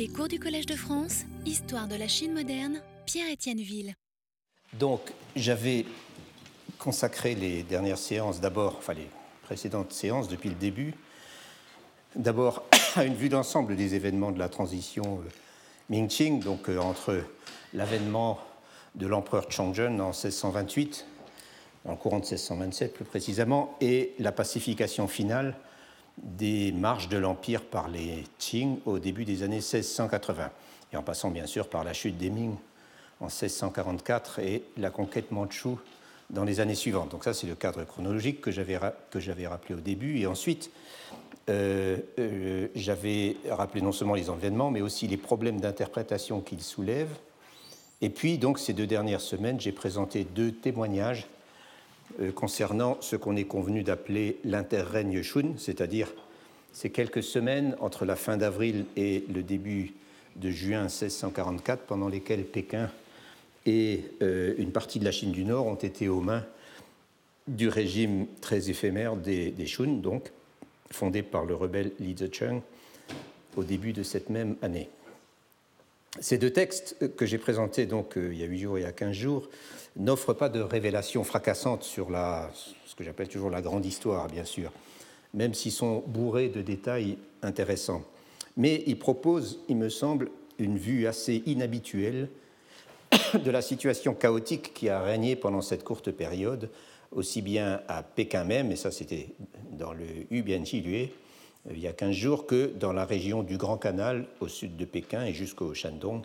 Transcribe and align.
Les 0.00 0.08
cours 0.08 0.28
du 0.28 0.40
Collège 0.40 0.64
de 0.64 0.76
France, 0.76 1.24
Histoire 1.44 1.86
de 1.86 1.94
la 1.94 2.08
Chine 2.08 2.32
moderne, 2.32 2.80
Pierre-Étienne 3.04 3.60
Ville. 3.60 3.92
Donc, 4.78 5.12
j'avais 5.36 5.84
consacré 6.78 7.34
les 7.34 7.62
dernières 7.62 7.98
séances 7.98 8.40
d'abord, 8.40 8.76
enfin 8.78 8.94
les 8.94 9.10
précédentes 9.42 9.92
séances 9.92 10.26
depuis 10.28 10.48
le 10.48 10.54
début, 10.54 10.94
d'abord 12.16 12.64
à 12.96 13.04
une 13.04 13.12
vue 13.12 13.28
d'ensemble 13.28 13.76
des 13.76 13.94
événements 13.94 14.32
de 14.32 14.38
la 14.38 14.48
transition 14.48 15.20
euh, 15.22 15.28
Ming-Qing, 15.90 16.40
donc 16.42 16.70
euh, 16.70 16.78
entre 16.78 17.22
l'avènement 17.74 18.40
de 18.94 19.06
l'empereur 19.06 19.50
Chongzhen 19.50 20.00
en 20.00 20.12
1628, 20.12 21.04
en 21.84 21.96
courant 21.96 22.20
de 22.20 22.24
1627 22.24 22.94
plus 22.94 23.04
précisément, 23.04 23.76
et 23.82 24.14
la 24.18 24.32
pacification 24.32 25.08
finale 25.08 25.56
des 26.22 26.72
marches 26.72 27.08
de 27.08 27.16
l'Empire 27.16 27.62
par 27.62 27.88
les 27.88 28.24
Qing 28.38 28.78
au 28.84 28.98
début 28.98 29.24
des 29.24 29.42
années 29.42 29.56
1680, 29.56 30.50
et 30.92 30.96
en 30.96 31.02
passant 31.02 31.30
bien 31.30 31.46
sûr 31.46 31.68
par 31.68 31.84
la 31.84 31.92
chute 31.92 32.18
des 32.18 32.30
Ming 32.30 32.54
en 33.20 33.26
1644 33.26 34.38
et 34.40 34.62
la 34.76 34.90
conquête 34.90 35.30
mandchoue 35.30 35.78
dans 36.30 36.44
les 36.44 36.60
années 36.60 36.74
suivantes. 36.74 37.10
Donc 37.10 37.24
ça, 37.24 37.34
c'est 37.34 37.46
le 37.46 37.54
cadre 37.54 37.84
chronologique 37.84 38.40
que 38.40 38.50
j'avais, 38.50 38.78
que 39.10 39.20
j'avais 39.20 39.46
rappelé 39.46 39.74
au 39.74 39.80
début. 39.80 40.18
Et 40.20 40.26
ensuite, 40.26 40.70
euh, 41.48 41.98
euh, 42.18 42.68
j'avais 42.74 43.36
rappelé 43.48 43.82
non 43.82 43.92
seulement 43.92 44.14
les 44.14 44.30
événements, 44.30 44.70
mais 44.70 44.80
aussi 44.80 45.06
les 45.06 45.16
problèmes 45.16 45.60
d'interprétation 45.60 46.40
qu'ils 46.40 46.62
soulèvent. 46.62 47.16
Et 48.00 48.10
puis, 48.10 48.38
donc, 48.38 48.58
ces 48.58 48.72
deux 48.72 48.86
dernières 48.86 49.20
semaines, 49.20 49.60
j'ai 49.60 49.72
présenté 49.72 50.24
deux 50.24 50.52
témoignages 50.52 51.26
concernant 52.34 52.98
ce 53.00 53.16
qu'on 53.16 53.36
est 53.36 53.44
convenu 53.44 53.82
d'appeler 53.82 54.38
l'interrègne 54.44 55.22
Shun, 55.22 55.54
c'est-à-dire 55.56 56.12
ces 56.72 56.90
quelques 56.90 57.22
semaines 57.22 57.76
entre 57.80 58.04
la 58.04 58.16
fin 58.16 58.36
d'avril 58.36 58.84
et 58.96 59.24
le 59.32 59.42
début 59.42 59.94
de 60.36 60.50
juin 60.50 60.82
1644, 60.82 61.82
pendant 61.82 62.08
lesquelles 62.08 62.44
Pékin 62.44 62.90
et 63.66 64.04
euh, 64.22 64.54
une 64.58 64.72
partie 64.72 64.98
de 64.98 65.04
la 65.04 65.12
Chine 65.12 65.32
du 65.32 65.44
Nord 65.44 65.66
ont 65.66 65.74
été 65.74 66.08
aux 66.08 66.20
mains 66.20 66.44
du 67.46 67.68
régime 67.68 68.26
très 68.40 68.70
éphémère 68.70 69.16
des, 69.16 69.50
des 69.50 69.66
Shun, 69.66 70.00
donc 70.00 70.30
fondé 70.90 71.22
par 71.22 71.44
le 71.44 71.54
rebelle 71.54 71.92
Li 72.00 72.16
Zicheng 72.16 72.60
au 73.56 73.64
début 73.64 73.92
de 73.92 74.02
cette 74.02 74.30
même 74.30 74.56
année. 74.62 74.88
Ces 76.18 76.38
deux 76.38 76.50
textes 76.50 77.14
que 77.14 77.24
j'ai 77.24 77.38
présentés 77.38 77.86
donc 77.86 78.18
euh, 78.18 78.30
il 78.32 78.40
y 78.40 78.42
a 78.42 78.46
huit 78.46 78.58
jours 78.58 78.78
et 78.78 78.80
il 78.80 78.84
y 78.84 78.86
a 78.86 78.92
quinze 78.92 79.14
jours 79.14 79.48
n'offrent 79.96 80.34
pas 80.34 80.48
de 80.48 80.60
révélations 80.60 81.22
fracassantes 81.22 81.84
sur 81.84 82.10
la, 82.10 82.50
ce 82.86 82.94
que 82.94 83.04
j'appelle 83.04 83.28
toujours 83.28 83.50
la 83.50 83.62
grande 83.62 83.86
histoire, 83.86 84.26
bien 84.28 84.44
sûr, 84.44 84.72
même 85.34 85.54
s'ils 85.54 85.72
sont 85.72 86.02
bourrés 86.06 86.48
de 86.48 86.62
détails 86.62 87.18
intéressants. 87.42 88.02
Mais 88.56 88.82
ils 88.86 88.98
proposent, 88.98 89.60
il 89.68 89.76
me 89.76 89.88
semble, 89.88 90.30
une 90.58 90.78
vue 90.78 91.06
assez 91.06 91.42
inhabituelle 91.46 92.28
de 93.34 93.50
la 93.50 93.62
situation 93.62 94.14
chaotique 94.14 94.74
qui 94.74 94.88
a 94.88 95.00
régné 95.00 95.36
pendant 95.36 95.62
cette 95.62 95.84
courte 95.84 96.10
période, 96.10 96.70
aussi 97.12 97.42
bien 97.42 97.80
à 97.88 98.02
Pékin 98.02 98.44
même, 98.44 98.70
et 98.70 98.76
ça 98.76 98.90
c'était 98.90 99.28
dans 99.72 99.92
le 99.92 100.06
Yubianji 100.30 100.84
euh, 100.86 101.06
il 101.68 101.78
y 101.78 101.86
a 101.86 101.92
15 101.92 102.12
jours, 102.12 102.46
que 102.46 102.72
dans 102.78 102.92
la 102.92 103.04
région 103.04 103.42
du 103.42 103.56
Grand 103.56 103.76
Canal 103.76 104.26
au 104.40 104.48
sud 104.48 104.76
de 104.76 104.84
Pékin 104.84 105.24
et 105.24 105.34
jusqu'au 105.34 105.74
Shandong, 105.74 106.22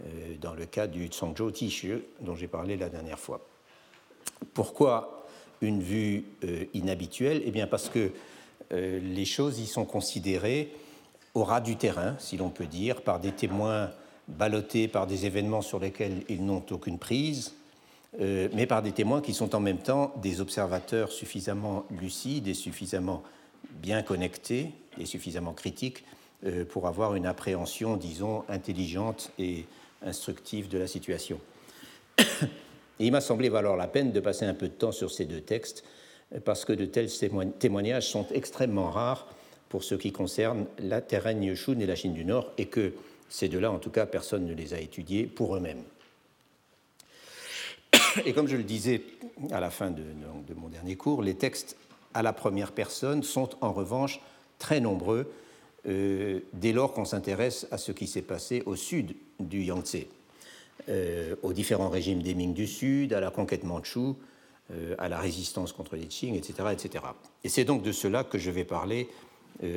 euh, 0.00 0.34
dans 0.40 0.54
le 0.54 0.64
cas 0.64 0.86
du 0.86 1.08
Tsangzhou 1.08 1.50
Tishu 1.50 2.02
dont 2.20 2.34
j'ai 2.34 2.48
parlé 2.48 2.76
la 2.76 2.88
dernière 2.88 3.18
fois. 3.18 3.46
Pourquoi 4.54 5.26
une 5.60 5.82
vue 5.82 6.24
euh, 6.44 6.64
inhabituelle? 6.74 7.42
Eh 7.44 7.50
bien 7.50 7.66
parce 7.66 7.88
que 7.88 8.10
les 8.70 9.26
choses 9.26 9.58
y 9.58 9.66
sont 9.66 9.84
considérées 9.84 10.72
au 11.34 11.44
ras 11.44 11.60
du 11.60 11.76
terrain, 11.76 12.16
si 12.18 12.38
l'on 12.38 12.48
peut 12.48 12.64
dire, 12.64 13.02
par 13.02 13.20
des 13.20 13.32
témoins 13.32 13.90
ballottés 14.28 14.88
par 14.88 15.06
des 15.06 15.26
événements 15.26 15.60
sur 15.60 15.78
lesquels 15.78 16.22
ils 16.30 16.42
n'ont 16.44 16.64
aucune 16.70 16.98
prise, 16.98 17.54
mais 18.18 18.66
par 18.66 18.80
des 18.80 18.92
témoins 18.92 19.20
qui 19.20 19.34
sont 19.34 19.54
en 19.54 19.60
même 19.60 19.78
temps 19.78 20.14
des 20.22 20.40
observateurs 20.40 21.12
suffisamment 21.12 21.84
lucides 21.90 22.48
et 22.48 22.54
suffisamment 22.54 23.22
bien 23.82 24.02
connectés 24.02 24.70
et 24.98 25.04
suffisamment 25.04 25.52
critiques 25.52 26.04
euh, 26.46 26.64
pour 26.64 26.86
avoir 26.86 27.14
une 27.16 27.26
appréhension, 27.26 27.96
disons, 27.96 28.44
intelligente 28.48 29.32
et 29.38 29.66
instructive 30.02 30.68
de 30.68 30.78
la 30.78 30.86
situation. 30.86 31.38
Il 32.98 33.10
m'a 33.10 33.20
semblé 33.20 33.48
valoir 33.48 33.76
la 33.76 33.88
peine 33.88 34.12
de 34.12 34.20
passer 34.20 34.44
un 34.44 34.54
peu 34.54 34.68
de 34.68 34.74
temps 34.74 34.92
sur 34.92 35.10
ces 35.10 35.24
deux 35.24 35.40
textes, 35.40 35.84
parce 36.44 36.64
que 36.64 36.72
de 36.72 36.86
tels 36.86 37.10
témoignages 37.58 38.08
sont 38.08 38.26
extrêmement 38.32 38.90
rares 38.90 39.26
pour 39.68 39.84
ce 39.84 39.94
qui 39.94 40.12
concerne 40.12 40.66
la 40.78 41.00
Terragne 41.00 41.54
Shun 41.54 41.80
et 41.80 41.86
la 41.86 41.96
Chine 41.96 42.14
du 42.14 42.24
Nord, 42.24 42.52
et 42.58 42.66
que 42.66 42.94
ces 43.28 43.48
deux-là, 43.48 43.72
en 43.72 43.78
tout 43.78 43.90
cas, 43.90 44.06
personne 44.06 44.46
ne 44.46 44.54
les 44.54 44.74
a 44.74 44.80
étudiés 44.80 45.26
pour 45.26 45.56
eux-mêmes. 45.56 45.82
Et 48.24 48.32
comme 48.32 48.46
je 48.46 48.56
le 48.56 48.62
disais 48.62 49.02
à 49.50 49.60
la 49.60 49.70
fin 49.70 49.90
de 49.90 50.54
mon 50.54 50.68
dernier 50.68 50.96
cours, 50.96 51.22
les 51.22 51.34
textes 51.34 51.76
à 52.14 52.22
la 52.22 52.32
première 52.32 52.72
personne 52.72 53.22
sont 53.22 53.50
en 53.60 53.72
revanche 53.72 54.20
très 54.58 54.80
nombreux 54.80 55.30
euh, 55.88 56.40
dès 56.52 56.72
lors 56.72 56.92
qu'on 56.92 57.04
s'intéresse 57.04 57.66
à 57.72 57.78
ce 57.78 57.90
qui 57.90 58.06
s'est 58.06 58.22
passé 58.22 58.62
au 58.66 58.76
sud 58.76 59.16
du 59.40 59.62
Yangtze, 59.64 60.06
euh, 60.88 61.34
aux 61.42 61.52
différents 61.52 61.88
régimes 61.88 62.22
des 62.22 62.34
Ming 62.34 62.54
du 62.54 62.68
Sud, 62.68 63.12
à 63.12 63.20
la 63.20 63.30
conquête 63.30 63.64
mandchoue, 63.64 64.16
euh, 64.70 64.94
à 64.98 65.08
la 65.08 65.18
résistance 65.18 65.72
contre 65.72 65.96
les 65.96 66.06
Qing, 66.06 66.36
etc. 66.36 66.68
etc. 66.72 67.04
Et 67.42 67.48
c'est 67.48 67.64
donc 67.64 67.82
de 67.82 67.90
cela 67.90 68.22
que 68.22 68.38
je 68.38 68.50
vais 68.50 68.64
parler 68.64 69.08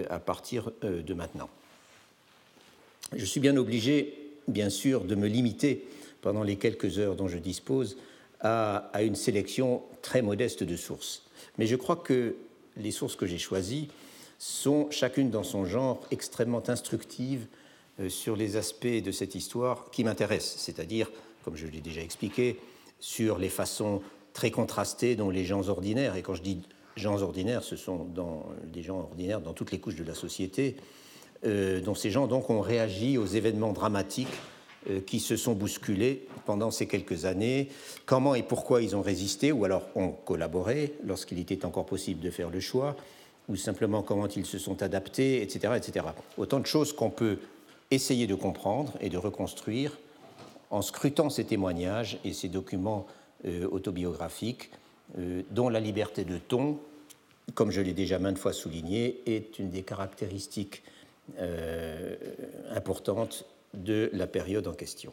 à 0.10 0.20
partir 0.20 0.72
de 0.82 1.14
maintenant. 1.14 1.50
Je 3.14 3.26
suis 3.26 3.42
bien 3.42 3.56
obligé, 3.56 4.32
bien 4.48 4.70
sûr, 4.72 5.04
de 5.04 5.14
me 5.14 5.28
limiter 5.28 5.86
pendant 6.22 6.42
les 6.42 6.56
quelques 6.56 6.98
heures 6.98 7.16
dont 7.16 7.28
je 7.28 7.38
dispose 7.38 7.98
à, 8.40 8.90
à 8.94 9.04
une 9.04 9.16
sélection 9.16 9.84
très 10.02 10.24
modeste 10.24 10.64
de 10.64 10.76
sources. 10.76 11.25
Mais 11.58 11.68
je 11.68 11.76
crois 11.76 11.96
que 11.96 12.36
les 12.78 12.92
sources 12.92 13.16
que 13.16 13.26
j'ai 13.26 13.38
choisies 13.38 13.90
sont 14.38 14.90
chacune 14.92 15.30
dans 15.30 15.44
son 15.44 15.66
genre 15.66 16.02
extrêmement 16.12 16.64
instructives 16.70 17.48
euh, 18.00 18.10
sur 18.10 18.36
les 18.36 18.58
aspects 18.58 18.86
de 18.88 19.12
cette 19.12 19.36
histoire 19.36 19.90
qui 19.92 20.04
m'intéressent, 20.04 20.56
c'est-à-dire, 20.58 21.10
comme 21.44 21.56
je 21.56 21.68
l'ai 21.68 21.82
déjà 21.82 22.02
expliqué, 22.02 22.60
sur 23.00 23.38
les 23.38 23.50
façons 23.50 24.02
très 24.34 24.52
contrastées 24.52 25.16
dont 25.16 25.30
les 25.30 25.46
gens 25.46 25.70
ordinaires, 25.70 26.16
et 26.16 26.22
quand 26.22 26.36
je 26.36 26.42
dis 26.42 26.62
gens 26.96 27.22
ordinaires, 27.22 27.64
ce 27.64 27.76
sont 27.76 28.08
des 28.66 28.82
gens 28.82 29.00
ordinaires 29.00 29.42
dans 29.42 29.54
toutes 29.54 29.72
les 29.72 29.80
couches 29.80 29.96
de 29.96 30.04
la 30.04 30.16
société, 30.16 30.76
euh, 31.46 31.82
dont 31.82 31.96
ces 31.96 32.10
gens 32.10 32.30
ont 32.32 32.62
réagi 32.62 33.18
aux 33.18 33.26
événements 33.26 33.74
dramatiques 33.74 34.28
qui 35.06 35.20
se 35.20 35.36
sont 35.36 35.54
bousculés 35.54 36.28
pendant 36.46 36.72
ces 36.72 36.88
quelques 36.88 37.26
années, 37.26 37.70
comment 38.06 38.36
et 38.36 38.44
pourquoi 38.44 38.82
ils 38.82 38.96
ont 38.96 39.02
résisté, 39.02 39.52
ou 39.52 39.66
alors 39.66 39.84
ont 39.96 40.10
collaboré 40.10 40.94
lorsqu'il 41.04 41.40
était 41.40 41.66
encore 41.66 41.86
possible 41.86 42.22
de 42.22 42.30
faire 42.30 42.50
le 42.50 42.60
choix, 42.60 42.96
ou 43.50 43.56
simplement 43.56 44.02
comment 44.02 44.28
ils 44.28 44.46
se 44.46 44.58
sont 44.58 44.82
adaptés, 44.82 45.42
etc. 45.42 45.74
etc. 45.78 46.06
Autant 46.38 46.60
de 46.60 46.66
choses 46.66 46.94
qu'on 46.94 47.10
peut 47.10 47.40
essayer 47.92 48.28
de 48.28 48.36
comprendre 48.36 48.94
et 49.02 49.10
de 49.10 49.18
reconstruire 49.18 49.98
en 50.72 50.82
scrutant 50.82 51.30
ces 51.30 51.46
témoignages 51.46 52.18
et 52.24 52.34
ces 52.34 52.50
documents 52.50 53.06
euh, 53.46 53.68
autobiographiques 53.70 54.72
euh, 55.20 55.44
dont 55.52 55.70
la 55.70 55.80
liberté 55.80 56.26
de 56.26 56.38
ton, 56.38 56.80
comme 57.54 57.72
je 57.72 57.82
l'ai 57.82 57.94
déjà 57.94 58.18
maintes 58.18 58.40
fois 58.40 58.54
souligné, 58.54 59.22
est 59.26 59.60
une 59.60 59.70
des 59.70 59.84
caractéristiques 59.84 60.84
importantes 62.70 63.46
de 63.76 64.10
la 64.14 64.28
période 64.28 64.68
en 64.68 64.74
question. 64.74 65.12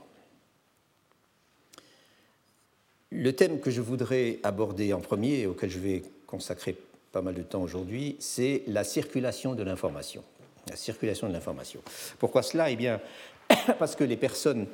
Le 3.11 3.33
thème 3.35 3.61
que 3.61 3.71
je 3.71 3.81
voudrais 3.81 4.39
aborder 4.43 4.93
en 4.93 5.01
premier 5.01 5.41
et 5.41 5.47
auquel 5.47 5.71
je 5.71 5.79
vais 5.79 6.03
consacrer 6.27 6.77
pas 7.13 7.21
mal 7.21 7.35
de 7.35 7.43
temps 7.43 7.63
aujourd'hui, 7.63 8.17
c'est 8.19 8.63
la 8.67 8.85
circulation 8.85 9.55
de 9.55 9.63
l'information. 9.63 10.25
La 10.71 10.77
circulation 10.77 11.29
de 11.29 11.33
l'information. 11.33 11.81
Pourquoi 12.19 12.43
cela? 12.43 12.71
Eh 12.71 12.77
bien, 12.77 13.01
parce 13.79 13.97
que 13.97 14.05
les 14.05 14.17
personnes 14.17 14.67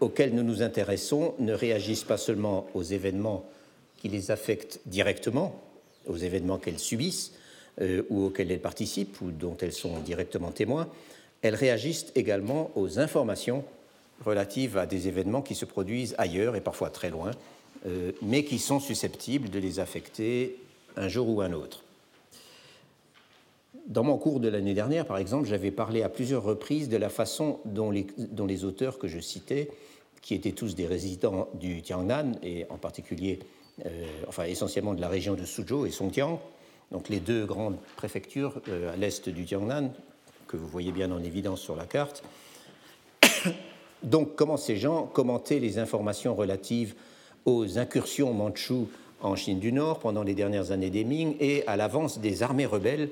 auxquelles 0.00 0.34
nous 0.34 0.44
nous 0.44 0.62
intéressons 0.62 1.34
ne 1.40 1.52
réagissent 1.52 2.04
pas 2.04 2.18
seulement 2.18 2.68
aux 2.74 2.82
événements 2.82 3.44
qui 3.96 4.08
les 4.08 4.30
affectent 4.30 4.80
directement, 4.86 5.60
aux 6.06 6.16
événements 6.16 6.58
qu'elles 6.58 6.78
subissent 6.78 7.32
euh, 7.80 8.02
ou 8.10 8.26
auxquels 8.26 8.52
elles 8.52 8.60
participent 8.60 9.20
ou 9.22 9.32
dont 9.32 9.56
elles 9.60 9.72
sont 9.72 9.98
directement 10.00 10.52
témoins, 10.52 10.88
elles 11.46 11.54
réagissent 11.54 12.12
également 12.14 12.70
aux 12.74 12.98
informations 12.98 13.64
relatives 14.24 14.78
à 14.78 14.86
des 14.86 15.08
événements 15.08 15.42
qui 15.42 15.54
se 15.54 15.64
produisent 15.64 16.14
ailleurs 16.18 16.56
et 16.56 16.60
parfois 16.60 16.90
très 16.90 17.10
loin, 17.10 17.30
euh, 17.86 18.12
mais 18.22 18.44
qui 18.44 18.58
sont 18.58 18.80
susceptibles 18.80 19.50
de 19.50 19.58
les 19.58 19.78
affecter 19.78 20.58
un 20.96 21.08
jour 21.08 21.28
ou 21.28 21.40
un 21.40 21.52
autre. 21.52 21.82
Dans 23.86 24.02
mon 24.02 24.18
cours 24.18 24.40
de 24.40 24.48
l'année 24.48 24.74
dernière, 24.74 25.06
par 25.06 25.18
exemple, 25.18 25.46
j'avais 25.46 25.70
parlé 25.70 26.02
à 26.02 26.08
plusieurs 26.08 26.42
reprises 26.42 26.88
de 26.88 26.96
la 26.96 27.08
façon 27.08 27.60
dont 27.64 27.90
les, 27.90 28.64
auteurs 28.64 28.98
que 28.98 29.06
je 29.06 29.20
citais, 29.20 29.70
qui 30.22 30.34
étaient 30.34 30.52
tous 30.52 30.74
des 30.74 30.86
résidents 30.86 31.48
du 31.54 31.82
Tiangnan, 31.82 32.32
et 32.42 32.66
en 32.68 32.78
particulier, 32.78 33.38
euh, 33.84 34.06
enfin 34.26 34.44
essentiellement 34.44 34.94
de 34.94 35.00
la 35.00 35.08
région 35.08 35.34
de 35.34 35.44
Suzhou 35.44 35.86
et 35.86 35.92
Songjiang, 35.92 36.40
donc 36.90 37.08
les 37.08 37.20
deux 37.20 37.46
grandes 37.46 37.78
préfectures 37.96 38.60
euh, 38.68 38.92
à 38.92 38.96
l'est 38.96 39.28
du 39.28 39.44
Tiangnan, 39.44 39.92
que 40.46 40.56
vous 40.56 40.66
voyez 40.66 40.92
bien 40.92 41.10
en 41.12 41.22
évidence 41.22 41.60
sur 41.60 41.76
la 41.76 41.84
carte, 41.84 42.22
Donc, 44.02 44.36
comment 44.36 44.56
ces 44.56 44.76
gens 44.76 45.06
commentaient 45.06 45.58
les 45.58 45.78
informations 45.78 46.34
relatives 46.34 46.94
aux 47.44 47.78
incursions 47.78 48.32
mandchoues 48.32 48.88
en 49.20 49.36
Chine 49.36 49.58
du 49.58 49.72
Nord 49.72 50.00
pendant 50.00 50.22
les 50.22 50.34
dernières 50.34 50.70
années 50.70 50.90
des 50.90 51.04
Ming 51.04 51.36
et 51.40 51.66
à 51.66 51.76
l'avance 51.76 52.18
des 52.18 52.42
armées 52.42 52.66
rebelles 52.66 53.10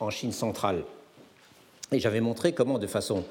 en 0.00 0.10
Chine 0.10 0.32
centrale? 0.32 0.84
Et 1.90 1.98
j'avais 1.98 2.20
montré 2.20 2.52
comment, 2.52 2.78
de 2.78 2.86
façon 2.86 3.24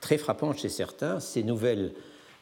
très 0.00 0.18
frappante 0.18 0.58
chez 0.58 0.68
certains, 0.68 1.18
ces 1.18 1.42
nouvelles 1.42 1.92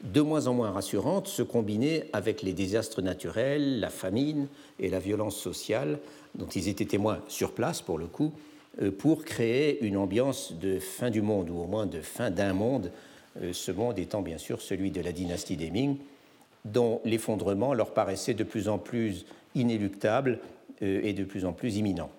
de 0.03 0.21
moins 0.21 0.49
en 0.49 0.55
moins 0.55 0.73
rassurantes 0.73 1.29
se 1.29 1.43
combinaient 1.43 2.09
avec 2.13 2.43
les 2.43 2.53
désastres 2.53 3.03
naturels, 3.03 3.79
la 3.79 3.89
famine 3.89 4.49
et 4.81 4.91
la 4.91 4.99
violence 4.99 5.37
sociale 5.37 6.01
dont 6.35 6.49
ils 6.49 6.69
étaient 6.69 6.85
témoins 6.85 7.21
sur 7.29 7.53
place, 7.53 7.83
pour 7.83 7.99
le 7.99 8.07
coup, 8.07 8.33
pour 8.99 9.25
créer 9.25 9.85
une 9.85 9.97
ambiance 9.97 10.53
de 10.53 10.79
fin 10.79 11.11
du 11.11 11.21
monde, 11.21 11.51
ou 11.51 11.59
au 11.59 11.67
moins 11.67 11.87
de 11.87 12.01
fin 12.01 12.31
d'un 12.31 12.55
monde, 12.55 12.91
euh, 13.41 13.53
ce 13.53 13.73
monde 13.73 13.99
étant 13.99 14.23
bien 14.23 14.39
sûr 14.39 14.61
celui 14.61 14.91
de 14.91 15.01
la 15.01 15.13
dynastie 15.13 15.57
des 15.57 15.71
Ming, 15.71 15.97
dont 16.65 17.01
l'effondrement 17.05 17.75
leur 17.75 17.93
paraissait 17.93 18.35
de 18.35 18.45
plus 18.45 18.69
en 18.69 18.79
plus 18.79 19.25
inéluctable 19.55 20.39
euh, 20.83 21.01
et 21.03 21.13
de 21.13 21.25
plus 21.25 21.45
en 21.45 21.53
plus 21.53 21.77
imminent. 21.77 22.11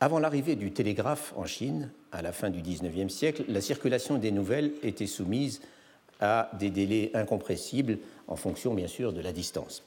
Avant 0.00 0.18
l'arrivée 0.18 0.56
du 0.56 0.72
télégraphe 0.72 1.32
en 1.36 1.46
Chine, 1.46 1.90
à 2.12 2.20
la 2.20 2.32
fin 2.32 2.50
du 2.50 2.60
XIXe 2.60 3.12
siècle, 3.12 3.44
la 3.48 3.60
circulation 3.60 4.18
des 4.18 4.32
nouvelles 4.32 4.72
était 4.82 5.06
soumise 5.06 5.62
à 6.20 6.50
des 6.58 6.70
délais 6.70 7.10
incompressibles 7.14 7.98
en 8.26 8.36
fonction 8.36 8.74
bien 8.74 8.86
sûr 8.86 9.12
de 9.12 9.20
la 9.20 9.32
distance. 9.32 9.82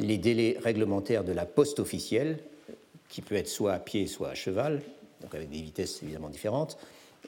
Les 0.00 0.16
délais 0.16 0.56
réglementaires 0.62 1.24
de 1.24 1.32
la 1.32 1.44
poste 1.44 1.78
officielle, 1.78 2.38
qui 3.10 3.20
peut 3.20 3.34
être 3.34 3.48
soit 3.48 3.74
à 3.74 3.78
pied, 3.78 4.06
soit 4.06 4.30
à 4.30 4.34
cheval, 4.34 4.80
donc 5.20 5.34
avec 5.34 5.50
des 5.50 5.60
vitesses 5.60 6.02
évidemment 6.02 6.30
différentes, 6.30 6.78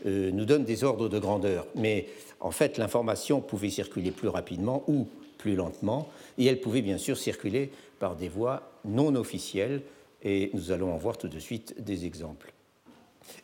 euh, 0.06 0.30
nous 0.30 0.46
donnent 0.46 0.64
des 0.64 0.82
ordres 0.82 1.10
de 1.10 1.18
grandeur. 1.18 1.66
Mais 1.74 2.06
en 2.40 2.50
fait, 2.50 2.78
l'information 2.78 3.42
pouvait 3.42 3.68
circuler 3.68 4.10
plus 4.10 4.28
rapidement 4.28 4.84
ou 4.86 5.06
plus 5.36 5.54
lentement, 5.54 6.08
et 6.38 6.46
elle 6.46 6.60
pouvait 6.60 6.80
bien 6.80 6.98
sûr 6.98 7.18
circuler 7.18 7.70
par 7.98 8.16
des 8.16 8.28
voies 8.28 8.62
non 8.86 9.14
officielles, 9.16 9.82
et 10.22 10.50
nous 10.54 10.72
allons 10.72 10.94
en 10.94 10.96
voir 10.96 11.18
tout 11.18 11.28
de 11.28 11.38
suite 11.38 11.74
des 11.82 12.06
exemples. 12.06 12.54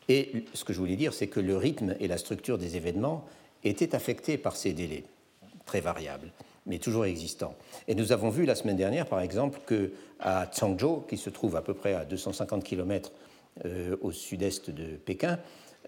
Et 0.08 0.44
ce 0.54 0.64
que 0.64 0.72
je 0.72 0.78
voulais 0.78 0.96
dire, 0.96 1.12
c'est 1.12 1.26
que 1.26 1.40
le 1.40 1.56
rythme 1.56 1.96
et 2.00 2.08
la 2.08 2.16
structure 2.16 2.56
des 2.56 2.76
événements 2.76 3.26
étaient 3.62 3.94
affectés 3.94 4.38
par 4.38 4.56
ces 4.56 4.72
délais, 4.72 5.04
très 5.66 5.80
variables, 5.80 6.32
mais 6.68 6.78
toujours 6.78 7.06
existants. 7.06 7.54
Et 7.88 7.94
nous 7.94 8.12
avons 8.12 8.28
vu 8.28 8.44
la 8.44 8.54
semaine 8.54 8.76
dernière, 8.76 9.06
par 9.06 9.20
exemple, 9.20 9.60
qu'à 9.66 10.50
Changzhou, 10.52 11.04
qui 11.08 11.16
se 11.16 11.30
trouve 11.30 11.56
à 11.56 11.62
peu 11.62 11.74
près 11.74 11.94
à 11.94 12.04
250 12.04 12.62
km 12.62 13.12
euh, 13.64 13.96
au 14.02 14.12
sud-est 14.12 14.70
de 14.70 14.96
Pékin, 14.96 15.38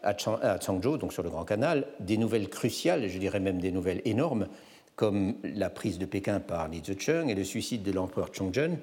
à 0.02 0.16
Changzhou, 0.16 0.96
donc 0.96 1.12
sur 1.12 1.22
le 1.22 1.30
Grand 1.30 1.44
Canal, 1.44 1.86
des 2.00 2.16
nouvelles 2.16 2.48
cruciales, 2.48 3.08
je 3.08 3.18
dirais 3.18 3.40
même 3.40 3.60
des 3.60 3.70
nouvelles 3.70 4.00
énormes, 4.04 4.48
comme 4.96 5.34
la 5.44 5.70
prise 5.70 5.98
de 5.98 6.06
Pékin 6.06 6.40
par 6.40 6.68
Li 6.68 6.82
Zicheng 6.84 7.28
et 7.28 7.34
le 7.34 7.44
suicide 7.44 7.82
de 7.82 7.92
l'empereur 7.92 8.30
Chongzhen, 8.32 8.78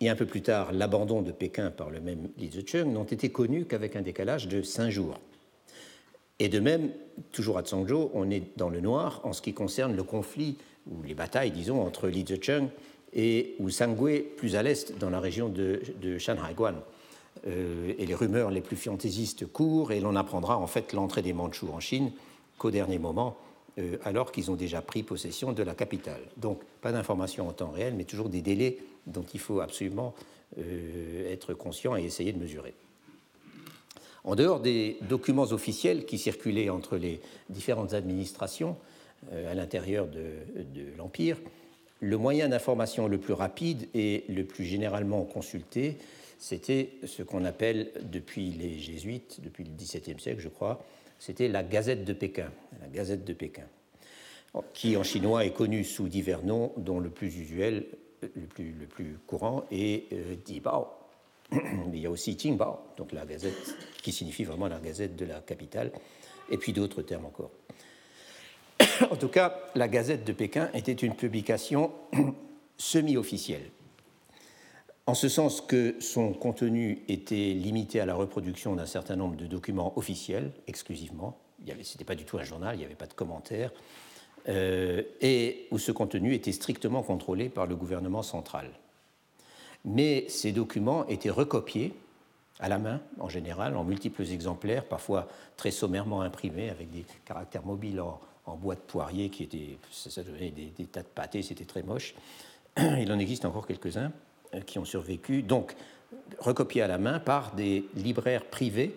et 0.00 0.08
un 0.08 0.16
peu 0.16 0.26
plus 0.26 0.42
tard 0.42 0.72
l'abandon 0.72 1.22
de 1.22 1.32
Pékin 1.32 1.70
par 1.70 1.90
le 1.90 2.00
même 2.00 2.28
Li 2.38 2.50
Zicheng, 2.50 2.92
n'ont 2.92 3.04
été 3.04 3.30
connus 3.30 3.66
qu'avec 3.66 3.96
un 3.96 4.02
décalage 4.02 4.48
de 4.48 4.62
cinq 4.62 4.90
jours. 4.90 5.18
Et 6.38 6.48
de 6.48 6.60
même, 6.60 6.90
toujours 7.32 7.58
à 7.58 7.64
Changzhou, 7.64 8.10
on 8.14 8.30
est 8.30 8.56
dans 8.56 8.68
le 8.68 8.80
noir 8.80 9.20
en 9.24 9.32
ce 9.32 9.42
qui 9.42 9.54
concerne 9.54 9.96
le 9.96 10.04
conflit, 10.04 10.56
ou 10.90 11.02
les 11.02 11.14
batailles, 11.14 11.50
disons, 11.50 11.82
entre 11.82 12.08
Li 12.08 12.24
Zicheng 12.26 12.68
et 13.12 13.56
Wu 13.58 13.70
Sangui, 13.70 14.20
plus 14.20 14.56
à 14.56 14.62
l'est, 14.62 14.96
dans 14.98 15.10
la 15.10 15.20
région 15.20 15.48
de, 15.48 15.80
de 16.00 16.18
Shanhaiguan. 16.18 16.76
Euh, 17.46 17.92
et 17.98 18.06
les 18.06 18.14
rumeurs 18.14 18.50
les 18.50 18.60
plus 18.60 18.76
fantaisistes 18.76 19.46
courent, 19.46 19.92
et 19.92 20.00
l'on 20.00 20.16
apprendra 20.16 20.58
en 20.58 20.66
fait 20.66 20.92
l'entrée 20.92 21.22
des 21.22 21.32
Mandchous 21.32 21.70
en 21.72 21.80
Chine 21.80 22.12
qu'au 22.56 22.70
dernier 22.70 22.98
moment, 22.98 23.36
euh, 23.78 23.96
alors 24.04 24.32
qu'ils 24.32 24.50
ont 24.50 24.56
déjà 24.56 24.82
pris 24.82 25.02
possession 25.02 25.52
de 25.52 25.62
la 25.62 25.74
capitale. 25.74 26.20
Donc, 26.36 26.60
pas 26.80 26.92
d'informations 26.92 27.48
en 27.48 27.52
temps 27.52 27.70
réel, 27.70 27.94
mais 27.96 28.04
toujours 28.04 28.28
des 28.28 28.42
délais 28.42 28.78
dont 29.06 29.24
il 29.34 29.40
faut 29.40 29.60
absolument 29.60 30.14
euh, 30.58 31.32
être 31.32 31.54
conscient 31.54 31.96
et 31.96 32.04
essayer 32.04 32.32
de 32.32 32.38
mesurer. 32.38 32.74
En 34.28 34.34
dehors 34.34 34.60
des 34.60 34.98
documents 35.08 35.52
officiels 35.52 36.04
qui 36.04 36.18
circulaient 36.18 36.68
entre 36.68 36.98
les 36.98 37.18
différentes 37.48 37.94
administrations 37.94 38.76
à 39.32 39.54
l'intérieur 39.54 40.06
de, 40.06 40.20
l'Empire, 40.98 41.38
le 42.00 42.18
moyen 42.18 42.50
d'information 42.50 43.08
le 43.08 43.16
plus 43.16 43.32
rapide 43.32 43.88
et 43.94 44.24
le 44.28 44.44
plus 44.44 44.66
généralement 44.66 45.24
consulté 45.24 45.96
c'était 46.38 46.90
ce 47.06 47.22
qu'on 47.22 47.46
appelle 47.46 47.90
depuis 48.02 48.50
les 48.50 48.78
jésuites, 48.78 49.40
depuis 49.42 49.64
le 49.64 49.70
XVIIe 49.70 50.20
siècle, 50.20 50.40
je 50.40 50.48
crois, 50.48 50.84
c'était 51.18 51.48
la 51.48 51.62
Gazette 51.62 52.04
de 52.04 52.12
Pékin, 52.12 52.52
la 52.82 52.88
Gazette 52.88 53.24
de 53.24 53.32
Pékin, 53.32 53.64
qui 54.74 54.96
en 54.98 55.04
chinois 55.04 55.46
est 55.46 55.54
connue 55.54 55.84
sous 55.84 56.06
divers 56.06 56.44
noms, 56.44 56.72
dont 56.76 57.00
le 57.00 57.08
plus 57.08 57.34
usuel, 57.38 57.86
le 58.22 58.46
plus, 58.46 58.72
le 58.78 58.86
plus 58.86 59.16
courant 59.26 59.64
est 59.72 60.12
euh, 60.12 60.36
Dibao. 60.44 60.97
Il 61.52 61.98
y 61.98 62.06
a 62.06 62.10
aussi 62.10 62.36
Qingbao, 62.36 62.78
donc 62.96 63.12
la 63.12 63.24
Gazette, 63.24 63.76
qui 64.02 64.12
signifie 64.12 64.44
vraiment 64.44 64.68
la 64.68 64.78
Gazette 64.78 65.16
de 65.16 65.24
la 65.24 65.40
capitale, 65.40 65.92
et 66.50 66.58
puis 66.58 66.72
d'autres 66.72 67.02
termes 67.02 67.26
encore. 67.26 67.50
en 69.10 69.16
tout 69.16 69.28
cas, 69.28 69.58
la 69.74 69.88
Gazette 69.88 70.24
de 70.24 70.32
Pékin 70.32 70.70
était 70.74 70.92
une 70.92 71.14
publication 71.14 71.92
semi-officielle 72.76 73.70
en 75.08 75.14
ce 75.14 75.30
sens 75.30 75.62
que 75.62 75.94
son 76.00 76.34
contenu 76.34 77.02
était 77.08 77.54
limité 77.54 77.98
à 77.98 78.04
la 78.04 78.14
reproduction 78.14 78.76
d'un 78.76 78.84
certain 78.84 79.16
nombre 79.16 79.36
de 79.36 79.46
documents 79.46 79.96
officiels 79.96 80.52
exclusivement. 80.66 81.38
Ce 81.66 81.72
n'était 81.72 82.04
pas 82.04 82.14
du 82.14 82.26
tout 82.26 82.36
un 82.36 82.44
journal, 82.44 82.76
il 82.76 82.80
n'y 82.80 82.84
avait 82.84 82.94
pas 82.94 83.06
de 83.06 83.14
commentaires, 83.14 83.72
euh, 84.50 85.02
et 85.22 85.66
où 85.70 85.78
ce 85.78 85.92
contenu 85.92 86.34
était 86.34 86.52
strictement 86.52 87.02
contrôlé 87.02 87.48
par 87.48 87.66
le 87.66 87.74
gouvernement 87.74 88.22
central. 88.22 88.68
Mais 89.88 90.26
ces 90.28 90.52
documents 90.52 91.06
étaient 91.08 91.30
recopiés 91.30 91.94
à 92.60 92.68
la 92.68 92.78
main, 92.78 93.00
en 93.20 93.28
général, 93.28 93.76
en 93.76 93.84
multiples 93.84 94.22
exemplaires, 94.22 94.84
parfois 94.84 95.28
très 95.56 95.70
sommairement 95.70 96.22
imprimés, 96.22 96.70
avec 96.70 96.90
des 96.90 97.04
caractères 97.24 97.64
mobiles 97.64 98.00
en, 98.00 98.20
bois 98.56 98.74
de 98.74 98.80
poirier 98.80 99.28
qui 99.28 99.42
étaient, 99.42 99.78
ça, 99.90 100.22
donnait 100.22 100.50
des, 100.50 100.72
des 100.76 100.86
tas 100.86 101.02
de 101.02 101.06
pâtés, 101.06 101.42
c'était 101.42 101.66
très 101.66 101.82
moche. 101.82 102.14
Il 102.78 103.12
en 103.12 103.18
existe 103.18 103.44
encore 103.44 103.66
quelques-uns. 103.66 104.10
Euh, 104.54 104.60
qui 104.60 104.78
ont 104.78 104.84
survécu, 104.84 105.42
donc 105.42 105.74
recopiés 106.38 106.80
à 106.80 106.86
la 106.86 106.96
main 106.96 107.18
par 107.18 107.54
des 107.54 107.84
libraires 107.94 108.46
privés 108.46 108.96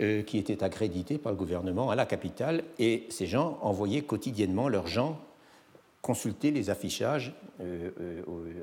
euh, 0.00 0.22
qui 0.22 0.36
étaient 0.36 0.64
accrédités 0.64 1.16
par 1.16 1.30
le 1.30 1.38
gouvernement 1.38 1.90
à 1.90 1.94
la 1.94 2.06
capitale, 2.06 2.64
et 2.80 3.06
ces 3.08 3.26
gens 3.26 3.58
envoyaient 3.62 4.02
quotidiennement 4.02 4.68
leurs 4.68 4.88
gens 4.88 5.20
consulter 6.04 6.50
les 6.50 6.68
affichages. 6.68 7.32
Euh, 7.62 7.90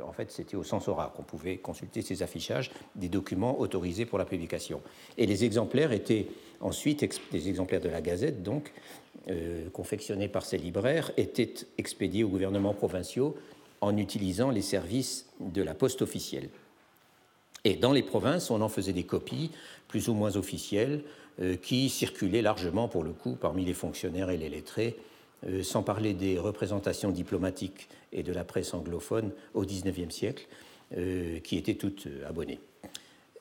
en 0.05 0.13
fait, 0.13 0.31
c'était 0.31 0.55
au 0.55 0.63
Sensora 0.63 1.11
qu'on 1.15 1.23
pouvait 1.23 1.57
consulter 1.57 2.03
ces 2.03 2.21
affichages 2.21 2.69
des 2.95 3.09
documents 3.09 3.59
autorisés 3.59 4.05
pour 4.05 4.19
la 4.19 4.25
publication. 4.25 4.81
Et 5.17 5.25
les 5.25 5.43
exemplaires 5.43 5.91
étaient 5.91 6.27
ensuite, 6.59 7.03
des 7.31 7.49
exemplaires 7.49 7.81
de 7.81 7.89
la 7.89 8.01
Gazette, 8.01 8.43
donc, 8.43 8.71
confectionnés 9.73 10.27
par 10.27 10.45
ces 10.45 10.57
libraires, 10.57 11.11
étaient 11.17 11.53
expédiés 11.77 12.23
aux 12.23 12.29
gouvernements 12.29 12.73
provinciaux 12.73 13.35
en 13.79 13.97
utilisant 13.97 14.51
les 14.51 14.61
services 14.61 15.25
de 15.39 15.63
la 15.63 15.73
poste 15.73 16.01
officielle. 16.01 16.49
Et 17.63 17.75
dans 17.75 17.91
les 17.91 18.03
provinces, 18.03 18.49
on 18.49 18.61
en 18.61 18.69
faisait 18.69 18.93
des 18.93 19.03
copies 19.03 19.51
plus 19.87 20.07
ou 20.07 20.13
moins 20.13 20.35
officielles 20.35 21.03
euh, 21.41 21.55
qui 21.55 21.89
circulaient 21.89 22.41
largement 22.41 22.87
pour 22.87 23.03
le 23.03 23.11
coup 23.11 23.37
parmi 23.39 23.65
les 23.65 23.73
fonctionnaires 23.73 24.29
et 24.29 24.37
les 24.37 24.49
lettrés, 24.49 24.97
euh, 25.47 25.63
sans 25.63 25.83
parler 25.83 26.13
des 26.13 26.37
représentations 26.37 27.11
diplomatiques 27.11 27.87
et 28.11 28.23
de 28.23 28.33
la 28.33 28.43
presse 28.43 28.73
anglophone 28.73 29.31
au 29.53 29.65
XIXe 29.65 30.13
siècle, 30.13 30.47
euh, 30.97 31.39
qui 31.39 31.57
étaient 31.57 31.75
toutes 31.75 32.07
abonnées. 32.27 32.59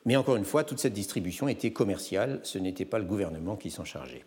Mais 0.06 0.16
encore 0.16 0.36
une 0.36 0.44
fois, 0.44 0.64
toute 0.64 0.78
cette 0.78 0.92
distribution 0.92 1.48
était 1.48 1.72
commerciale, 1.72 2.40
ce 2.42 2.58
n'était 2.58 2.84
pas 2.84 2.98
le 2.98 3.04
gouvernement 3.04 3.56
qui 3.56 3.70
s'en 3.70 3.84
chargeait. 3.84 4.24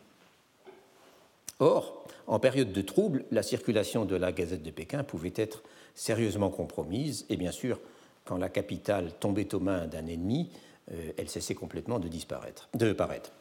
Or, 1.60 2.06
en 2.28 2.40
période 2.40 2.72
de 2.72 2.82
trouble, 2.82 3.26
la 3.32 3.44
circulation 3.44 4.06
de 4.06 4.16
la 4.16 4.32
Gazette 4.32 4.64
de 4.64 4.72
Pékin 4.72 5.04
pouvait 5.04 5.34
être 5.36 5.64
sérieusement 5.96 6.50
compromise, 6.50 7.26
et 7.30 7.38
bien 7.38 7.52
sûr, 7.52 7.80
quand 8.26 8.38
la 8.38 8.50
capitale 8.50 9.12
tombait 9.20 9.54
aux 9.54 9.60
mains 9.60 9.88
d'un 9.88 10.08
ennemi, 10.08 10.50
euh, 10.92 11.12
elle 11.18 11.30
cessait 11.30 11.56
complètement 11.56 12.00
de 12.00 12.08
disparaître, 12.08 12.70
de 12.74 12.94
paraître. 12.94 13.32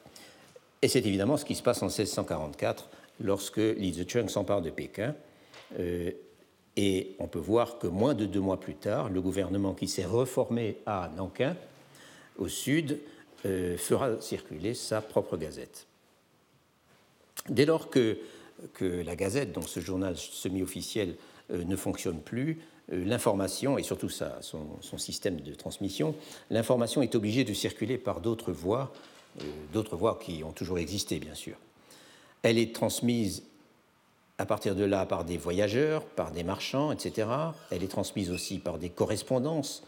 Et 0.83 0.89
c'est 0.89 1.05
évidemment 1.07 1.37
ce 1.37 1.45
qui 1.45 1.55
se 1.55 1.62
passe 1.62 1.83
en 1.83 1.87
1644, 1.87 2.89
lorsque 3.23 3.59
Li 3.59 3.93
Zicheng 3.93 4.29
s'empare 4.29 4.62
de 4.62 4.71
Pékin. 4.71 5.14
Euh, 5.79 6.11
et 6.76 7.14
on 7.19 7.29
peut 7.29 7.38
voir 7.38 7.79
que 7.79 7.87
moins 7.87 8.14
de 8.14 8.25
deux 8.25 8.41
mois 8.41 8.59
plus 8.59 8.75
tard, 8.75 9.11
le 9.11 9.21
gouvernement 9.21 9.75
qui 9.75 9.88
s'est 9.88 10.05
reformé 10.05 10.79
à 10.87 11.11
Nankin, 11.17 11.57
au 12.38 12.49
sud, 12.49 12.99
euh, 13.45 13.76
fera 13.76 14.21
circuler 14.21 14.75
sa 14.75 15.00
propre 15.00 15.37
gazette. 15.37 15.87
Dès 17.49 17.67
lors 17.67 17.91
que, 17.91 18.19
que 18.73 18.85
la 18.85 19.17
gazette, 19.17 19.52
donc 19.52 19.69
ce 19.69 19.81
journal 19.81 20.17
semi-officiel, 20.17 21.17
euh, 21.50 21.64
ne 21.64 21.76
fonctionne 21.76 22.21
plus, 22.21 22.61
l'information, 22.88 23.79
et 23.79 23.83
surtout 23.85 24.09
son, 24.11 24.99
système 24.99 25.41
de 25.41 25.55
transmission, 25.55 26.14
l'information 26.50 27.00
est 27.00 27.14
obligée 27.14 27.45
de 27.45 27.55
circuler 27.55 27.97
par 27.97 28.21
d'autres 28.21 28.52
voies 28.52 28.93
d'autres 29.73 29.97
voies 29.97 30.19
qui 30.23 30.45
ont 30.45 30.52
toujours 30.52 30.79
existé, 30.79 31.19
bien 31.19 31.35
sûr. 31.35 31.57
Elle 32.43 32.59
est 32.59 32.75
transmise 32.75 33.45
à 34.39 34.47
partir 34.47 34.75
de 34.75 34.85
là 34.85 35.07
par 35.07 35.25
des 35.25 35.37
voyageurs, 35.37 36.05
par 36.05 36.33
des 36.33 36.43
marchands, 36.43 36.91
etc. 36.91 37.29
Elle 37.71 37.85
est 37.85 37.89
transmise 37.89 38.31
aussi 38.31 38.59
par 38.59 38.79
des 38.79 38.89
correspondances 38.89 39.85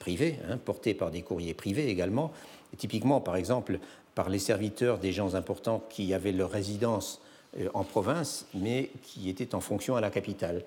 privées, 0.00 0.38
hein, 0.48 0.56
portées 0.56 0.94
par 0.94 1.10
des 1.10 1.22
courriers 1.22 1.54
privés 1.54 1.88
également. 1.88 2.32
Typiquement, 2.78 3.20
par 3.20 3.36
exemple, 3.36 3.78
par 4.14 4.30
les 4.30 4.38
serviteurs 4.38 4.98
des 4.98 5.12
gens 5.12 5.34
importants 5.34 5.84
qui 5.90 6.14
avaient 6.14 6.32
leur 6.32 6.50
résidence 6.50 7.20
euh, 7.58 7.68
en 7.74 7.84
province, 7.84 8.46
mais 8.54 8.90
qui 9.02 9.28
étaient 9.28 9.54
en 9.54 9.60
fonction 9.60 9.96
à 9.96 10.00
la 10.00 10.10
capitale. 10.10 10.62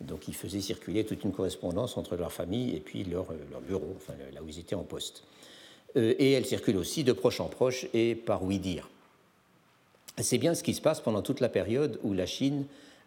Donc 0.00 0.28
ils 0.28 0.34
faisaient 0.34 0.60
circuler 0.60 1.04
toute 1.04 1.24
une 1.24 1.32
correspondance 1.32 1.96
entre 1.96 2.16
leur 2.16 2.32
famille 2.32 2.74
et 2.74 2.80
puis 2.80 3.04
leur, 3.04 3.26
leur 3.50 3.60
bureau, 3.60 3.94
enfin, 3.96 4.14
là 4.32 4.42
où 4.42 4.48
ils 4.48 4.58
étaient 4.58 4.74
en 4.74 4.84
poste. 4.84 5.24
Euh, 5.96 6.14
et 6.18 6.32
elle 6.32 6.46
circule 6.46 6.76
aussi 6.76 7.04
de 7.04 7.12
proche 7.12 7.40
en 7.40 7.48
proche 7.48 7.86
et 7.92 8.14
par 8.14 8.44
oui-dire. 8.44 8.88
C'est 10.22 10.38
bien 10.38 10.54
ce 10.54 10.62
qui 10.62 10.74
se 10.74 10.80
passe 10.80 11.00
pendant 11.00 11.22
toute 11.22 11.40
la 11.40 11.48
période 11.48 11.98
où 12.02 12.12
la 12.12 12.26
Chine 12.26 12.66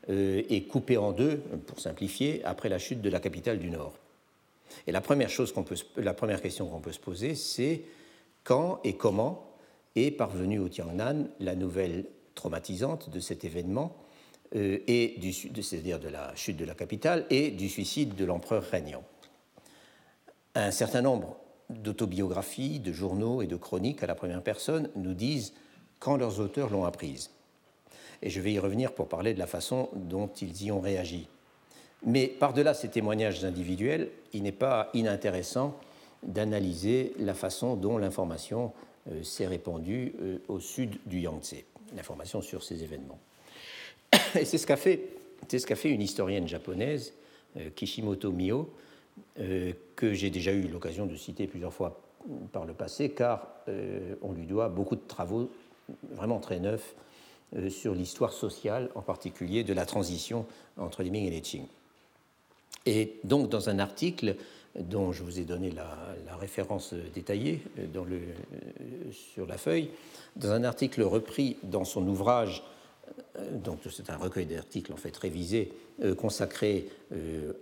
euh, 0.10 0.42
est 0.50 0.64
coupée 0.64 0.98
en 0.98 1.12
deux, 1.12 1.38
pour 1.68 1.80
simplifier, 1.80 2.44
après 2.46 2.70
la 2.70 2.80
chute 2.80 3.02
de 3.02 3.10
la 3.10 3.20
capitale 3.20 3.60
du 3.60 3.70
Nord. 3.70 3.94
Et 4.88 4.92
la 4.92 5.02
première, 5.02 5.30
chose 5.30 5.54
peut, 5.54 5.76
question 6.42 6.68
qu'on 6.68 6.82
peut 6.82 6.92
se 6.92 7.00
poser, 7.00 7.36
c'est 7.36 7.84
quand 8.44 8.80
et 8.84 8.98
comment 8.98 9.48
est 9.96 10.12
parvenue 10.12 10.60
au 10.60 10.70
Tiangnan 10.70 11.28
la 11.40 11.56
nouvelle 11.56 12.06
traumatisante 12.36 13.10
de 13.10 13.20
cet 13.20 13.46
événement, 13.46 13.96
euh, 14.56 14.80
et 14.88 15.20
c'est-à-dire 15.62 16.00
de 16.00 16.10
la 16.10 16.36
chute 16.36 16.58
de 16.58 16.66
la 16.66 16.76
capitale 16.76 17.26
et 17.30 17.52
du 17.52 17.70
suicide 17.70 18.16
de 18.16 18.26
l'empereur 18.26 18.64
régnant. 18.64 19.04
Un 20.56 20.72
certain 20.72 21.02
nombre 21.02 21.38
d'autobiographies, 21.70 22.80
de 22.80 22.92
journaux 22.92 23.42
et 23.42 23.48
de 23.48 23.56
chroniques 23.56 24.04
à 24.04 24.08
la 24.08 24.16
première 24.16 24.44
personne 24.44 24.90
nous 24.96 25.14
disent 25.14 25.54
quand 26.04 26.18
leurs 26.18 26.42
auteurs 26.42 26.70
l'ont 26.70 26.84
apprise. 26.84 27.32
Et 28.22 28.30
je 28.30 28.42
vais 28.42 28.52
y 28.52 28.60
revenir 28.60 28.92
pour 28.92 29.08
parler 29.08 29.34
de 29.34 29.40
la 29.40 29.48
façon 29.48 29.88
dont 29.96 30.28
ils 30.42 30.64
y 30.64 30.70
ont 30.70 30.82
réagi. 30.82 31.30
Mais 32.06 32.28
par-delà 32.28 32.74
ces 32.74 32.90
témoignages 32.90 33.46
individuels, 33.46 34.10
il 34.34 34.44
n'est 34.44 34.52
pas 34.52 34.90
inintéressant 34.94 35.78
d'analyser 36.22 37.14
la 37.20 37.34
façon 37.34 37.78
dont 37.78 37.98
l'information 37.98 38.74
euh, 39.10 39.24
s'est 39.24 39.48
répandue 39.48 40.14
euh, 40.22 40.38
au 40.50 40.60
sud 40.60 40.98
du 41.06 41.22
Yangtze, 41.22 41.64
l'information 41.96 42.42
sur 42.42 42.64
ces 42.64 42.84
événements. 42.84 43.20
Et 44.36 44.44
c'est 44.44 44.58
ce 44.58 44.68
qu'a 44.68 44.76
fait, 44.76 45.90
une 45.90 46.02
historienne 46.02 46.50
japonaise, 46.50 47.14
euh, 47.56 47.70
Kishimoto 47.74 48.32
Mio, 48.32 48.70
que 49.96 50.14
j'ai 50.14 50.32
déjà 50.32 50.52
eu 50.52 50.64
l'occasion 50.64 51.06
de 51.06 51.16
citer 51.16 51.46
plusieurs 51.46 51.74
fois 51.74 52.02
par 52.52 52.66
le 52.66 52.74
passé, 52.74 53.12
car 53.12 53.48
on 54.24 54.32
lui 54.32 54.48
doit 54.48 54.70
beaucoup 54.70 54.96
de 54.96 55.04
travaux 55.08 55.52
vraiment 56.12 56.40
très 56.40 56.60
neuf 56.60 56.96
euh, 57.56 57.70
sur 57.70 57.94
l'histoire 57.94 58.34
sociale, 58.34 58.90
en 58.96 59.02
particulier 59.02 59.64
de 59.64 59.74
la 59.74 59.86
transition 59.86 60.46
entre 60.78 61.04
les 61.04 61.10
Ming 61.10 61.26
et 61.26 61.30
les 61.30 61.42
Qing. 61.42 61.66
Et 62.86 63.20
donc, 63.24 63.50
dans 63.50 63.70
un 63.70 63.80
article 63.80 64.36
dont 64.80 65.12
je 65.12 65.22
vous 65.22 65.40
ai 65.40 65.44
donné 65.44 65.70
la, 65.70 65.96
référence 66.38 66.96
détaillée 67.14 67.62
euh, 67.78 67.86
le, 67.94 68.16
euh, 68.16 69.12
sur 69.12 69.46
la 69.46 69.58
feuille, 69.58 69.92
dans 70.36 70.52
un 70.52 70.64
article 70.64 71.04
repris 71.04 71.58
dans 71.64 71.86
son 71.86 72.08
ouvrage, 72.08 72.64
donc 73.52 73.80
c'est 73.92 74.10
un 74.10 74.18
recueil 74.18 74.46
d'articles 74.46 74.92
en 74.92 74.98
fait 74.98 75.16
révisé, 75.16 75.72
consacré 76.18 76.90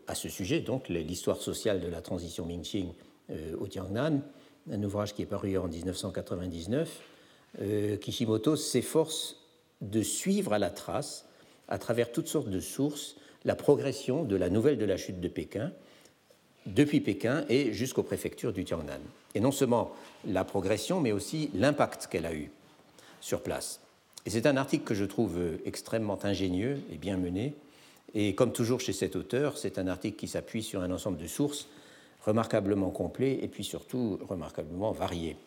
à 0.08 0.16
ce 0.16 0.30
sujet, 0.30 0.62
donc 0.62 0.88
l'histoire 0.88 1.38
sociale 1.38 1.82
de 1.82 1.88
la 1.88 2.02
transition 2.02 2.46
Ming-Qing 2.46 2.88
au 3.60 3.68
Tiangnan, 3.68 4.22
un 4.72 4.84
ouvrage 4.84 5.14
qui 5.14 5.24
est 5.24 5.26
paru 5.26 5.58
en 5.58 5.68
1999 5.68 7.02
euh, 7.60 7.98
Kishimoto 7.98 8.56
s'efforce 8.56 9.38
de 9.82 10.02
suivre 10.02 10.54
à 10.54 10.60
la 10.60 10.70
trace, 10.70 11.26
à 11.68 11.78
travers 11.78 12.12
toutes 12.12 12.28
sortes 12.28 12.50
de 12.50 12.60
sources, 12.60 13.16
la 13.44 13.56
progression 13.56 14.24
de 14.24 14.36
la 14.36 14.50
nouvelle 14.50 14.78
de 14.78 14.86
la 14.86 14.98
chute 14.98 15.20
de 15.20 15.28
Pékin, 15.28 15.72
depuis 16.68 17.02
Pékin 17.02 17.44
et 17.50 17.74
jusqu'aux 17.74 18.04
préfectures 18.04 18.54
du 18.54 18.64
Tiangnan. 18.64 19.00
Et 19.34 19.40
non 19.40 19.52
seulement 19.52 19.92
la 20.26 20.44
progression, 20.44 21.02
mais 21.02 21.12
aussi 21.12 21.50
l'impact 21.56 22.08
qu'elle 22.08 22.26
a 22.26 22.34
eu 22.34 22.52
sur 23.20 23.42
place. 23.42 23.80
Et 24.26 24.30
c'est 24.30 24.46
un 24.46 24.58
article 24.58 24.84
que 24.84 24.94
je 24.94 25.06
trouve 25.06 25.40
extrêmement 25.66 26.20
ingénieux 26.24 26.80
et 26.92 26.98
bien 26.98 27.18
mené. 27.18 27.56
Et 28.14 28.36
comme 28.36 28.52
toujours 28.52 28.80
chez 28.80 28.94
cet 28.94 29.16
auteur, 29.16 29.58
c'est 29.58 29.80
un 29.80 29.88
article 29.88 30.18
qui 30.18 30.28
s'appuie 30.28 30.62
sur 30.62 30.82
un 30.82 30.92
ensemble 30.92 31.18
de 31.18 31.28
sources 31.28 31.68
remarquablement 32.26 32.92
complet 32.92 33.40
et 33.42 33.48
puis 33.48 33.64
surtout 33.64 34.20
remarquablement 34.28 34.92
varié. 34.92 35.38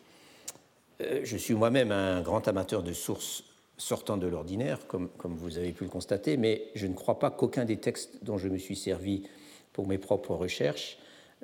Euh, 1.01 1.21
je 1.23 1.37
suis 1.37 1.53
moi-même 1.53 1.91
un 1.91 2.21
grand 2.21 2.47
amateur 2.47 2.83
de 2.83 2.93
sources 2.93 3.43
sortant 3.77 4.15
de 4.15 4.27
l'ordinaire, 4.27 4.79
comme, 4.87 5.09
vous 5.21 5.57
avez 5.57 5.73
pu 5.73 5.83
le 5.83 5.89
constater, 5.89 6.37
mais 6.37 6.69
je 6.75 6.87
ne 6.87 6.93
crois 6.93 7.19
pas 7.19 7.29
qu'aucun 7.29 7.65
des 7.65 7.77
textes 7.77 8.23
dont 8.23 8.37
je 8.37 8.47
me 8.47 8.57
suis 8.57 8.77
servi 8.77 9.23
pour 9.73 9.85
mes 9.87 9.97
propres 9.97 10.33
recherches, 10.33 10.97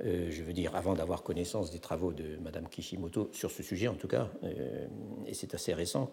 euh, 0.06 0.28
je 0.32 0.42
veux 0.42 0.54
dire 0.54 0.74
avant 0.78 0.94
d'avoir 0.94 1.24
connaissance 1.24 1.72
des 1.72 1.80
travaux 1.80 2.14
de 2.14 2.38
Mme 2.42 2.70
Kishimoto 2.70 3.30
sur 3.34 3.52
ce 3.52 3.62
sujet 3.62 3.90
en 3.90 3.96
tout 3.96 4.08
cas, 4.08 4.30
euh, 4.46 4.88
et 5.28 5.34
c'est 5.34 5.54
assez 5.54 5.74
récent, 5.74 6.10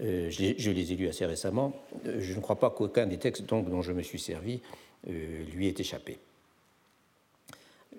je, 0.00 0.70
les 0.70 0.92
ai 0.92 0.96
lus 0.96 1.08
assez 1.08 1.26
récemment, 1.26 1.74
je 2.18 2.34
ne 2.34 2.40
crois 2.40 2.56
pas 2.56 2.70
qu'aucun 2.70 3.06
des 3.06 3.18
textes 3.18 3.44
dont 3.44 3.82
je 3.82 3.92
me 3.92 4.02
suis 4.02 4.18
servi 4.18 4.60
lui 5.06 5.68
ait 5.68 5.74
échappé. 5.78 6.18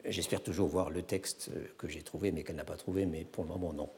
J'espère 0.05 0.41
toujours 0.41 0.67
voir 0.67 0.89
le 0.89 1.01
texte 1.01 1.49
que 1.77 1.87
j'ai 1.87 2.01
trouvé 2.01 2.31
mais 2.31 2.43
qu'elle 2.43 2.57
n'a 2.57 2.65
pas 2.65 2.75
trouvé, 2.75 3.05
mais 3.05 3.23
pour 3.23 3.45
le 3.45 3.49
moment 3.49 3.73
non. 3.73 3.89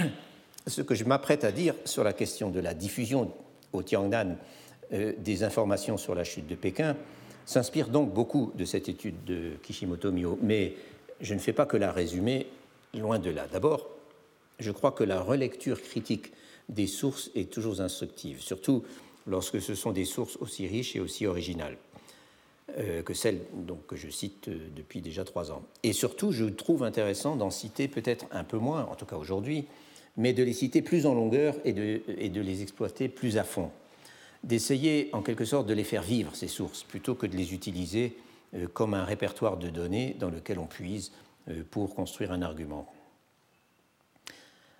ce 0.66 0.82
que 0.82 0.94
je 0.94 1.04
m'apprête 1.04 1.44
à 1.44 1.52
dire 1.52 1.74
sur 1.84 2.04
la 2.04 2.12
question 2.12 2.50
de 2.50 2.60
la 2.60 2.74
diffusion 2.74 3.32
au 3.72 3.82
Tiangnan 3.82 4.36
euh, 4.92 5.12
des 5.18 5.42
informations 5.42 5.96
sur 5.96 6.14
la 6.14 6.24
chute 6.24 6.46
de 6.46 6.54
Pékin 6.54 6.96
s'inspire 7.44 7.88
donc 7.88 8.12
beaucoup 8.12 8.52
de 8.56 8.64
cette 8.64 8.88
étude 8.88 9.24
de 9.24 9.52
Kishimoto 9.62 10.10
Mio, 10.10 10.38
mais 10.42 10.74
je 11.20 11.34
ne 11.34 11.38
fais 11.38 11.52
pas 11.52 11.64
que 11.64 11.76
la 11.76 11.92
résumer, 11.92 12.48
loin 12.92 13.18
de 13.18 13.30
là. 13.30 13.46
D'abord, 13.50 13.88
je 14.58 14.70
crois 14.72 14.92
que 14.92 15.04
la 15.04 15.20
relecture 15.20 15.80
critique 15.80 16.32
des 16.68 16.88
sources 16.88 17.30
est 17.36 17.50
toujours 17.50 17.80
instructive, 17.80 18.40
surtout 18.40 18.82
lorsque 19.26 19.60
ce 19.60 19.74
sont 19.74 19.92
des 19.92 20.04
sources 20.04 20.36
aussi 20.36 20.66
riches 20.66 20.96
et 20.96 21.00
aussi 21.00 21.26
originales 21.26 21.76
euh, 22.78 23.02
que 23.02 23.14
celles 23.14 23.40
que 23.86 23.94
je 23.94 24.08
cite 24.08 24.48
euh, 24.48 24.58
depuis 24.74 25.00
déjà 25.00 25.24
trois 25.24 25.52
ans. 25.52 25.62
Et 25.84 25.92
surtout, 25.92 26.32
je 26.32 26.44
trouve 26.46 26.82
intéressant 26.82 27.36
d'en 27.36 27.50
citer 27.50 27.86
peut-être 27.86 28.26
un 28.32 28.44
peu 28.44 28.58
moins, 28.58 28.84
en 28.90 28.96
tout 28.96 29.06
cas 29.06 29.16
aujourd'hui, 29.16 29.66
mais 30.16 30.32
de 30.32 30.42
les 30.42 30.52
citer 30.52 30.82
plus 30.82 31.06
en 31.06 31.14
longueur 31.14 31.54
et 31.64 31.72
de, 31.72 32.40
les 32.40 32.62
exploiter 32.62 33.08
plus 33.08 33.38
à 33.38 33.44
fond. 33.44 33.70
D'essayer 34.44 35.10
en 35.12 35.22
quelque 35.22 35.44
sorte 35.44 35.66
de 35.66 35.74
les 35.74 35.84
faire 35.84 36.02
vivre, 36.02 36.34
ces 36.34 36.48
sources, 36.48 36.82
plutôt 36.82 37.14
que 37.14 37.26
de 37.26 37.36
les 37.36 37.52
utiliser 37.52 38.16
euh, 38.54 38.66
comme 38.72 38.94
un 38.94 39.04
répertoire 39.04 39.56
de 39.56 39.68
données 39.68 40.16
dans 40.18 40.30
lequel 40.30 40.58
on 40.58 40.66
puise 40.66 41.12
euh, 41.48 41.62
pour 41.70 41.94
construire 41.94 42.32
un 42.32 42.42
argument. 42.42 42.86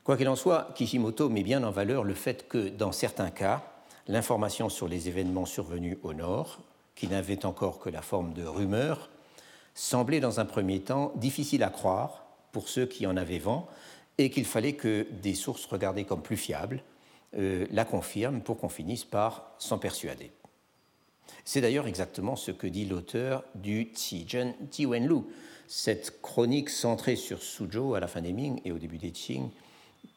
Quoi 0.04 0.16
qu'il 0.16 0.28
en 0.28 0.36
soit, 0.36 0.72
Kishimoto 0.76 1.28
met 1.28 1.42
bien 1.42 1.64
en 1.64 1.70
valeur 1.70 2.04
le 2.04 2.14
fait 2.14 2.46
que, 2.48 2.68
dans 2.68 2.92
certains 2.92 3.30
cas, 3.30 3.64
l'information 4.06 4.68
sur 4.68 4.86
les 4.86 5.08
événements 5.08 5.46
survenus 5.46 5.98
au 6.04 6.14
Nord, 6.14 6.60
qui 6.94 7.08
n'avait 7.08 7.44
encore 7.44 7.80
que 7.80 7.90
la 7.90 8.02
forme 8.02 8.32
de 8.32 8.44
rumeur, 8.44 9.10
semblait 9.74 10.20
dans 10.20 10.38
un 10.38 10.44
premier 10.44 10.80
temps 10.80 11.12
difficile 11.16 11.62
à 11.62 11.70
croire 11.70 12.24
pour 12.52 12.68
ceux 12.68 12.86
qui 12.86 13.06
en 13.06 13.16
avaient 13.16 13.38
vent, 13.38 13.68
et 14.18 14.30
qu'il 14.30 14.44
fallait 14.44 14.74
que 14.74 15.06
des 15.22 15.34
sources 15.34 15.66
regardées 15.66 16.04
comme 16.04 16.22
plus 16.22 16.36
fiables 16.36 16.82
euh, 17.36 17.66
la 17.70 17.84
confirment 17.84 18.40
pour 18.40 18.58
qu'on 18.58 18.68
finisse 18.68 19.04
par 19.04 19.52
s'en 19.58 19.78
persuader. 19.78 20.30
C'est 21.44 21.60
d'ailleurs 21.60 21.86
exactement 21.86 22.36
ce 22.36 22.50
que 22.50 22.66
dit 22.66 22.86
l'auteur 22.86 23.44
du 23.54 23.90
Tijun 23.90 24.54
Tiwenlu, 24.70 25.22
cette 25.66 26.22
chronique 26.22 26.70
centrée 26.70 27.16
sur 27.16 27.42
Suzhou 27.42 27.94
à 27.94 28.00
la 28.00 28.06
fin 28.06 28.20
des 28.20 28.32
Ming 28.32 28.60
et 28.64 28.72
au 28.72 28.78
début 28.78 28.98
des 28.98 29.10
Qing, 29.10 29.50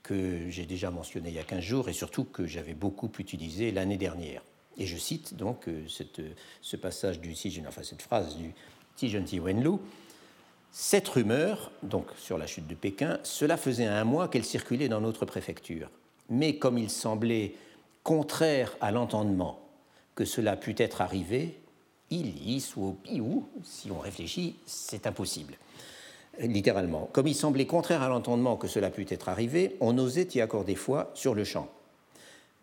que 0.03 0.49
j'ai 0.49 0.65
déjà 0.65 0.91
mentionné 0.91 1.29
il 1.29 1.35
y 1.35 1.39
a 1.39 1.43
15 1.43 1.59
jours 1.59 1.89
et 1.89 1.93
surtout 1.93 2.23
que 2.23 2.45
j'avais 2.45 2.73
beaucoup 2.73 3.11
utilisé 3.19 3.71
l'année 3.71 3.97
dernière. 3.97 4.43
Et 4.77 4.85
je 4.85 4.95
cite 4.95 5.35
donc 5.35 5.67
euh, 5.67 5.87
cette, 5.87 6.21
ce 6.61 6.77
passage 6.77 7.19
du 7.19 7.33
Tijun, 7.33 7.65
enfin 7.67 7.83
cette 7.83 8.01
phrase 8.01 8.37
du 8.37 8.53
Tijun 8.95 9.23
Tiwenlu 9.23 9.77
cette 10.71 11.07
rumeur, 11.07 11.71
donc 11.83 12.05
sur 12.17 12.37
la 12.37 12.47
chute 12.47 12.67
de 12.67 12.75
Pékin, 12.75 13.19
cela 13.23 13.57
faisait 13.57 13.85
un 13.85 14.03
mois 14.03 14.27
qu'elle 14.27 14.45
circulait 14.45 14.87
dans 14.87 15.01
notre 15.01 15.25
préfecture. 15.25 15.89
Mais 16.29 16.57
comme 16.57 16.77
il 16.77 16.89
semblait 16.89 17.55
contraire 18.03 18.75
à 18.81 18.91
l'entendement 18.91 19.59
que 20.15 20.25
cela 20.25 20.55
pût 20.55 20.75
être 20.77 21.01
arrivé, 21.01 21.59
Ilis 22.11 22.73
ou 22.75 22.93
Piou, 22.93 23.47
si 23.63 23.91
on 23.91 23.99
réfléchit, 23.99 24.55
c'est 24.65 25.07
impossible. 25.07 25.55
Littéralement. 26.39 27.09
Comme 27.11 27.27
il 27.27 27.35
semblait 27.35 27.65
contraire 27.65 28.01
à 28.01 28.09
l'entendement 28.09 28.55
que 28.55 28.67
cela 28.67 28.89
pût 28.89 29.05
être 29.09 29.29
arrivé, 29.29 29.75
on 29.81 29.97
osait 29.97 30.27
y 30.33 30.41
accorder 30.41 30.75
foi 30.75 31.11
sur 31.13 31.35
le 31.35 31.43
champ. 31.43 31.67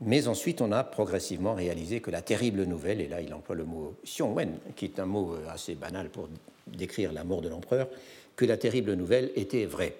Mais 0.01 0.29
ensuite, 0.29 0.61
on 0.61 0.73
a 0.73 0.85
progressivement 0.85 1.55
réalisé 1.55 2.01
que 2.01 2.11
la 2.11 2.23
terrible 2.23 2.65
nouvelle, 2.65 3.01
et 3.01 3.09
là 3.09 3.21
il 3.21 3.33
emploie 3.33 3.57
le 3.57 3.65
mot 3.65 3.95
Xiongwen, 4.05 4.59
qui 4.75 4.87
est 4.87 4.99
un 4.99 5.07
mot 5.07 5.37
assez 5.49 5.75
banal 5.75 6.11
pour 6.11 6.29
décrire 6.67 7.13
la 7.13 7.25
mort 7.25 7.43
de 7.43 7.49
l'empereur, 7.49 7.89
que 8.37 8.45
la 8.45 8.57
terrible 8.57 8.95
nouvelle 8.95 9.33
était 9.35 9.65
vraie. 9.65 9.97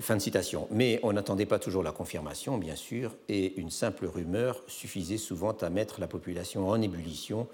Fin 0.00 0.16
de 0.16 0.20
citation. 0.20 0.68
Mais 0.70 1.00
on 1.02 1.12
n'attendait 1.14 1.46
pas 1.46 1.58
toujours 1.58 1.82
la 1.82 1.92
confirmation, 1.92 2.58
bien 2.58 2.76
sûr, 2.76 3.14
et 3.28 3.58
une 3.58 3.70
simple 3.70 4.06
rumeur 4.06 4.62
suffisait 4.66 5.16
souvent 5.16 5.52
à 5.52 5.70
mettre 5.70 6.00
la 6.00 6.06
population 6.06 6.68
en 6.68 6.80
ébullition 6.80 7.46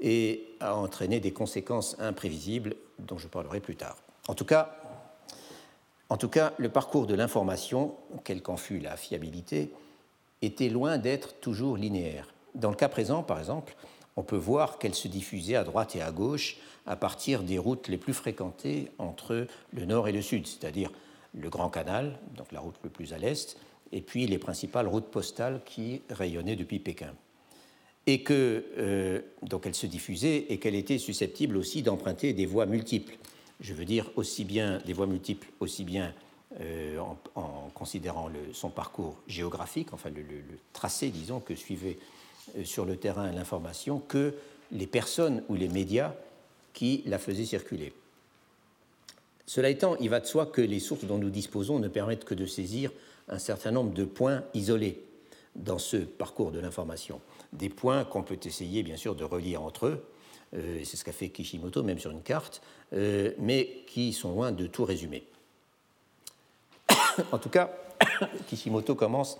et 0.00 0.44
à 0.60 0.76
entraîner 0.76 1.20
des 1.20 1.32
conséquences 1.32 1.96
imprévisibles 1.98 2.76
dont 3.00 3.18
je 3.18 3.28
parlerai 3.28 3.60
plus 3.60 3.76
tard. 3.76 3.96
En 4.28 4.34
tout 4.34 4.44
cas, 4.44 4.76
en 6.08 6.16
tout 6.16 6.28
cas 6.28 6.52
le 6.58 6.68
parcours 6.68 7.06
de 7.06 7.14
l'information, 7.14 7.94
quelle 8.24 8.42
qu'en 8.42 8.56
fût 8.56 8.78
la 8.78 8.96
fiabilité, 8.96 9.72
était 10.40 10.68
loin 10.68 10.98
d'être 10.98 11.34
toujours 11.40 11.76
linéaire. 11.76 12.32
Dans 12.54 12.70
le 12.70 12.76
cas 12.76 12.88
présent, 12.88 13.22
par 13.22 13.38
exemple, 13.38 13.74
on 14.16 14.22
peut 14.22 14.36
voir 14.36 14.78
qu'elle 14.78 14.94
se 14.94 15.08
diffusait 15.08 15.56
à 15.56 15.64
droite 15.64 15.96
et 15.96 16.02
à 16.02 16.10
gauche 16.10 16.58
à 16.86 16.96
partir 16.96 17.42
des 17.42 17.58
routes 17.58 17.88
les 17.88 17.96
plus 17.96 18.12
fréquentées 18.12 18.90
entre 18.98 19.46
le 19.72 19.84
nord 19.84 20.08
et 20.08 20.12
le 20.12 20.22
sud, 20.22 20.46
c'est-à-dire 20.46 20.90
le 21.34 21.48
Grand 21.48 21.70
Canal, 21.70 22.18
donc 22.36 22.52
la 22.52 22.60
route 22.60 22.74
le 22.82 22.90
plus 22.90 23.12
à 23.12 23.18
l'est, 23.18 23.56
et 23.92 24.00
puis 24.00 24.26
les 24.26 24.38
principales 24.38 24.88
routes 24.88 25.06
postales 25.06 25.60
qui 25.64 26.02
rayonnaient 26.10 26.56
depuis 26.56 26.78
Pékin. 26.78 27.14
Et 28.06 28.22
que 28.22 28.64
euh, 28.78 29.20
donc 29.42 29.66
elle 29.66 29.74
se 29.74 29.86
diffusait 29.86 30.46
et 30.48 30.58
qu'elle 30.58 30.74
était 30.74 30.98
susceptible 30.98 31.56
aussi 31.56 31.82
d'emprunter 31.82 32.32
des 32.32 32.46
voies 32.46 32.66
multiples. 32.66 33.16
Je 33.60 33.74
veux 33.74 33.84
dire 33.84 34.10
aussi 34.16 34.44
bien 34.44 34.78
des 34.84 34.92
voies 34.92 35.06
multiples, 35.06 35.48
aussi 35.60 35.84
bien 35.84 36.12
euh, 36.60 36.98
en, 37.36 37.70
considérant 37.74 38.28
son 38.52 38.70
parcours 38.70 39.16
géographique, 39.28 39.92
enfin 39.92 40.10
le, 40.10 40.24
tracé, 40.72 41.10
disons, 41.10 41.40
que 41.40 41.54
suivait 41.54 41.96
sur 42.64 42.84
le 42.84 42.96
terrain 42.96 43.30
l'information, 43.30 43.98
que 43.98 44.34
les 44.70 44.86
personnes 44.86 45.42
ou 45.48 45.54
les 45.54 45.68
médias 45.68 46.14
qui 46.72 47.02
la 47.06 47.18
faisaient 47.18 47.44
circuler. 47.44 47.92
Cela 49.46 49.68
étant, 49.68 49.96
il 49.96 50.08
va 50.08 50.20
de 50.20 50.26
soi 50.26 50.46
que 50.46 50.62
les 50.62 50.80
sources 50.80 51.04
dont 51.04 51.18
nous 51.18 51.30
disposons 51.30 51.78
ne 51.78 51.88
permettent 51.88 52.24
que 52.24 52.34
de 52.34 52.46
saisir 52.46 52.90
un 53.28 53.38
certain 53.38 53.70
nombre 53.70 53.92
de 53.92 54.04
points 54.04 54.44
isolés 54.54 55.02
dans 55.56 55.78
ce 55.78 55.98
parcours 55.98 56.52
de 56.52 56.58
l'information. 56.58 57.20
Des 57.52 57.68
points 57.68 58.04
qu'on 58.04 58.22
peut 58.22 58.38
essayer, 58.44 58.82
bien 58.82 58.96
sûr, 58.96 59.14
de 59.14 59.24
relier 59.24 59.56
entre 59.56 59.86
eux, 59.86 60.04
euh, 60.54 60.80
c'est 60.84 60.96
ce 60.96 61.04
qu'a 61.04 61.12
fait 61.12 61.28
Kishimoto, 61.28 61.82
même 61.82 61.98
sur 61.98 62.10
une 62.10 62.22
carte, 62.22 62.62
euh, 62.92 63.32
mais 63.38 63.82
qui 63.86 64.12
sont 64.12 64.32
loin 64.32 64.52
de 64.52 64.66
tout 64.66 64.84
résumer. 64.84 65.24
en 67.32 67.38
tout 67.38 67.48
cas, 67.50 67.70
Kishimoto 68.48 68.94
commence 68.94 69.38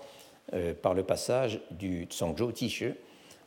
euh, 0.55 0.75
par 0.75 0.95
le 0.95 1.03
passage 1.03 1.61
du 1.71 2.05
Tsangjo 2.05 2.53
Tishu, 2.53 2.95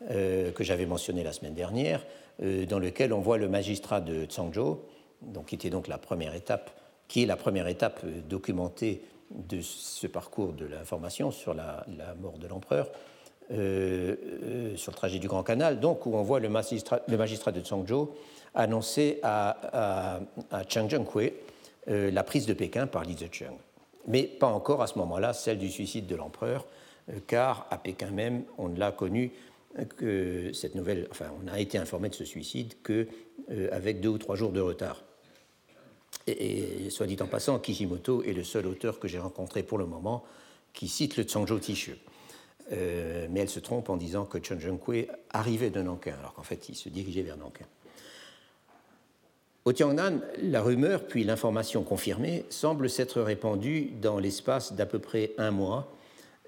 que 0.09 0.63
j'avais 0.63 0.85
mentionné 0.85 1.23
la 1.23 1.31
semaine 1.31 1.55
dernière, 1.55 2.05
dans 2.39 2.79
lequel 2.79 3.11
on 3.13 3.21
voit 3.21 3.37
le 3.37 3.47
magistrat 3.47 4.01
de 4.01 4.25
Tsangjo, 4.25 4.85
donc, 5.21 5.47
qui 5.47 5.55
était 5.55 5.69
donc 5.69 5.87
la 5.87 5.97
première 5.97 6.35
étape, 6.35 6.71
qui 7.07 7.23
est 7.23 7.25
la 7.25 7.35
première 7.35 7.67
étape 7.67 8.01
euh, 8.03 8.21
documentée 8.27 9.01
de 9.31 9.61
ce 9.61 10.07
parcours 10.07 10.53
de 10.53 10.65
l'information 10.65 11.31
sur 11.31 11.53
la, 11.53 11.85
mort 12.21 12.37
de 12.37 12.47
l'empereur, 12.47 12.89
euh, 13.51 14.15
euh, 14.43 14.77
sur 14.77 14.91
le 14.91 14.95
trajet 14.95 15.19
du 15.19 15.27
Grand 15.27 15.43
Canal, 15.43 15.79
donc 15.79 16.05
où 16.05 16.15
on 16.15 16.23
voit 16.23 16.39
le 16.39 16.49
magistrat, 16.49 16.99
de 17.07 17.63
Zhangzhou 17.63 18.11
annoncer 18.53 19.19
à, 19.23 20.19
à, 20.51 20.63
Chang 20.69 20.87
la 21.87 22.23
prise 22.23 22.45
de 22.45 22.53
Pékin 22.53 22.87
par 22.87 23.03
Li 23.03 23.17
Zicheng. 23.17 23.57
Mais 24.07 24.23
pas 24.23 24.47
encore 24.47 24.81
à 24.81 24.87
ce 24.87 24.97
moment-là 24.99 25.33
celle 25.33 25.57
du 25.57 25.69
suicide 25.69 26.07
de 26.07 26.15
l'empereur, 26.15 26.65
car 27.27 27.67
à 27.69 27.77
Pékin 27.77 28.11
même, 28.11 28.43
on 28.57 28.69
ne 28.69 28.79
l'a 28.79 28.91
connu 28.91 29.31
que 29.97 30.51
cette 30.53 30.75
nouvelle, 30.75 31.07
enfin, 31.11 31.25
on 31.43 31.47
a 31.51 31.59
été 31.59 31.77
informé 31.77 32.09
de 32.09 32.15
ce 32.15 32.25
suicide 32.25 32.73
que 32.81 33.07
avec 33.71 33.99
deux 33.99 34.09
ou 34.09 34.17
trois 34.17 34.35
jours 34.35 34.51
de 34.51 34.61
retard. 34.61 35.03
Et, 36.27 36.89
soit 36.89 37.05
dit 37.05 37.17
en 37.21 37.27
passant, 37.27 37.59
Kishimoto 37.59 38.23
est 38.23 38.33
le 38.33 38.43
seul 38.43 38.65
auteur 38.67 38.99
que 38.99 39.07
j'ai 39.07 39.19
rencontré 39.19 39.63
pour 39.63 39.77
le 39.77 39.85
moment 39.85 40.23
qui 40.73 40.87
cite 40.87 41.17
le 41.17 41.23
Tsangjo 41.23 41.59
Tishu. 41.59 41.95
Euh, 42.71 43.27
mais 43.29 43.41
elle 43.41 43.49
se 43.49 43.59
trompe 43.59 43.89
en 43.89 43.97
disant 43.97 44.25
que 44.25 44.43
Chen 44.43 44.59
Zhengkui 44.59 45.07
arrivait 45.29 45.69
de 45.69 45.81
Nankin, 45.81 46.15
alors 46.19 46.33
qu'en 46.33 46.43
fait 46.43 46.67
il 46.67 46.75
se 46.75 46.89
dirigeait 46.89 47.21
vers 47.21 47.37
Nankin. 47.37 47.65
Au 49.65 49.73
Tiangnan, 49.73 50.19
la 50.41 50.61
rumeur, 50.61 51.05
puis 51.05 51.23
l'information 51.23 51.83
confirmée, 51.83 52.45
semble 52.49 52.89
s'être 52.89 53.21
répandue 53.21 53.91
dans 54.01 54.19
l'espace 54.19 54.73
d'à 54.73 54.85
peu 54.85 54.99
près 54.99 55.31
un 55.37 55.51
mois, 55.51 55.91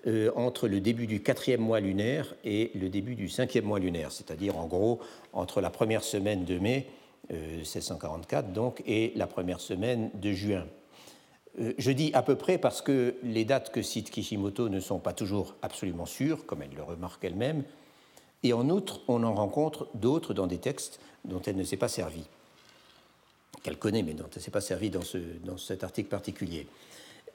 euh, 0.08 0.32
entre 0.36 0.70
le 0.70 0.80
début 0.80 1.06
du 1.06 1.22
quatrième 1.22 1.60
mois 1.60 1.82
lunaire 1.82 2.34
et 2.46 2.72
le 2.76 2.88
début 2.88 3.16
du 3.16 3.28
cinquième 3.28 3.66
mois 3.66 3.80
lunaire, 3.80 4.14
c'est-à-dire 4.14 4.58
en 4.58 4.66
gros 4.66 5.02
entre 5.34 5.60
la 5.60 5.70
première 5.70 6.04
semaine 6.04 6.46
de 6.46 6.58
mai 6.60 6.88
1644 7.30 8.58
euh, 8.58 8.72
et 8.86 9.12
la 9.16 9.28
première 9.28 9.60
semaine 9.60 10.10
de 10.14 10.32
juin. 10.32 10.66
Euh, 11.60 11.74
je 11.78 11.92
dis 11.92 12.12
à 12.14 12.22
peu 12.22 12.36
près 12.36 12.58
parce 12.58 12.82
que 12.82 13.16
les 13.22 13.44
dates 13.44 13.72
que 13.72 13.82
cite 13.82 14.10
Kishimoto 14.10 14.70
ne 14.70 14.80
sont 14.80 15.00
pas 15.00 15.12
toujours 15.12 15.56
absolument 15.62 16.06
sûres, 16.06 16.46
comme 16.46 16.62
elle 16.62 16.76
le 16.76 16.84
remarque 16.84 17.26
elle-même, 17.26 17.64
et 18.44 18.54
en 18.54 18.70
outre, 18.70 19.02
on 19.10 19.24
en 19.24 19.34
rencontre 19.34 19.90
d'autres 19.94 20.34
dans 20.34 20.48
des 20.48 20.60
textes 20.60 21.02
dont 21.26 21.42
elle 21.42 21.58
ne 21.58 21.64
s'est 21.64 21.76
pas 21.76 21.90
servie, 21.90 22.28
qu'elle 23.62 23.78
connaît, 23.78 24.04
mais 24.04 24.14
dont 24.14 24.28
elle 24.32 24.38
ne 24.38 24.44
s'est 24.44 24.52
pas 24.52 24.62
servie 24.62 24.90
dans 24.92 25.58
cet 25.58 25.84
article 25.84 26.08
particulier. 26.08 26.68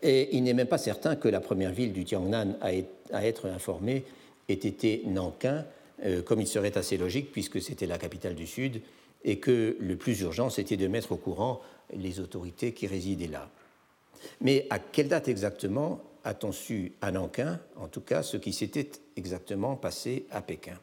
Et 0.02 0.36
il 0.36 0.42
n'est 0.42 0.54
même 0.54 0.66
pas 0.66 0.78
certain 0.78 1.16
que 1.16 1.28
la 1.28 1.40
première 1.40 1.72
ville 1.72 1.92
du 1.92 2.04
Tiangnan 2.04 2.56
à 2.60 3.24
être 3.24 3.46
informée 3.46 4.04
ait 4.48 4.54
été 4.54 5.02
Nankin, 5.06 5.64
euh, 6.04 6.22
comme 6.22 6.40
il 6.40 6.46
serait 6.46 6.76
assez 6.76 6.96
logique, 6.96 7.30
puisque 7.30 7.60
c'était 7.62 7.86
la 7.86 7.98
capitale 7.98 8.34
du 8.34 8.46
Sud, 8.46 8.80
et 9.24 9.38
que 9.38 9.76
le 9.78 9.96
plus 9.96 10.20
urgent, 10.20 10.50
c'était 10.50 10.76
de 10.76 10.88
mettre 10.88 11.12
au 11.12 11.16
courant 11.16 11.60
les 11.94 12.18
autorités 12.18 12.72
qui 12.72 12.86
résidaient 12.86 13.28
là. 13.28 13.48
Mais 14.40 14.66
à 14.70 14.78
quelle 14.78 15.08
date 15.08 15.28
exactement 15.28 16.00
a-t-on 16.24 16.52
su 16.52 16.92
à 17.00 17.12
Nankin, 17.12 17.60
en 17.76 17.88
tout 17.88 18.00
cas, 18.00 18.22
ce 18.22 18.36
qui 18.36 18.52
s'était 18.52 18.90
exactement 19.16 19.76
passé 19.76 20.26
à 20.30 20.42
Pékin? 20.42 20.78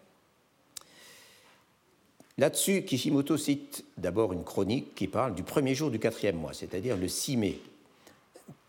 Là-dessus, 2.38 2.84
Kishimoto 2.84 3.36
cite 3.36 3.84
d'abord 3.97 4.32
une 4.32 4.45
chronique 4.45 4.95
qui 4.95 5.08
parle 5.08 5.36
du 5.36 5.43
premier 5.43 5.75
jour 5.75 5.91
du 5.91 5.99
quatrième 5.99 6.38
mois, 6.38 6.53
c'est-à-dire 6.53 6.95
le 6.95 7.10
6 7.10 7.36
mai, 7.36 7.60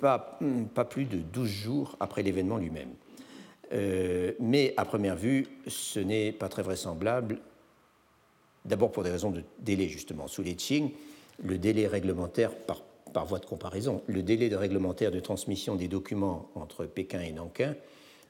pas, 0.01 0.39
pas, 0.75 0.85
plus 0.85 1.05
de 1.05 1.19
12 1.19 1.49
jours 1.49 1.97
après 2.01 2.23
l'événement 2.23 2.57
lui-même. 2.57 2.91
Euh, 3.73 4.33
mais 4.41 4.75
à 4.77 4.85
première 4.85 5.17
vue, 5.17 5.47
ce 5.67 6.01
n'est 6.01 6.33
pas 6.33 6.49
très 6.49 6.63
vraisemblable 6.63 7.39
D'abord 8.65 8.93
pour 8.93 9.03
des 9.03 9.11
raisons 9.11 9.31
de 9.31 9.43
délai, 9.61 9.89
justement. 9.89 10.29
Sous 10.29 10.43
les 10.43 10.55
Qing, 10.55 10.91
le 11.43 11.59
délai 11.59 11.87
réglementaire, 11.87 12.55
par, 12.55 12.83
par, 13.13 13.25
voie 13.25 13.39
de 13.39 13.47
comparaison, 13.47 14.03
le 14.07 14.23
délai 14.23 14.49
de 14.49 14.57
réglementaire 14.57 15.11
de 15.11 15.21
transmission 15.21 15.77
des 15.77 15.89
documents 15.89 16.51
entre 16.55 16.85
Pékin 16.85 17.21
et 17.21 17.33
Nankin, 17.33 17.75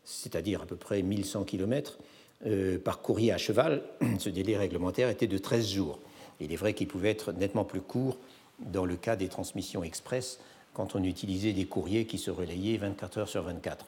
c'est-à-dire 0.05 0.63
à 0.63 0.67
peu 0.67 0.77
près 0.77 1.03
1100 1.03 1.45
km, 1.45 1.99
euh, 2.47 2.79
par 2.79 3.03
courrier 3.03 3.33
à 3.33 3.39
cheval, 3.39 3.83
ce 4.19 4.31
délai 4.31 4.57
réglementaire 4.57 5.09
était 5.09 5.27
de 5.27 5.39
13 5.39 5.69
jours. 5.69 5.99
Il 6.41 6.53
est 6.53 6.57
vrai 6.57 6.75
qu'il 6.75 6.87
pouvait 6.87 7.11
être 7.11 7.33
nettement 7.33 7.65
plus 7.65 7.83
court 7.83 8.17
dans 8.61 8.85
le 8.85 8.97
cas 8.97 9.17
des 9.17 9.29
transmissions 9.29 9.83
express, 9.83 10.39
quand 10.73 10.95
on 10.95 11.05
utilisait 11.05 11.53
des 11.53 11.67
courriers 11.67 12.07
qui 12.07 12.19
se 12.19 12.31
relayaient 12.31 12.77
24 12.77 13.19
heures 13.19 13.29
sur 13.29 13.43
24. 13.43 13.87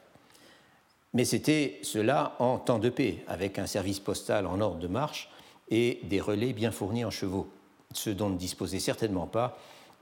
Mais 1.13 1.25
c'était 1.25 1.79
cela 1.83 2.35
en 2.39 2.57
temps 2.57 2.79
de 2.79 2.89
paix, 2.89 3.23
avec 3.27 3.59
un 3.59 3.67
service 3.67 3.99
postal 3.99 4.47
en 4.47 4.59
ordre 4.61 4.79
de 4.79 4.87
marche 4.87 5.29
et 5.69 5.99
des 6.03 6.19
relais 6.19 6.53
bien 6.53 6.71
fournis 6.71 7.05
en 7.05 7.11
chevaux, 7.11 7.47
ce 7.93 8.09
dont 8.09 8.29
ne 8.29 8.37
disposaient 8.37 8.79
certainement 8.79 9.27
pas 9.27 9.57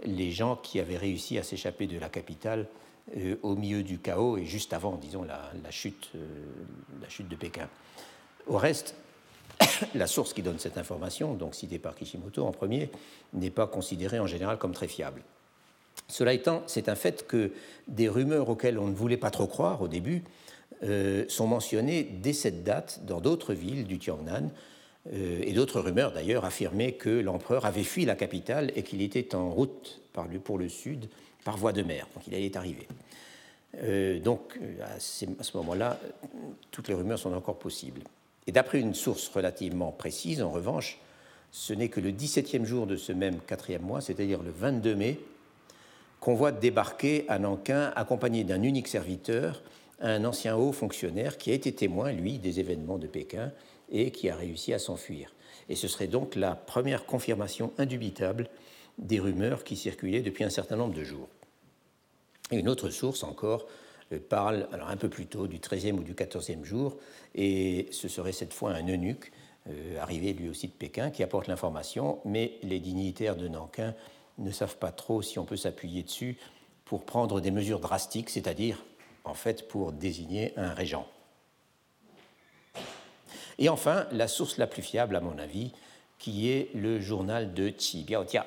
les 0.06 0.32
gens 0.32 0.56
qui 0.56 0.80
avaient 0.80 0.98
réussi 0.98 1.38
à 1.38 1.44
s'échapper 1.44 1.88
de 1.88 2.00
la 2.00 2.10
capitale 2.10 2.68
euh, 3.18 3.36
au 3.44 3.56
milieu 3.56 3.84
du 3.84 4.00
chaos 4.00 4.38
et 4.38 4.46
juste 4.46 4.74
avant, 4.74 4.96
disons, 4.96 5.24
la, 5.24 5.72
chute, 5.72 6.10
euh, 6.16 6.26
la 7.02 7.10
chute 7.10 7.28
de 7.28 7.36
Pékin. 7.36 7.68
Au 8.48 8.58
reste, 8.58 8.96
la 9.96 10.08
source 10.08 10.34
qui 10.34 10.42
donne 10.42 10.60
cette 10.60 10.78
information, 10.78 11.34
donc 11.34 11.56
citée 11.56 11.80
par 11.80 11.96
Kishimoto 11.96 12.46
en 12.46 12.52
premier, 12.52 12.90
n'est 13.34 13.52
pas 13.52 13.68
considérée 13.68 14.20
en 14.20 14.28
général 14.28 14.58
comme 14.58 14.74
très 14.74 14.88
fiable. 14.88 15.22
Cela 16.08 16.34
étant, 16.34 16.64
c'est 16.68 16.90
un 16.90 16.96
fait 16.96 17.26
que 17.26 17.52
des 17.88 18.10
rumeurs 18.10 18.50
auxquelles 18.50 18.78
on 18.78 18.88
ne 18.88 18.94
voulait 18.94 19.18
pas 19.18 19.32
trop 19.32 19.48
croire 19.48 19.82
au 19.82 19.88
début 19.88 20.24
euh, 20.84 21.26
sont 21.28 21.48
mentionnées 21.48 22.04
dès 22.04 22.34
cette 22.34 22.64
date 22.64 23.02
dans 23.06 23.22
d'autres 23.22 23.54
villes 23.54 23.86
du 23.86 24.00
Tiangnan, 24.00 24.50
euh, 25.14 25.42
et 25.44 25.54
d'autres 25.54 25.80
rumeurs 25.80 26.12
d'ailleurs 26.12 26.44
affirmaient 26.44 26.94
que 26.94 27.10
l'empereur 27.10 27.66
avait 27.66 27.84
fui 27.84 28.04
la 28.06 28.16
capitale 28.16 28.72
et 28.76 28.84
qu'il 28.84 29.02
était 29.02 29.36
en 29.36 29.52
route 29.52 30.02
pour 30.44 30.58
le 30.58 30.70
sud 30.70 31.08
par 31.44 31.58
voie 31.58 31.72
de 31.72 31.82
mer, 31.82 32.08
donc 32.14 32.26
il 32.28 32.36
allait 32.36 32.58
arriver. 32.58 32.88
Euh, 33.84 34.20
donc 34.20 34.60
à 34.82 35.00
ce 35.00 35.58
moment-là, 35.58 36.00
toutes 36.72 36.88
les 36.88 36.94
rumeurs 36.94 37.20
sont 37.20 37.34
encore 37.34 37.58
possibles. 37.58 38.02
Et 38.48 38.52
d'après 38.52 38.80
une 38.80 38.96
source 38.96 39.28
relativement 39.30 39.92
précise, 39.92 40.42
en 40.42 40.50
revanche, 40.50 41.00
ce 41.52 41.74
n'est 41.74 41.90
que 41.90 42.00
le 42.00 42.12
17e 42.12 42.66
jour 42.66 42.88
de 42.88 42.96
ce 42.96 43.12
même 43.12 43.40
quatrième 43.46 43.84
mois, 43.84 44.02
c'est-à-dire 44.02 44.42
le 44.42 44.52
22 44.52 44.96
mai, 44.96 45.20
qu'on 46.22 46.36
voit 46.36 46.54
débarquer 46.54 47.26
à 47.28 47.40
Nankin 47.40 47.92
accompagné 47.96 48.46
d'un 48.46 48.62
unique 48.62 48.88
serviteur, 48.88 49.64
un 50.00 50.24
ancien 50.24 50.56
haut 50.56 50.72
fonctionnaire 50.72 51.38
qui 51.38 51.52
a 51.52 51.54
été 51.54 51.74
témoin, 51.74 52.12
lui, 52.12 52.38
des 52.38 52.60
événements 52.60 53.00
de 53.00 53.08
Pékin 53.08 53.52
et 53.90 54.12
qui 54.12 54.30
a 54.30 54.36
réussi 54.36 54.72
à 54.74 54.80
s'enfuir. 54.80 55.34
Et 55.68 55.76
ce 55.76 55.88
serait 55.88 56.08
donc 56.08 56.36
la 56.36 56.56
première 56.56 57.06
confirmation 57.06 57.74
indubitable 57.78 58.50
des 59.00 59.20
rumeurs 59.20 59.64
qui 59.64 59.76
circulaient 59.76 60.22
depuis 60.22 60.44
un 60.44 60.50
certain 60.50 60.76
nombre 60.76 60.94
de 60.94 61.04
jours. 61.04 61.28
une 62.52 62.70
autre 62.70 62.90
source 62.90 63.24
encore 63.24 63.66
parle 64.30 64.68
alors 64.74 64.90
un 64.90 64.98
peu 64.98 65.10
plus 65.10 65.26
tôt 65.26 65.48
du 65.48 65.58
13e 65.58 65.94
ou 65.94 66.04
du 66.04 66.14
14e 66.14 66.64
jour, 66.64 66.98
et 67.34 67.88
ce 67.92 68.08
serait 68.08 68.34
cette 68.34 68.54
fois 68.54 68.72
un 68.72 68.88
eunuque, 68.88 69.32
arrivé 70.00 70.34
lui 70.34 70.50
aussi 70.50 70.68
de 70.68 70.74
Pékin, 70.74 71.10
qui 71.10 71.24
apporte 71.24 71.48
l'information, 71.48 72.20
mais 72.26 72.54
les 72.62 72.80
dignitaires 72.80 73.36
de 73.36 73.48
Nankin 73.48 73.96
ne 74.38 74.52
savent 74.52 74.78
pas 74.78 74.92
trop 74.92 75.22
si 75.22 75.40
on 75.40 75.46
peut 75.46 75.58
s'appuyer 75.58 76.04
dessus 76.04 76.38
pour 76.86 77.06
prendre 77.06 77.40
des 77.42 77.52
mesures 77.52 77.80
drastiques, 77.80 78.30
c'est-à-dire 78.30 78.84
en 79.24 79.34
fait 79.34 79.68
pour 79.68 79.92
désigner 79.92 80.54
un 80.58 80.74
régent. 80.74 81.08
Et 83.60 83.70
enfin, 83.70 84.08
la 84.12 84.28
source 84.28 84.58
la 84.58 84.68
plus 84.68 84.82
fiable, 84.82 85.16
à 85.16 85.22
mon 85.22 85.38
avis, 85.38 85.72
qui 86.18 86.50
est 86.50 86.74
le 86.74 87.00
journal 87.00 87.54
de 87.54 87.70
Qi 87.70 88.04
Biaotia. 88.04 88.46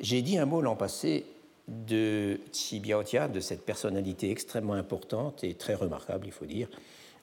J'ai 0.00 0.22
dit 0.22 0.38
un 0.38 0.46
mot 0.46 0.60
l'an 0.60 0.76
passé 0.76 1.26
de 1.68 2.38
Qi 2.52 2.80
Biaotia, 2.80 3.28
de 3.28 3.40
cette 3.40 3.64
personnalité 3.64 4.30
extrêmement 4.30 4.74
importante 4.74 5.42
et 5.42 5.54
très 5.54 5.74
remarquable, 5.74 6.26
il 6.26 6.32
faut 6.32 6.46
dire, 6.46 6.68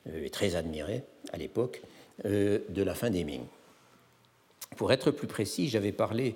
euh, 0.10 0.26
et 0.26 0.30
très 0.30 0.56
admirée 0.56 1.04
à 1.32 1.38
l'époque, 1.38 1.82
euh, 2.26 2.60
de 2.70 2.84
la 2.84 2.96
fin 2.96 3.10
des 3.10 3.24
Ming. 3.24 3.44
Pour 4.76 4.92
être 4.92 5.12
plus 5.12 5.28
précis, 5.28 5.70
j'avais 5.70 5.92
parlé 5.92 6.36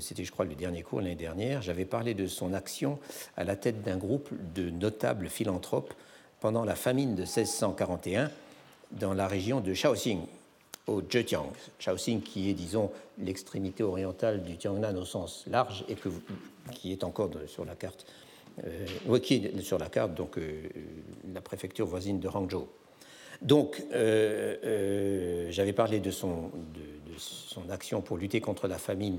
c'était 0.00 0.24
je 0.24 0.32
crois 0.32 0.44
le 0.44 0.54
dernier 0.54 0.82
cours 0.82 1.00
l'année 1.00 1.14
dernière, 1.14 1.62
j'avais 1.62 1.84
parlé 1.84 2.14
de 2.14 2.26
son 2.26 2.54
action 2.54 2.98
à 3.36 3.44
la 3.44 3.56
tête 3.56 3.82
d'un 3.82 3.96
groupe 3.96 4.30
de 4.54 4.70
notables 4.70 5.28
philanthropes 5.28 5.92
pendant 6.40 6.64
la 6.64 6.74
famine 6.74 7.14
de 7.14 7.22
1641 7.22 8.30
dans 8.92 9.14
la 9.14 9.26
région 9.26 9.60
de 9.60 9.74
Shaoxing, 9.74 10.20
au 10.86 11.02
Zhejiang. 11.02 11.52
Shaoxing 11.78 12.22
qui 12.22 12.50
est, 12.50 12.54
disons, 12.54 12.90
l'extrémité 13.18 13.82
orientale 13.82 14.42
du 14.42 14.56
Tiangnan 14.56 14.94
au 14.96 15.04
sens 15.04 15.44
large 15.48 15.84
et 15.88 15.96
qui 16.72 16.92
est 16.92 17.04
encore 17.04 17.30
sur 17.46 17.64
la 17.64 17.74
carte, 17.74 18.06
euh, 18.64 19.18
qui 19.18 19.34
est 19.34 19.60
sur 19.60 19.78
la 19.78 19.88
carte, 19.88 20.14
donc 20.14 20.38
euh, 20.38 20.68
la 21.32 21.40
préfecture 21.40 21.86
voisine 21.86 22.20
de 22.20 22.28
Hangzhou. 22.28 22.68
Donc, 23.42 23.82
j'avais 23.92 25.72
parlé 25.74 26.00
de 26.00 26.10
son, 26.10 26.50
action 27.70 28.00
pour 28.00 28.16
lutter 28.16 28.40
contre 28.40 28.66
la 28.66 28.78
famine 28.78 29.18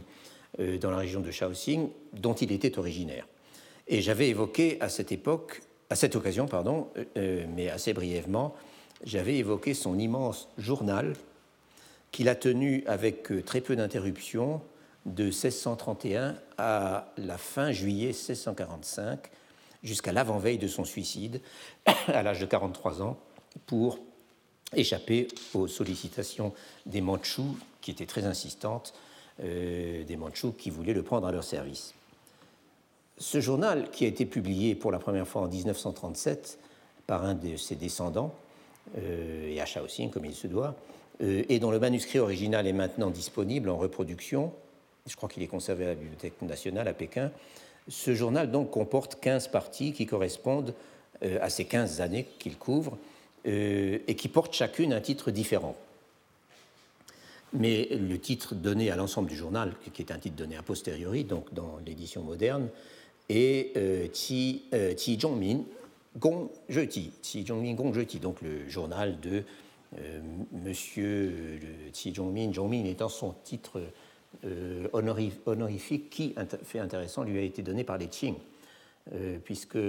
euh, 0.60 0.78
dans 0.78 0.92
la 0.92 0.98
région 0.98 1.20
de 1.20 1.32
Shaoxing, 1.32 1.90
dont 2.14 2.34
il 2.34 2.52
était 2.52 2.80
originaire. 2.80 3.28
Et 3.88 4.02
j'avais 4.02 4.30
évoqué 4.30 4.78
à 4.82 4.90
cette 4.90 5.12
époque, 5.12 5.62
à 5.90 5.96
cette 5.96 6.16
occasion, 6.16 6.48
pardon, 6.48 6.90
euh, 6.98 7.04
euh, 7.18 7.46
mais 7.56 7.70
assez 7.70 7.94
brièvement, 7.94 8.56
j'avais 9.04 9.36
évoqué 9.36 9.74
son 9.74 10.00
immense 10.00 10.50
journal 10.58 11.14
qu'il 12.12 12.30
a 12.30 12.36
tenu 12.36 12.84
avec 12.88 13.46
très 13.46 13.62
peu 13.62 13.76
d'interruptions 13.76 14.62
de 15.06 15.26
1631 15.26 16.36
à 16.58 17.14
la 17.18 17.38
fin 17.38 17.72
juillet 17.72 18.08
1645, 18.08 19.30
jusqu'à 19.84 20.12
l'avant-veille 20.12 20.58
de 20.58 20.68
son 20.68 20.84
suicide, 20.84 21.42
à 22.08 22.24
l'âge 22.24 22.40
de 22.40 22.46
43 22.46 23.02
ans, 23.02 23.18
pour 23.66 24.00
échapper 24.74 25.28
aux 25.54 25.68
sollicitations 25.68 26.54
des 26.86 27.02
Mandchous, 27.02 27.58
qui 27.82 27.92
étaient 27.92 28.06
très 28.06 28.26
insistantes, 28.26 28.94
euh, 29.44 30.04
des 30.04 30.16
Mandchous 30.16 30.54
qui 30.54 30.72
voulaient 30.72 30.94
le 30.94 31.04
prendre 31.04 31.28
à 31.28 31.32
leur 31.32 31.44
service. 31.44 31.94
Ce 33.20 33.40
journal, 33.40 33.92
qui 33.92 34.06
a 34.06 34.08
été 34.08 34.26
publié 34.26 34.74
pour 34.74 34.92
la 34.92 34.98
première 34.98 35.28
fois 35.28 35.44
en 35.44 35.48
1937 35.48 36.58
par 37.06 37.24
un 37.24 37.36
de 37.36 37.56
ses 37.56 37.76
descendants, 37.76 38.34
euh, 38.98 39.48
et 39.48 39.62
à 39.62 39.66
Shaoxing 39.66 40.10
comme 40.10 40.26
il 40.26 40.34
se 40.34 40.48
doit, 40.48 40.76
euh, 41.22 41.44
et 41.50 41.60
dont 41.60 41.70
le 41.70 41.80
manuscrit 41.80 42.18
original 42.18 42.66
est 42.66 42.74
maintenant 42.74 43.12
disponible 43.12 43.70
en 43.70 43.78
reproduction, 43.78 44.52
je 45.06 45.16
crois 45.16 45.30
qu'il 45.30 45.44
est 45.44 45.48
conservé 45.48 45.86
à 45.86 45.90
la 45.90 45.96
Bibliothèque 45.96 46.42
nationale 46.42 46.88
à 46.88 46.94
Pékin, 46.94 47.32
ce 47.88 48.16
journal 48.16 48.50
donc 48.50 48.72
comporte 48.72 49.20
15 49.20 49.50
parties 49.50 49.94
qui 49.94 50.08
correspondent 50.08 50.74
à 51.22 51.50
ces 51.50 51.66
15 51.66 52.02
années 52.02 52.28
qu'il 52.38 52.58
couvre 52.58 52.98
et 53.46 54.16
qui 54.18 54.28
portent 54.28 54.54
chacune 54.54 54.94
un 54.94 55.00
titre 55.00 55.32
différent. 55.32 55.76
Mais 57.54 57.88
le 57.92 58.20
titre 58.20 58.56
donné 58.56 58.92
à 58.92 58.96
l'ensemble 58.96 59.30
du 59.30 59.36
journal, 59.36 59.74
qui 59.94 60.02
est 60.02 60.12
un 60.12 60.20
titre 60.20 60.36
donné 60.36 60.58
a 60.58 60.64
posteriori, 60.64 61.24
donc 61.24 61.54
dans 61.54 61.78
l'édition 61.86 62.22
moderne, 62.24 62.70
est 63.30 63.76
euh, 63.78 64.08
Qi, 64.08 64.64
euh, 64.74 64.94
Zhongmin 64.98 65.64
Gong 66.18 66.50
Zheti. 66.70 67.12
Qi 67.22 67.46
Zhongmin 67.46 67.74
Gong 67.74 67.94
Zheti, 67.94 68.20
donc 68.20 68.42
le 68.42 68.68
journal 68.68 69.20
de 69.22 69.44
euh, 69.98 70.22
Monsieur 70.52 71.60
Qi 71.94 72.14
Zhongmin. 72.14 72.54
Zhongmin 72.54 72.86
étant 72.86 73.10
son 73.10 73.34
titre 73.44 73.82
honorifique 74.94 76.10
qui, 76.10 76.36
fait 76.64 76.80
intéressant, 76.80 77.24
lui 77.24 77.40
a 77.40 77.42
été 77.42 77.64
donné 77.64 77.84
par 77.84 77.98
les 77.98 78.08
Qing, 78.08 78.36
puisque 79.46 79.80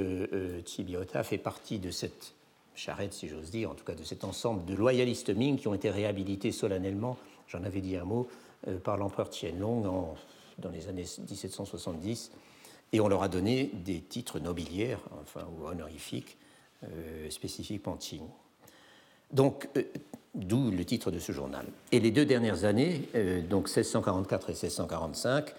Qi 0.65 0.85
Biota 0.85 1.23
fait 1.23 1.39
partie 1.39 1.79
de 1.79 1.91
cette 1.91 2.35
charrette, 2.75 3.13
si 3.13 3.29
j'ose 3.29 3.51
dire, 3.51 3.71
en 3.71 3.75
tout 3.75 3.85
cas 3.85 3.95
de 3.95 4.05
cet 4.05 4.25
ensemble 4.25 4.65
de 4.65 4.75
loyalistes 4.75 5.31
Ming 5.31 5.59
qui 5.59 5.69
ont 5.69 5.75
été 5.75 5.91
réhabilités 5.91 6.53
solennellement 6.53 7.19
j'en 7.49 7.65
avais 7.65 7.81
dit 7.81 7.97
un 7.97 8.05
mot, 8.05 8.29
euh, 8.67 8.79
par 8.79 8.97
l'empereur 8.97 9.31
Tianlong 9.31 9.83
dans 10.59 10.71
les 10.71 10.89
années 10.89 11.03
1770, 11.03 12.33
et 12.93 13.01
on 13.01 13.09
leur 13.09 13.23
a 13.23 13.29
donné 13.29 13.71
des 13.85 14.01
titres 14.01 14.41
nobiliaires, 14.41 15.01
enfin, 15.23 15.47
ou 15.57 15.67
honorifiques, 15.67 16.37
euh, 16.85 17.31
spécifiquement 17.31 17.97
Qing. 17.97 18.23
Donc, 19.33 19.69
euh, 19.77 19.83
d'où 20.35 20.71
le 20.71 20.85
titre 20.85 21.11
de 21.11 21.19
ce 21.19 21.33
journal. 21.33 21.67
Et 21.93 22.01
les 22.01 22.11
deux 22.11 22.25
dernières 22.25 22.65
années, 22.65 23.09
donc 23.49 23.67
1644 23.67 24.51
et 24.51 24.53
1645, 24.53 25.55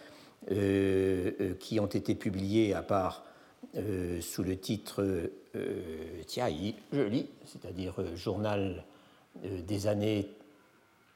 qui 1.59 1.79
ont 1.79 1.87
été 1.87 2.15
publiées 2.15 2.73
à 2.73 2.81
part 2.81 3.25
sous 4.21 4.43
le 4.43 4.55
titre 4.55 5.29
Tiaï, 6.27 6.75
je 6.93 7.01
lis, 7.01 7.25
c'est-à-dire 7.45 7.95
Journal 8.15 8.85
des 9.43 9.87
années 9.87 10.29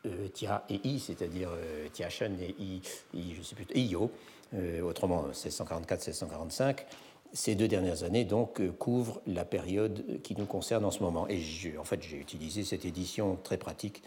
euh, 0.06 0.28
Tia 0.28 0.64
et 0.70 0.80
I, 0.84 1.00
c'est-à-dire 1.00 1.50
euh, 1.52 1.88
Tia 1.92 2.10
Shen 2.10 2.38
et 2.42 2.56
I, 2.60 2.82
I, 3.14 3.36
je 3.36 3.42
sais 3.42 3.56
plus, 3.56 3.66
Iyo, 3.74 4.12
euh, 4.54 4.82
autrement 4.82 5.30
1644-1645. 5.30 6.80
Ces 7.32 7.56
deux 7.56 7.68
dernières 7.68 8.04
années 8.04 8.26
donc 8.26 8.62
couvrent 8.78 9.22
la 9.26 9.46
période 9.46 10.22
qui 10.22 10.36
nous 10.36 10.46
concerne 10.46 10.86
en 10.86 10.92
ce 10.92 11.02
moment. 11.02 11.28
Et 11.30 11.42
en 11.80 11.84
fait, 11.84 12.04
j'ai 12.04 12.18
utilisé 12.18 12.64
cette 12.64 12.86
édition 12.86 13.40
très 13.44 13.58
pratique 13.58 14.04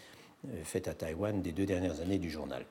faite 0.63 0.87
à 0.87 0.93
Taïwan 0.93 1.41
des 1.41 1.51
deux 1.51 1.65
dernières 1.65 1.99
années 1.99 2.19
du 2.19 2.29
journal. 2.29 2.63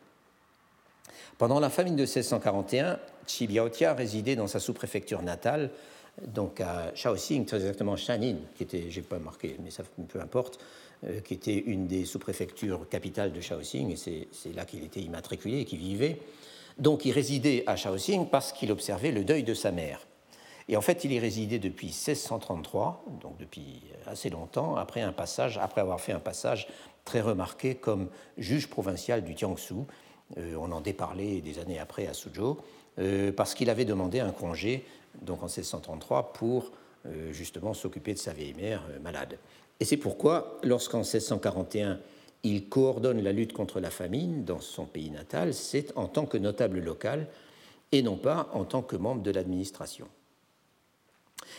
Pendant 1.36 1.60
la 1.60 1.68
famine 1.68 1.94
de 1.94 2.04
1641, 2.04 2.98
Chi 3.26 3.46
Biaotia 3.46 3.92
résidait 3.92 4.36
dans 4.36 4.46
sa 4.46 4.58
sous-préfecture 4.58 5.20
natale, 5.20 5.70
donc 6.26 6.60
à 6.62 6.94
Shaoxing, 6.94 7.44
très 7.44 7.58
exactement 7.58 7.96
Shanin, 7.96 8.36
qui 8.54 8.62
était, 8.62 8.90
j'ai 8.90 9.02
pas 9.02 9.18
marqué, 9.18 9.56
mais 9.62 9.70
ça 9.70 9.82
peu 10.08 10.20
importe, 10.20 10.58
qui 11.24 11.35
était 11.35 11.56
une 11.56 11.87
des 11.87 12.04
sous-préfectures 12.04 12.88
capitales 12.88 13.32
de 13.32 13.40
Shaoxing, 13.40 13.92
et 13.92 14.28
c'est 14.32 14.52
là 14.54 14.64
qu'il 14.64 14.82
était 14.82 15.00
immatriculé 15.00 15.61
et 15.61 15.64
qu'il 15.64 15.78
vivait. 15.78 16.18
Donc 16.78 17.04
il 17.04 17.12
résidait 17.12 17.64
à 17.66 17.76
Shaoxing 17.76 18.28
parce 18.28 18.52
qu'il 18.52 18.70
observait 18.70 19.12
le 19.12 19.24
deuil 19.24 19.42
de 19.42 19.54
sa 19.54 19.72
mère. 19.72 20.06
Et 20.68 20.76
en 20.76 20.80
fait, 20.80 21.04
il 21.04 21.12
y 21.12 21.18
résidait 21.18 21.59
depuis 21.59 21.87
1633, 21.87 23.04
donc 23.20 23.38
depuis 23.38 23.82
assez 24.06 24.30
longtemps, 24.30 24.76
après, 24.76 25.00
un 25.00 25.12
passage, 25.12 25.59
après 25.59 25.80
avoir 25.80 26.00
fait 26.00 26.12
un 26.12 26.20
passage 26.20 26.66
très 27.04 27.20
remarqué 27.20 27.76
comme 27.76 28.09
juge 28.37 28.68
provincial 28.68 29.22
du 29.22 29.37
Jiangsu. 29.37 29.74
Euh, 30.38 30.56
on 30.59 30.72
en 30.72 30.80
déparlait 30.80 31.40
des 31.40 31.61
années 31.61 31.78
après 31.78 32.09
à 32.09 32.14
Suzhou, 32.14 32.56
euh, 32.98 33.30
parce 33.30 33.54
qu'il 33.54 33.70
avait 33.70 33.85
demandé 33.85 34.18
un 34.18 34.32
congé, 34.32 34.85
donc 35.22 35.42
en 35.42 35.46
1633, 35.46 36.32
pour 36.32 36.72
justement 37.30 37.72
s'occuper 37.72 38.14
de 38.14 38.18
sa 38.18 38.32
vieille 38.32 38.54
mère 38.54 38.82
malade. 39.00 39.38
Et 39.80 39.84
c'est 39.84 39.96
pourquoi, 39.96 40.58
lorsqu'en 40.62 40.98
1641, 40.98 41.98
il 42.42 42.68
coordonne 42.68 43.22
la 43.22 43.32
lutte 43.32 43.52
contre 43.52 43.80
la 43.80 43.90
famine 43.90 44.44
dans 44.44 44.60
son 44.60 44.84
pays 44.84 45.10
natal, 45.10 45.52
c'est 45.52 45.92
en 45.96 46.06
tant 46.06 46.26
que 46.26 46.38
notable 46.38 46.80
local 46.80 47.26
et 47.92 48.02
non 48.02 48.16
pas 48.16 48.48
en 48.52 48.64
tant 48.64 48.82
que 48.82 48.96
membre 48.96 49.22
de 49.22 49.30
l'administration. 49.30 50.08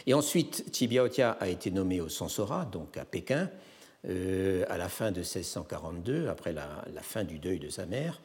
Et 0.05 0.13
ensuite, 0.13 0.71
Tibiaotia 0.71 1.31
a 1.31 1.47
été 1.47 1.71
nommé 1.71 2.01
au 2.01 2.09
Sansora, 2.09 2.65
donc 2.65 2.97
à 2.97 3.05
Pékin, 3.05 3.49
euh, 4.07 4.63
à 4.69 4.77
la 4.77 4.89
fin 4.89 5.11
de 5.11 5.19
1642, 5.19 6.27
après 6.27 6.53
la, 6.53 6.83
fin 7.01 7.23
du 7.23 7.39
deuil 7.39 7.59
de 7.59 7.69
sa 7.69 7.85
mère, 7.85 8.21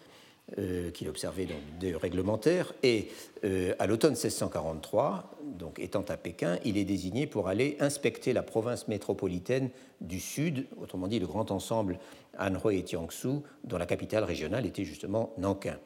euh, 0.59 0.91
qu'il 0.91 1.09
observait 1.09 1.47
donc 1.47 1.61
de 1.81 1.95
réglementaire. 1.95 2.75
Et 2.83 3.09
euh, 3.43 3.75
à 3.79 3.87
l'automne 3.87 4.13
1643, 4.13 5.39
donc 5.59 5.79
étant 5.79 6.05
à 6.11 6.19
Pékin, 6.19 6.59
il 6.63 6.77
est 6.77 6.85
désigné 6.85 7.27
pour 7.27 7.49
aller 7.49 7.79
inspecter 7.81 8.35
la 8.35 8.43
province 8.43 8.87
métropolitaine 8.87 9.71
du 10.03 10.21
Sud, 10.21 10.67
autrement 10.79 11.09
dit 11.09 11.19
le 11.19 11.27
grand 11.27 11.51
ensemble 11.53 11.99
Anhui 12.37 12.79
et 12.79 12.87
Jiangsu, 12.87 13.41
dont 13.65 13.79
la 13.79 13.87
capitale 13.87 14.25
régionale 14.25 14.67
était 14.67 14.85
justement 14.85 15.33
Nankin. 15.39 15.79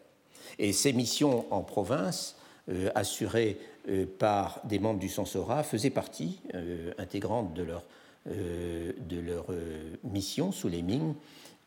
Et 0.59 0.73
ces 0.73 0.93
missions 0.93 1.47
en 1.53 1.63
province, 1.63 2.37
euh, 2.69 2.91
assurées 2.97 3.59
par 4.19 4.61
des 4.65 4.81
membres 4.81 4.99
du 4.99 5.09
Sansora, 5.09 5.63
faisaient 5.63 5.91
partie 5.91 6.41
intégrante 6.99 7.55
de 7.55 7.63
leur, 7.63 7.85
de 8.27 9.21
leur 9.21 9.47
mission 10.03 10.51
sous 10.51 10.67
les 10.67 10.83
Ming 10.83 11.15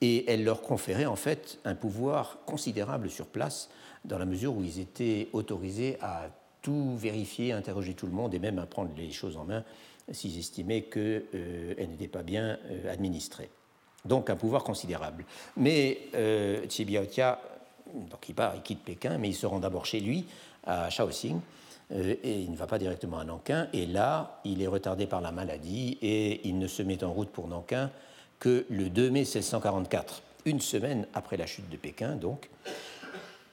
et 0.02 0.32
elle 0.32 0.44
leur 0.44 0.62
conférait 0.62 1.06
en 1.06 1.16
fait 1.16 1.60
un 1.66 1.76
pouvoir 1.76 2.40
considérable 2.46 3.10
sur 3.10 3.26
place, 3.26 3.70
dans 4.06 4.18
la 4.18 4.26
mesure 4.26 4.56
où 4.56 4.64
ils 4.64 4.80
étaient 4.80 5.28
autorisés 5.34 5.98
à 6.02 6.30
tout 6.62 6.96
vérifier, 6.98 7.52
interroger 7.52 7.94
tout 7.94 8.06
le 8.06 8.12
monde 8.12 8.34
et 8.34 8.40
même 8.40 8.60
à 8.60 8.66
prendre 8.66 8.92
les 8.96 9.12
choses 9.12 9.38
en 9.38 9.46
main 9.46 9.64
s'ils 10.12 10.38
estimaient 10.40 10.84
qu'elle 10.84 11.24
euh, 11.36 11.76
n'était 11.86 12.08
pas 12.08 12.24
bien 12.24 12.58
euh, 12.70 12.92
administrée. 12.92 13.50
Donc 14.06 14.30
un 14.30 14.36
pouvoir 14.36 14.64
considérable. 14.64 15.26
Mais 15.58 16.00
euh, 16.16 16.66
donc 17.94 18.30
il 18.30 18.36
part, 18.36 18.56
il 18.56 18.62
quitte 18.62 18.84
Pékin, 18.84 19.18
mais 19.18 19.30
il 19.30 19.36
se 19.36 19.46
rend 19.46 19.60
d'abord 19.60 19.86
chez 19.86 20.00
lui, 20.00 20.26
à 20.64 20.90
Shaoxing, 20.90 21.40
euh, 21.92 22.16
et 22.24 22.42
il 22.42 22.52
ne 22.52 22.56
va 22.56 22.68
pas 22.68 22.78
directement 22.78 23.20
à 23.20 23.24
Nankin. 23.24 23.68
Et 23.74 23.86
là, 23.86 24.40
il 24.46 24.62
est 24.62 24.68
retardé 24.68 25.08
par 25.08 25.22
la 25.22 25.32
maladie 25.32 25.98
et 26.02 26.48
il 26.48 26.60
ne 26.60 26.68
se 26.68 26.84
met 26.84 27.04
en 27.04 27.12
route 27.12 27.30
pour 27.30 27.48
Nankin 27.48 27.92
que 28.40 28.66
le 28.70 28.90
2 28.90 29.10
mai 29.10 29.22
1644, 29.22 30.24
une 30.46 30.62
semaine 30.62 31.08
après 31.14 31.38
la 31.38 31.46
chute 31.46 31.70
de 31.70 31.78
Pékin, 31.78 32.16
donc, 32.16 32.50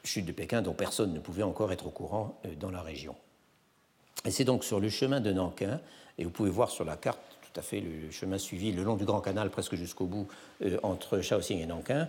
chute 0.05 0.25
de 0.25 0.33
Pékin 0.33 0.63
dont 0.63 0.73
personne 0.73 1.13
ne 1.13 1.19
pouvait 1.19 1.43
encore 1.43 1.73
être 1.73 1.87
au 1.87 1.91
courant 1.91 2.39
dans 2.61 2.71
la 2.71 2.83
région. 2.83 3.17
Et 4.25 4.31
c'est 4.31 4.45
donc 4.45 4.65
sur 4.65 4.81
le 4.81 4.89
chemin 4.89 5.21
de 5.21 5.33
Nankin 5.33 5.81
et 6.19 6.25
vous 6.25 6.31
pouvez 6.31 6.51
voir 6.51 6.71
sur 6.71 6.85
la 6.85 6.97
carte 6.97 7.21
tout 7.57 7.61
à 7.61 7.63
fait 7.63 7.81
le 7.81 8.11
chemin 8.11 8.39
suivi 8.39 8.71
le 8.73 8.83
long 8.83 8.97
du 8.97 9.05
Grand 9.05 9.21
Canal, 9.21 9.51
presque 9.51 9.77
jusqu'au 9.77 10.05
bout, 10.05 10.29
euh, 10.63 10.79
entre 10.83 11.21
Shaoxing 11.21 11.59
et 11.61 11.67
Nankin. 11.67 12.09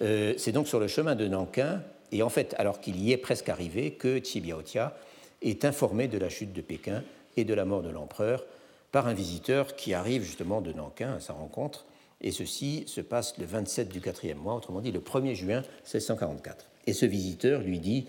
Euh, 0.00 0.34
c'est 0.38 0.52
donc 0.52 0.68
sur 0.68 0.80
le 0.80 0.88
chemin 0.88 1.14
de 1.14 1.28
Nankin, 1.28 1.82
et 2.12 2.22
en 2.22 2.30
fait, 2.30 2.54
alors 2.58 2.80
qu'il 2.80 2.98
y 3.02 3.12
est 3.12 3.18
presque 3.18 3.48
arrivé, 3.50 3.92
que 3.92 4.20
Biaotia 4.38 4.96
est 5.42 5.66
informé 5.66 6.08
de 6.08 6.16
la 6.16 6.30
chute 6.30 6.52
de 6.54 6.62
Pékin 6.62 7.02
et 7.36 7.44
de 7.44 7.52
la 7.52 7.66
mort 7.66 7.82
de 7.82 7.90
l'empereur 7.90 8.44
par 8.90 9.06
un 9.06 9.12
visiteur 9.12 9.76
qui 9.76 9.92
arrive 9.92 10.22
justement 10.22 10.62
de 10.62 10.72
Nankin 10.72 11.14
à 11.14 11.20
sa 11.20 11.34
rencontre. 11.34 11.84
Et 12.20 12.32
ceci 12.32 12.84
se 12.86 13.00
passe 13.00 13.36
le 13.38 13.44
27 13.44 13.88
du 13.88 14.00
quatrième 14.00 14.38
mois, 14.38 14.54
autrement 14.54 14.80
dit 14.80 14.92
le 14.92 15.00
1er 15.00 15.34
juin 15.34 15.62
1644. 15.84 16.66
Et 16.86 16.92
ce 16.92 17.06
visiteur 17.06 17.60
lui 17.60 17.78
dit 17.78 18.06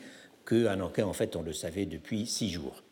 qu'à 0.48 0.76
Nankin, 0.76 1.06
en 1.06 1.13
fait, 1.13 1.36
on 1.36 1.41
le 1.41 1.54
savait 1.54 1.86
depuis 1.86 2.26
six 2.26 2.50
jours. 2.50 2.84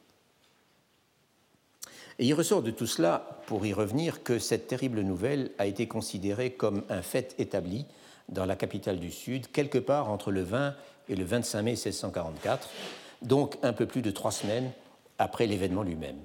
Et 2.17 2.25
il 2.25 2.34
ressort 2.34 2.63
de 2.63 2.71
tout 2.71 2.88
cela, 2.88 3.41
pour 3.45 3.65
y 3.65 3.73
revenir, 3.73 4.23
que 4.23 4.39
cette 4.39 4.67
terrible 4.67 5.01
nouvelle 5.01 5.51
a 5.58 5.65
été 5.65 5.88
considérée 5.88 6.51
comme 6.51 6.84
un 6.89 7.01
fait 7.01 7.36
établi 7.39 7.86
dans 8.30 8.45
la 8.45 8.56
capitale 8.56 8.99
du 8.99 9.12
Sud, 9.12 9.51
quelque 9.51 9.78
part 9.78 10.10
entre 10.10 10.32
le 10.32 10.41
20 10.41 10.75
et 11.10 11.15
le 11.15 11.25
25 11.25 11.62
mai 11.62 11.71
1644, 11.71 12.69
donc 13.21 13.58
un 13.63 13.73
peu 13.73 13.86
plus 13.86 14.01
de 14.01 14.12
trois 14.12 14.32
semaines 14.32 14.71
après 15.17 15.45
l'événement 15.45 15.84
lui-même. 15.84 16.17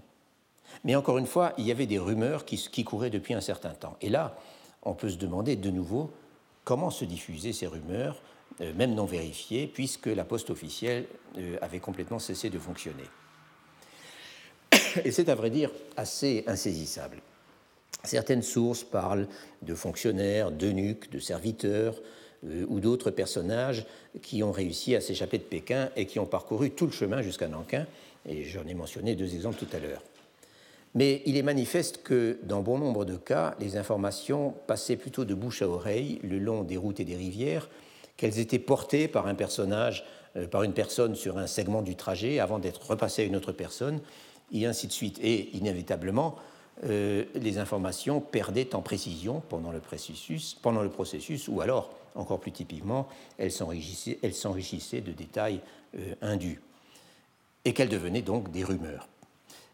Mais 0.84 0.94
encore 0.94 1.18
une 1.18 1.26
fois, 1.26 1.52
il 1.58 1.66
y 1.66 1.72
avait 1.72 1.86
des 1.86 1.98
rumeurs 1.98 2.44
qui, 2.44 2.56
qui, 2.56 2.84
couraient 2.84 3.10
depuis 3.10 3.34
un 3.34 3.40
certain 3.40 3.70
temps. 3.70 3.96
Et 4.00 4.08
là, 4.08 4.38
on 4.82 4.94
peut 4.94 5.08
se 5.08 5.16
demander 5.16 5.56
de 5.56 5.70
nouveau 5.70 6.10
comment 6.64 6.90
se 6.90 7.04
diffusaient 7.04 7.52
ces 7.52 7.66
rumeurs, 7.66 8.22
euh, 8.60 8.72
même 8.74 8.94
non 8.94 9.04
vérifiées, 9.04 9.66
puisque 9.66 10.06
la 10.06 10.24
poste 10.24 10.50
officielle 10.50 11.06
euh, 11.38 11.56
avait 11.60 11.80
complètement 11.80 12.18
cessé 12.18 12.50
de 12.50 12.58
fonctionner. 12.58 13.04
et 15.04 15.10
c'est 15.10 15.28
à 15.28 15.34
vrai 15.34 15.50
dire 15.50 15.70
assez 15.96 16.44
insaisissable. 16.46 17.18
Certaines 18.04 18.42
sources 18.42 18.82
parlent 18.82 19.28
de 19.62 19.74
fonctionnaires, 19.74 20.50
d'eunuques, 20.50 21.10
de 21.10 21.18
serviteurs 21.18 21.96
euh, 22.46 22.64
ou 22.68 22.80
d'autres 22.80 23.10
personnages 23.10 23.86
qui 24.22 24.42
ont 24.42 24.52
réussi 24.52 24.94
à 24.96 25.00
s'échapper 25.00 25.38
de 25.38 25.44
Pékin 25.44 25.90
et 25.96 26.06
qui 26.06 26.18
ont 26.18 26.26
parcouru 26.26 26.70
tout 26.70 26.86
le 26.86 26.92
chemin 26.92 27.22
jusqu'à 27.22 27.48
Nankin, 27.48 27.86
et 28.28 28.44
j'en 28.44 28.66
ai 28.66 28.74
mentionné 28.74 29.14
deux 29.14 29.34
exemples 29.34 29.58
tout 29.58 29.76
à 29.76 29.78
l'heure. 29.78 30.02
Mais 30.94 31.22
il 31.24 31.36
est 31.36 31.42
manifeste 31.42 32.02
que, 32.02 32.38
dans 32.42 32.62
bon 32.62 32.78
nombre 32.78 33.04
de 33.04 33.16
cas, 33.16 33.54
les 33.60 33.76
informations 33.76 34.54
passaient 34.66 34.96
plutôt 34.96 35.24
de 35.24 35.34
bouche 35.34 35.62
à 35.62 35.68
oreille 35.68 36.18
le 36.22 36.38
long 36.38 36.64
des 36.64 36.76
routes 36.76 36.98
et 36.98 37.04
des 37.04 37.16
rivières, 37.16 37.68
qu'elles 38.16 38.38
étaient 38.38 38.58
portées 38.58 39.06
par 39.06 39.26
un 39.28 39.34
personnage, 39.34 40.04
euh, 40.36 40.46
par 40.46 40.64
une 40.64 40.72
personne 40.72 41.14
sur 41.14 41.38
un 41.38 41.46
segment 41.46 41.82
du 41.82 41.94
trajet 41.96 42.40
avant 42.40 42.58
d'être 42.58 42.90
repassées 42.90 43.22
à 43.22 43.24
une 43.24 43.36
autre 43.36 43.52
personne, 43.52 44.00
et 44.52 44.66
ainsi 44.66 44.88
de 44.88 44.92
suite. 44.92 45.18
Et 45.22 45.56
inévitablement, 45.56 46.34
euh, 46.84 47.24
les 47.34 47.58
informations 47.58 48.20
perdaient 48.20 48.74
en 48.74 48.82
précision 48.82 49.42
pendant 49.48 49.70
le 49.70 49.80
processus, 49.80 50.58
ou 51.48 51.60
alors, 51.60 51.94
encore 52.16 52.40
plus 52.40 52.52
typiquement, 52.52 53.08
elles 53.38 53.52
s'enrichissaient 53.52 55.00
de 55.00 55.12
détails 55.12 55.60
euh, 55.96 56.14
indus, 56.20 56.60
et 57.64 57.74
qu'elles 57.74 57.88
devenaient 57.88 58.22
donc 58.22 58.50
des 58.50 58.64
rumeurs. 58.64 59.08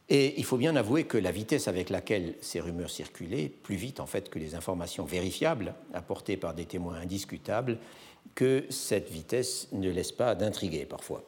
Et 0.09 0.38
il 0.38 0.45
faut 0.45 0.57
bien 0.57 0.77
avouer 0.77 1.05
que 1.05 1.19
la 1.19 1.33
vitesse 1.33 1.66
avec 1.66 1.90
laquelle 1.90 2.35
ces 2.40 2.61
rumeurs 2.61 2.90
circulaient, 2.90 3.49
plus 3.49 3.75
vite 3.75 3.99
en 3.99 4.07
fait 4.07 4.31
que 4.31 4.38
les 4.38 4.55
informations 4.55 5.05
vérifiables 5.05 5.75
apportées 5.92 6.37
par 6.37 6.55
des 6.55 6.64
témoins 6.64 6.95
indiscutables, 6.95 7.79
que 8.35 8.64
cette 8.71 9.11
vitesse 9.11 9.69
ne 9.73 9.90
laisse 9.90 10.12
pas 10.12 10.35
d'intriguer 10.35 10.85
parfois. 10.85 11.25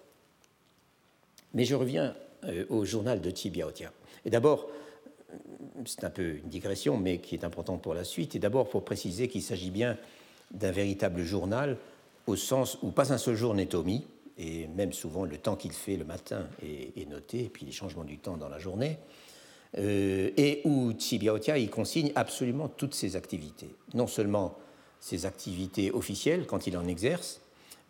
Mais 1.55 1.65
je 1.65 1.75
reviens 1.75 2.15
euh, 2.45 2.67
au 2.69 2.85
journal 2.85 3.21
de 3.21 3.31
Tibiaotia. 3.31 3.93
Et 4.25 4.31
d'abord, 4.31 4.69
c'est 5.85 6.05
un 6.05 6.11
peu 6.11 6.37
une 6.37 6.49
digression, 6.49 6.97
mais 6.97 7.19
qui 7.19 7.35
est 7.35 7.45
importante 7.45 7.83
pour 7.83 7.95
la 7.95 8.05
suite, 8.05 8.37
et 8.37 8.39
d'abord 8.39 8.69
pour 8.69 8.85
préciser 8.85 9.29
qu'il 9.29 9.43
s'agit 9.43 9.71
bien 9.71 9.97
d'un 10.53 10.71
véritable 10.71 11.23
journal, 11.23 11.79
au 12.27 12.37
sens 12.37 12.79
où 12.83 12.91
pas 12.91 13.13
un 13.13 13.19
seul 13.19 13.35
jour 13.35 13.55
n'est 13.55 13.75
omis, 13.75 14.07
et 14.39 14.69
même 14.69 14.93
souvent 14.93 15.25
le 15.25 15.37
temps 15.37 15.57
qu'il 15.57 15.73
fait 15.73 15.97
le 15.97 16.05
matin 16.05 16.47
est, 16.63 17.09
noté, 17.09 17.51
puis 17.53 17.67
les 17.67 17.73
changements 17.73 18.05
du 18.05 18.19
temps 18.19 18.37
dans 18.37 18.49
la 18.49 18.59
journée, 18.59 18.99
euh, 19.77 20.31
et 20.37 20.63
où 20.65 20.93
Tsibiaotia 20.93 21.59
y 21.59 21.69
consigne 21.69 22.13
absolument 22.15 22.69
toutes 22.69 22.95
ses 22.95 23.17
activités. 23.17 23.75
Non 23.95 24.07
seulement 24.07 24.57
ses 25.01 25.27
activités 25.27 25.91
officielles 25.91 26.47
quand 26.47 26.67
il 26.67 26.77
en 26.77 26.87
exerce, 26.87 27.41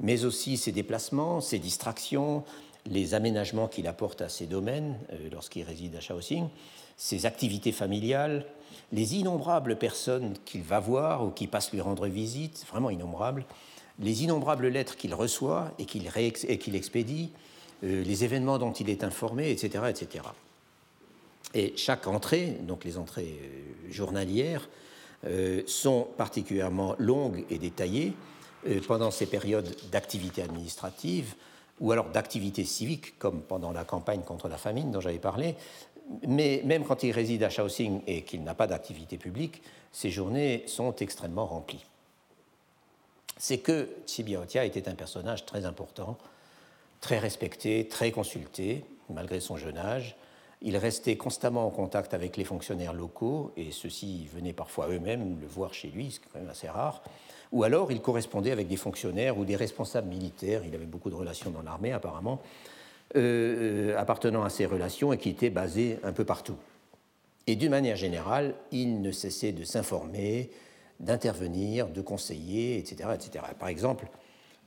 mais 0.01 0.25
aussi 0.25 0.57
ses 0.57 0.73
déplacements, 0.73 1.41
ses 1.41 1.59
distractions, 1.59 2.45
les 2.87 3.15
aménagements 3.15 3.69
qu'il 3.69 3.87
apporte 3.87 4.23
à 4.23 4.29
ses 4.29 4.47
domaines 4.47 4.99
euh, 5.13 5.29
lorsqu'il 5.31 5.65
réside 5.65 5.97
à 5.97 6.01
Shaoxing, 6.01 6.49
ses 6.97 7.27
activités 7.27 7.73
familiales, 7.73 8.47
les 8.93 9.17
innombrables 9.17 9.77
personnes 9.77 10.35
qu'il 10.45 10.63
va 10.63 10.81
voir 10.81 11.25
ou 11.25 11.31
qui 11.31 11.47
passent 11.47 11.73
lui 11.73 11.81
rendre 11.81 12.07
visite, 12.07 12.65
vraiment 12.69 12.91
innombrables, 12.91 13.45
les 14.01 14.25
innombrables 14.25 14.69
lettres 14.69 14.97
qu'il 14.97 15.15
reçoit 15.15 15.73
et 15.79 15.85
qu'il 15.85 16.75
expédie, 16.77 17.31
euh, 17.85 18.03
les 18.03 18.25
événements 18.25 18.59
dont 18.59 18.73
il 18.73 18.91
est 18.91 19.05
informé, 19.05 19.51
etc., 19.51 19.85
etc. 19.89 20.25
Et 21.55 21.75
chaque 21.77 22.07
entrée, 22.07 22.59
donc 22.63 22.85
les 22.85 22.99
entrées 22.99 23.39
euh, 23.41 23.93
journalières, 23.93 24.69
sont 25.67 26.07
particulièrement 26.17 26.95
longues 27.01 27.45
et 27.51 27.59
détaillées 27.59 28.13
pendant 28.87 29.11
ces 29.11 29.27
périodes 29.27 29.75
d'activité 29.91 30.43
administrative 30.43 31.35
ou 31.81 31.93
alors 31.93 32.11
d'activités 32.11 32.65
civiques, 32.65 33.19
comme 33.19 33.43
pendant 33.43 33.73
la 33.73 33.85
campagne 33.85 34.23
contre 34.23 34.49
la 34.49 34.59
famine 34.59 34.91
dont 34.91 35.01
j'avais 35.01 35.19
parlé. 35.19 35.57
Mais 36.27 36.63
même 36.65 36.85
quand 36.85 37.03
il 37.03 37.13
réside 37.13 37.43
à 37.43 37.51
Shaoxing 37.51 38.03
et 38.07 38.23
qu'il 38.23 38.43
n'a 38.43 38.55
pas 38.55 38.67
d'activité 38.67 39.19
publique, 39.19 39.63
ses 39.93 40.11
journées 40.11 40.65
sont 40.67 40.95
extrêmement 40.97 41.47
remplies. 41.47 41.85
C'est 43.39 43.59
que 43.59 43.89
Tsibiaotia 44.07 44.65
était 44.65 44.89
un 44.89 44.95
personnage 44.95 45.47
très 45.47 45.65
important, 45.65 46.19
très 47.01 47.19
respecté, 47.19 47.87
très 47.89 48.11
consulté, 48.11 48.85
malgré 49.11 49.41
son 49.41 49.57
jeune 49.57 49.79
âge. 49.79 50.17
Il 50.61 50.77
restait 50.77 51.17
constamment 51.17 51.67
en 51.67 51.71
contact 51.71 52.15
avec 52.15 52.37
les 52.37 52.45
fonctionnaires 52.45 52.93
locaux, 52.93 53.53
et 53.57 53.71
ceux-ci 53.71 54.29
venaient 54.35 54.53
parfois 54.53 54.89
eux-mêmes 54.89 55.39
le 55.41 55.47
voir 55.47 55.73
chez 55.73 55.89
lui, 55.89 56.11
ce 56.11 56.19
qui 56.21 56.27
est 56.27 56.29
quand 56.33 56.41
même 56.41 56.51
assez 56.51 56.69
rare 56.69 57.03
ou 57.53 57.65
alors 57.65 57.93
il 57.93 58.01
correspondait 58.01 58.51
avec 58.51 58.69
des 58.69 58.77
fonctionnaires 58.77 59.39
ou 59.39 59.45
des 59.45 59.57
responsables 59.57 60.09
militaires, 60.09 60.63
il 60.67 60.75
avait 60.75 60.87
beaucoup 60.87 61.11
de 61.11 61.15
relations 61.15 61.51
dans 61.51 61.63
l'armée 61.63 61.93
apparemment, 61.93 62.41
euh, 63.17 63.93
euh, 63.93 63.99
appartenant 63.99 64.45
à 64.45 64.51
ces 64.51 64.67
relations 64.67 65.13
et 65.13 65.19
qui 65.19 65.31
étaient 65.31 65.51
basés 65.51 65.99
un 66.03 66.13
peu 66.13 66.25
partout. 66.25 66.57
Et 67.47 67.57
d'une 67.57 67.71
manière 67.71 67.97
générale, 67.97 68.55
il 68.71 69.01
ne 69.01 69.11
cessait 69.11 69.53
de 69.53 69.65
s'informer, 69.65 70.51
d'intervenir, 71.01 71.89
de 71.89 72.01
conseiller, 72.01 72.79
etc. 72.79 73.11
etc. 73.15 73.45
Par 73.59 73.69
exemple, 73.69 74.09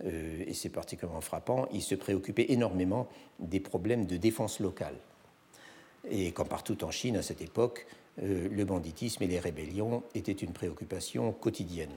euh, 0.06 0.44
et 0.46 0.54
c'est 0.54 0.70
particulièrement 0.70 1.22
frappant, 1.22 1.68
il 1.74 1.82
se 1.82 1.96
préoccupait 1.96 2.48
énormément 2.50 3.08
des 3.40 3.60
problèmes 3.60 4.06
de 4.06 4.18
défense 4.18 4.60
locale. 4.60 4.96
Et 6.10 6.32
comme 6.32 6.48
partout 6.48 6.84
en 6.84 6.92
Chine 6.92 7.18
à 7.18 7.22
cette 7.22 7.42
époque, 7.42 7.86
le 8.18 8.64
banditisme 8.66 9.24
et 9.24 9.28
les 9.28 9.40
rébellions 9.40 10.04
étaient 10.16 10.32
une 10.32 10.52
préoccupation 10.52 11.32
quotidienne. 11.32 11.94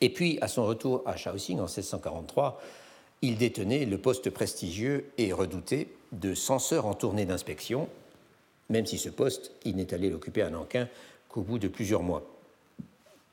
Et 0.00 0.10
puis, 0.10 0.38
à 0.40 0.48
son 0.48 0.64
retour 0.64 1.02
à 1.06 1.16
Shaoxing 1.16 1.58
en 1.58 1.64
1643, 1.64 2.60
il 3.22 3.36
détenait 3.36 3.84
le 3.84 3.98
poste 3.98 4.30
prestigieux 4.30 5.10
et 5.18 5.32
redouté 5.32 5.92
de 6.12 6.34
censeur 6.34 6.86
en 6.86 6.94
tournée 6.94 7.26
d'inspection, 7.26 7.88
même 8.68 8.86
si 8.86 8.98
ce 8.98 9.08
poste, 9.08 9.52
il 9.64 9.76
n'est 9.76 9.92
allé 9.92 10.08
l'occuper 10.10 10.42
à 10.42 10.50
Nankin 10.50 10.88
qu'au 11.28 11.42
bout 11.42 11.58
de 11.58 11.68
plusieurs 11.68 12.02
mois. 12.02 12.24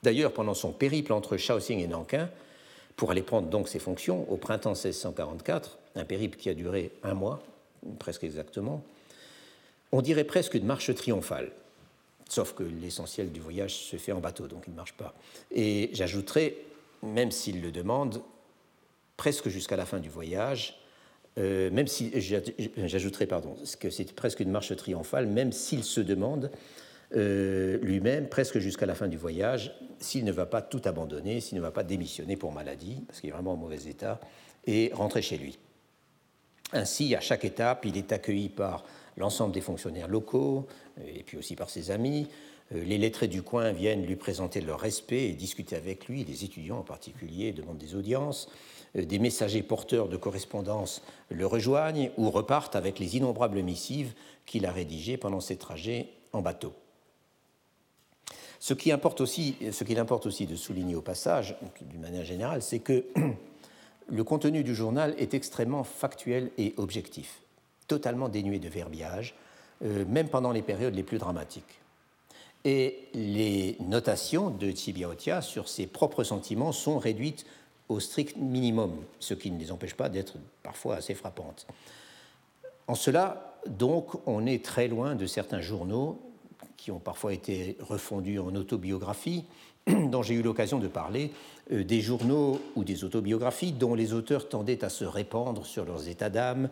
D'ailleurs, 0.03 0.34
pendant 0.34 0.53
son 0.53 0.71
périple 0.71 1.13
entre 1.13 1.38
Shaoxing 1.38 1.79
et 1.79 1.88
Nankin, 1.88 2.29
pour 2.95 3.12
aller 3.12 3.23
prendre 3.23 3.49
donc 3.49 3.67
ses 3.67 3.79
fonctions 3.79 4.29
au 4.31 4.38
printemps 4.38 4.71
1644, 4.71 5.77
un 5.95 6.05
périple 6.05 6.38
qui 6.38 6.49
a 6.49 6.53
duré 6.53 6.91
un 7.03 7.13
mois, 7.13 7.41
presque 7.99 8.23
exactement, 8.23 8.84
on 9.91 10.01
dirait 10.01 10.23
presque 10.23 10.53
une 10.53 10.65
marche 10.65 10.93
triomphale. 10.93 11.51
Sauf 12.29 12.53
que 12.53 12.63
l'essentiel 12.63 13.31
du 13.31 13.39
voyage 13.39 13.75
se 13.75 13.97
fait 13.97 14.12
en 14.12 14.19
bateau, 14.19 14.47
donc 14.47 14.63
il 14.67 14.71
ne 14.71 14.75
marche 14.75 14.93
pas. 14.93 15.13
Et 15.51 15.89
j'ajouterai, 15.93 16.58
même 17.03 17.31
s'il 17.31 17.62
le 17.62 17.71
demande, 17.71 18.21
presque 19.15 19.49
jusqu'à 19.49 19.75
la 19.75 19.86
fin 19.86 19.99
du 19.99 20.10
voyage, 20.10 20.79
euh, 21.38 21.69
même 21.69 21.88
si 21.88 22.12
j'ajouterai 22.19 23.27
pardon, 23.27 23.55
que 23.79 23.89
c'est 23.89 24.12
presque 24.13 24.39
une 24.39 24.51
marche 24.51 24.75
triomphale, 24.75 25.27
même 25.27 25.51
s'il 25.51 25.84
se 25.84 26.01
demande 26.01 26.49
euh, 27.15 27.78
lui-même, 27.82 28.28
presque 28.28 28.60
jusqu'à 28.60 28.86
la 28.86 28.95
fin 28.95 29.08
du 29.08 29.17
voyage, 29.17 29.73
s'il 29.99 30.25
ne 30.25 30.32
va 30.32 30.45
pas 30.45 30.62
tout 30.62 30.82
abandonner, 30.86 31.39
s'il 31.39 31.58
ne 31.58 31.62
va 31.62 31.71
pas 31.71 31.84
démissionner 31.84 32.36
pour 32.36 32.51
maladie, 32.51 33.04
parce 33.08 33.21
qu'il 33.21 33.30
est 33.30 33.34
vraiment 33.34 33.54
en 33.54 33.58
mauvais 33.58 33.88
état, 33.88 34.19
et 34.65 34.91
rentrer 34.93 35.21
chez 35.21 35.38
lui. 35.38 35.58
Ainsi, 36.73 37.15
à 37.15 37.21
chaque 37.21 37.45
étape, 37.45 37.86
il 37.86 37.97
est 37.97 38.12
accueilli 38.12 38.49
par 38.49 38.84
l'ensemble 39.17 39.54
des 39.54 39.62
fonctionnaires 39.62 40.08
locaux, 40.08 40.67
et 41.06 41.23
puis 41.23 41.38
aussi 41.38 41.56
par 41.56 41.69
ses 41.69 41.91
amis. 41.91 42.28
Euh, 42.73 42.84
les 42.84 42.97
lettrés 42.97 43.28
du 43.28 43.43
coin 43.43 43.71
viennent 43.71 44.06
lui 44.06 44.15
présenter 44.15 44.62
leur 44.62 44.80
respect 44.80 45.30
et 45.30 45.34
discuter 45.34 45.75
avec 45.75 46.08
lui, 46.08 46.23
les 46.23 46.43
étudiants 46.43 46.80
en 46.80 46.84
particulier 46.84 47.54
demandent 47.54 47.78
des 47.78 47.95
audiences. 47.95 48.49
Euh, 48.95 49.06
des 49.06 49.19
messagers 49.19 49.63
porteurs 49.63 50.10
de 50.10 50.17
correspondance 50.17 51.01
le 51.30 51.45
rejoignent 51.45 52.12
ou 52.17 52.30
repartent 52.30 52.75
avec 52.75 52.99
les 52.99 53.17
innombrables 53.17 53.62
missives 53.62 54.13
qu'il 54.45 54.65
a 54.65 54.71
rédigées 54.71 55.17
pendant 55.17 55.39
ses 55.39 55.58
trajets 55.58 56.10
en 56.34 56.41
bateau. 56.41 56.73
Ce 58.59 58.73
qui 58.73 58.91
importe 58.91 59.21
aussi, 59.21 59.55
ce 59.71 59.83
qu'il 59.83 59.99
importe 59.99 60.25
aussi 60.25 60.45
de 60.45 60.55
souligner 60.55 60.95
au 60.95 61.01
passage, 61.01 61.55
d'une 61.81 62.01
manière 62.01 62.25
générale, 62.25 62.61
c'est 62.61 62.79
que 62.79 63.05
le 64.07 64.23
contenu 64.23 64.63
du 64.63 64.75
journal 64.75 65.15
est 65.17 65.33
extrêmement 65.33 65.83
factuel 65.83 66.51
et 66.57 66.73
objectif, 66.77 67.41
totalement 67.87 68.29
dénué 68.29 68.59
de 68.59 68.69
verbiage, 68.69 69.35
euh, 69.83 70.05
même 70.07 70.29
pendant 70.29 70.51
les 70.51 70.61
périodes 70.61 70.95
les 70.95 71.03
plus 71.03 71.17
dramatiques. 71.17 71.81
Et 72.63 73.09
les 73.13 73.77
notations 73.79 74.49
de 74.49 74.71
Tsibiaotia 74.71 75.41
sur 75.41 75.69
ses 75.69 75.85
propres 75.85 76.23
sentiments 76.23 76.71
sont 76.71 76.97
réduites 76.97 77.45
au 77.89 77.99
strict 77.99 78.37
minimum, 78.37 79.03
ce 79.19 79.35
qui 79.35 79.51
ne 79.51 79.59
les 79.59 79.71
empêche 79.71 79.93
pas 79.93 80.09
d'être 80.09 80.33
parfois 80.63 80.95
assez 80.95 81.13
frappantes. 81.13 81.67
En 82.87 82.95
cela, 82.95 83.59
donc, 83.67 84.15
on 84.27 84.45
est 84.45 84.63
très 84.63 84.87
loin 84.87 85.15
de 85.15 85.25
certains 85.25 85.61
journaux 85.61 86.19
qui 86.77 86.91
ont 86.91 86.99
parfois 86.99 87.33
été 87.33 87.77
refondus 87.79 88.39
en 88.39 88.53
autobiographie, 88.55 89.45
dont 89.88 90.23
j'ai 90.23 90.35
eu 90.35 90.41
l'occasion 90.41 90.79
de 90.79 90.88
parler, 90.88 91.31
euh, 91.71 91.83
des 91.83 92.01
journaux 92.01 92.59
ou 92.75 92.83
des 92.83 93.03
autobiographies 93.03 93.71
dont 93.71 93.95
les 93.95 94.13
auteurs 94.13 94.49
tendaient 94.49 94.83
à 94.83 94.89
se 94.89 95.05
répandre 95.05 95.65
sur 95.65 95.85
leurs 95.85 96.07
états 96.07 96.29
d'âme, 96.29 96.69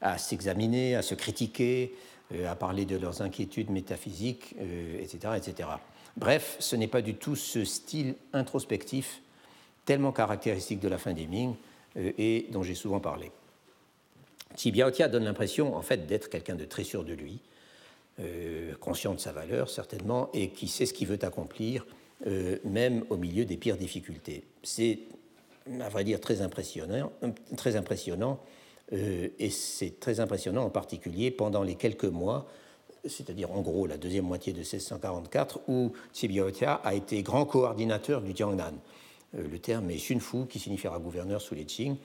à 0.00 0.18
s'examiner, 0.18 0.96
à 0.96 1.02
se 1.02 1.14
critiquer, 1.14 1.94
euh, 2.32 2.50
à 2.50 2.54
parler 2.56 2.84
de 2.84 2.96
leurs 2.96 3.22
inquiétudes 3.22 3.70
métaphysiques, 3.70 4.54
etc., 5.00 5.18
euh, 5.24 5.34
etc. 5.34 5.68
Bref, 6.16 6.56
ce 6.58 6.76
n'est 6.76 6.88
pas 6.88 7.02
du 7.02 7.14
tout 7.14 7.36
ce 7.36 7.64
style 7.64 8.14
introspectif 8.32 9.20
tellement 9.84 10.12
caractéristique 10.12 10.80
de 10.80 10.88
la 10.88 10.96
fin 10.96 11.12
des 11.12 11.26
Ming 11.26 11.54
et 11.96 12.46
dont 12.50 12.62
j'ai 12.62 12.74
souvent 12.74 13.00
parlé. 13.00 13.30
Biaotia 14.64 15.08
donne 15.08 15.24
l'impression 15.24 15.76
en 15.76 15.82
fait 15.82 16.06
d'être 16.06 16.30
quelqu'un 16.30 16.54
de 16.54 16.64
très 16.64 16.84
sûr 16.84 17.04
de 17.04 17.12
lui, 17.12 17.40
euh, 18.20 18.74
conscient 18.80 19.14
de 19.14 19.20
sa 19.20 19.32
valeur 19.32 19.68
certainement, 19.68 20.30
et 20.34 20.50
qui 20.50 20.68
sait 20.68 20.86
ce 20.86 20.94
qu'il 20.94 21.08
veut 21.08 21.18
accomplir, 21.22 21.86
euh, 22.26 22.58
même 22.64 23.04
au 23.10 23.16
milieu 23.16 23.44
des 23.44 23.56
pires 23.56 23.76
difficultés. 23.76 24.44
C'est, 24.62 25.00
à 25.80 25.88
vrai 25.88 26.04
dire, 26.04 26.20
très 26.20 26.40
impressionnant, 26.40 27.12
très 27.56 27.76
impressionnant 27.76 28.40
et 28.92 29.48
c'est 29.48 29.98
très 29.98 30.20
impressionnant 30.20 30.62
en 30.62 30.70
particulier 30.70 31.30
pendant 31.30 31.62
les 31.62 31.74
quelques 31.74 32.04
mois, 32.04 32.46
c'est-à-dire 33.06 33.50
en 33.50 33.62
gros 33.62 33.86
la 33.86 33.96
deuxième 33.96 34.26
moitié 34.26 34.52
de 34.52 34.58
1644, 34.58 35.60
où 35.68 35.92
Biaotia 36.22 36.74
a 36.74 36.94
été 36.94 37.22
grand 37.22 37.46
coordinateur 37.46 38.20
du 38.20 38.36
Jiangnan. 38.36 38.74
Euh, 39.38 39.46
le 39.50 39.58
terme 39.58 39.90
est 39.90 39.96
Xunfu, 39.96 40.46
qui 40.48 40.58
signifiera 40.58 40.98
gouverneur 40.98 41.40
sous 41.40 41.54
les 41.54 41.64
Qing, 41.64 41.96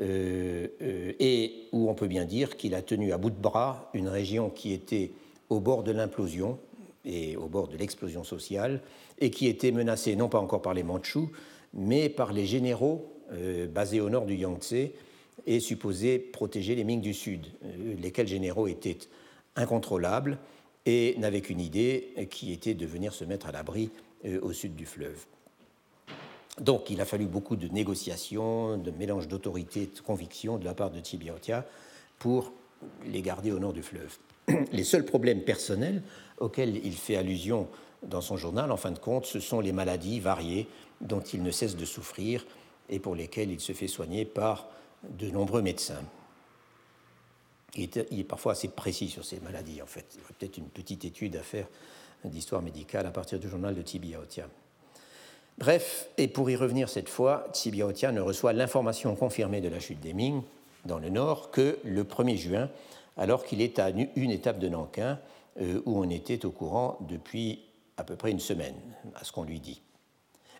euh, 0.00 0.68
euh, 0.82 1.12
et 1.18 1.68
où 1.72 1.88
on 1.88 1.94
peut 1.94 2.08
bien 2.08 2.24
dire 2.24 2.56
qu'il 2.56 2.74
a 2.74 2.82
tenu 2.82 3.12
à 3.12 3.18
bout 3.18 3.30
de 3.30 3.40
bras 3.40 3.90
une 3.94 4.08
région 4.08 4.50
qui 4.50 4.72
était 4.72 5.12
au 5.48 5.60
bord 5.60 5.82
de 5.82 5.92
l'implosion 5.92 6.58
et 7.04 7.36
au 7.36 7.48
bord 7.48 7.68
de 7.68 7.76
l'explosion 7.76 8.24
sociale, 8.24 8.80
et 9.18 9.30
qui 9.30 9.46
était 9.46 9.72
menacée 9.72 10.16
non 10.16 10.28
pas 10.28 10.40
encore 10.40 10.62
par 10.62 10.74
les 10.74 10.82
Mandchous, 10.82 11.30
mais 11.74 12.08
par 12.08 12.32
les 12.32 12.46
généraux 12.46 13.10
basés 13.70 14.00
au 14.00 14.10
nord 14.10 14.26
du 14.26 14.34
Yangtze 14.34 14.90
et 15.46 15.60
supposés 15.60 16.18
protéger 16.18 16.74
les 16.74 16.84
Ming 16.84 17.00
du 17.00 17.12
Sud, 17.12 17.46
lesquels 18.00 18.26
généraux 18.26 18.68
étaient 18.68 18.98
incontrôlables 19.56 20.38
et 20.86 21.14
n'avaient 21.18 21.40
qu'une 21.40 21.60
idée, 21.60 22.14
qui 22.30 22.52
était 22.52 22.74
de 22.74 22.86
venir 22.86 23.12
se 23.12 23.24
mettre 23.24 23.46
à 23.46 23.52
l'abri 23.52 23.90
au 24.42 24.52
sud 24.52 24.74
du 24.74 24.86
fleuve. 24.86 25.26
Donc 26.60 26.88
il 26.88 27.00
a 27.00 27.04
fallu 27.04 27.26
beaucoup 27.26 27.56
de 27.56 27.68
négociations, 27.68 28.78
de 28.78 28.90
mélange 28.90 29.28
d'autorité 29.28 29.82
et 29.82 29.86
de 29.86 30.00
conviction 30.00 30.56
de 30.56 30.64
la 30.64 30.74
part 30.74 30.90
de 30.90 31.00
Tibiaotia 31.00 31.66
pour 32.18 32.52
les 33.06 33.22
garder 33.22 33.50
au 33.50 33.58
nord 33.58 33.72
du 33.72 33.82
fleuve. 33.82 34.16
Les 34.72 34.84
seuls 34.84 35.04
problèmes 35.04 35.42
personnels 35.42 36.02
auxquels 36.38 36.84
il 36.84 36.94
fait 36.94 37.16
allusion 37.16 37.68
dans 38.02 38.20
son 38.20 38.36
journal, 38.36 38.70
en 38.70 38.76
fin 38.76 38.90
de 38.90 38.98
compte, 38.98 39.26
ce 39.26 39.40
sont 39.40 39.60
les 39.60 39.72
maladies 39.72 40.20
variées 40.20 40.68
dont 41.00 41.20
il 41.20 41.42
ne 41.42 41.50
cesse 41.50 41.76
de 41.76 41.84
souffrir 41.84 42.44
et 42.88 42.98
pour 42.98 43.14
lesquelles 43.14 43.50
il 43.50 43.60
se 43.60 43.72
fait 43.72 43.88
soigner 43.88 44.24
par 44.24 44.68
de 45.08 45.30
nombreux 45.30 45.62
médecins. 45.62 46.02
Il 47.76 47.88
est, 47.96 48.24
parfois 48.24 48.52
assez 48.52 48.68
précis 48.68 49.08
sur 49.08 49.24
ces 49.24 49.40
maladies, 49.40 49.82
en 49.82 49.86
fait. 49.86 50.06
Il 50.14 50.20
y 50.20 50.24
aurait 50.24 50.34
peut-être 50.38 50.58
une 50.58 50.68
petite 50.68 51.04
étude 51.04 51.36
à 51.36 51.42
faire 51.42 51.66
d'histoire 52.24 52.62
médicale 52.62 53.06
à 53.06 53.10
partir 53.10 53.38
du 53.38 53.48
journal 53.48 53.74
de 53.74 53.82
Tibiaotia. 53.82 54.48
Bref, 55.58 56.08
et 56.16 56.28
pour 56.28 56.50
y 56.50 56.56
revenir 56.56 56.88
cette 56.88 57.08
fois, 57.08 57.46
Tsibiaotia 57.52 58.12
ne 58.12 58.20
reçoit 58.20 58.52
l'information 58.52 59.14
confirmée 59.14 59.60
de 59.60 59.68
la 59.68 59.80
chute 59.80 60.00
des 60.00 60.12
Ming 60.12 60.42
dans 60.84 60.98
le 60.98 61.10
nord 61.10 61.50
que 61.50 61.78
le 61.84 62.04
1er 62.04 62.36
juin, 62.36 62.70
alors 63.16 63.44
qu'il 63.44 63.60
est 63.60 63.78
à 63.78 63.90
une 63.90 64.30
étape 64.30 64.58
de 64.58 64.68
Nankin, 64.68 65.18
euh, 65.60 65.80
où 65.86 65.98
on 65.98 66.10
était 66.10 66.44
au 66.44 66.50
courant 66.50 66.98
depuis 67.08 67.60
à 67.96 68.04
peu 68.04 68.16
près 68.16 68.30
une 68.30 68.40
semaine, 68.40 68.74
à 69.14 69.24
ce 69.24 69.32
qu'on 69.32 69.44
lui 69.44 69.60
dit. 69.60 69.82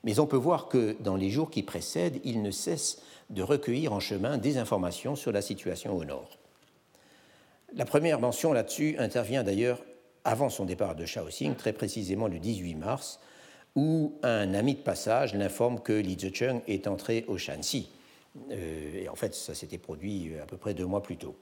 Mais 0.05 0.21
on 0.21 0.27
peut 0.27 0.37
voir 0.37 0.69
que 0.69 0.97
dans 1.01 1.17
les 1.17 1.31
jours 1.31 1.51
qui 1.51 1.63
précèdent, 1.63 2.21
il 2.25 2.43
ne 2.43 2.51
cesse 2.51 3.03
de 3.31 3.43
recueillir 3.43 3.93
en 3.93 4.01
chemin 4.01 4.39
des 4.39 4.59
informations 4.59 5.17
sur 5.17 5.33
la 5.33 5.43
situation 5.43 5.97
au 5.97 6.05
nord. 6.05 6.39
La 7.75 7.85
première 7.85 8.21
mention 8.21 8.53
là-dessus 8.53 8.97
intervient 8.99 9.43
d'ailleurs 9.43 9.83
avant 10.25 10.49
son 10.49 10.65
départ 10.65 10.95
de 10.95 11.07
Shaoxing, 11.07 11.55
très 11.55 11.73
précisément 11.73 12.29
le 12.29 12.39
18 12.39 12.75
mars, 12.77 13.19
où 13.75 14.15
un 14.23 14.55
ami 14.55 14.75
de 14.75 14.81
passage 14.81 15.35
l'informe 15.35 15.81
que 15.81 15.93
Li 15.93 16.17
Zicheng 16.19 16.61
est 16.69 16.87
entré 16.87 17.25
au 17.27 17.37
Shanxi. 17.37 17.89
Euh, 18.51 19.03
et 19.03 19.09
en 19.09 19.17
fait, 19.17 19.35
ça 19.35 19.55
s'était 19.55 19.79
produit 19.79 20.33
euh, 20.33 20.43
à 20.43 20.47
peu 20.47 20.57
près 20.57 20.75
deux 20.75 20.87
mois 20.87 21.03
plus 21.03 21.17
tôt. 21.17 21.35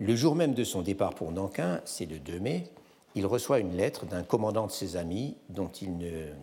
Le 0.00 0.16
jour 0.16 0.34
même 0.34 0.54
de 0.54 0.64
son 0.64 0.82
départ 0.82 1.14
pour 1.14 1.30
Nankin, 1.30 1.80
c'est 1.84 2.06
le 2.06 2.18
2 2.18 2.40
mai, 2.40 2.64
il 3.14 3.26
reçoit 3.26 3.58
une 3.58 3.76
lettre 3.76 4.06
d'un 4.06 4.22
commandant 4.22 4.66
de 4.66 4.72
ses 4.72 4.96
amis, 4.96 5.36
dont 5.50 5.68
il 5.68 5.90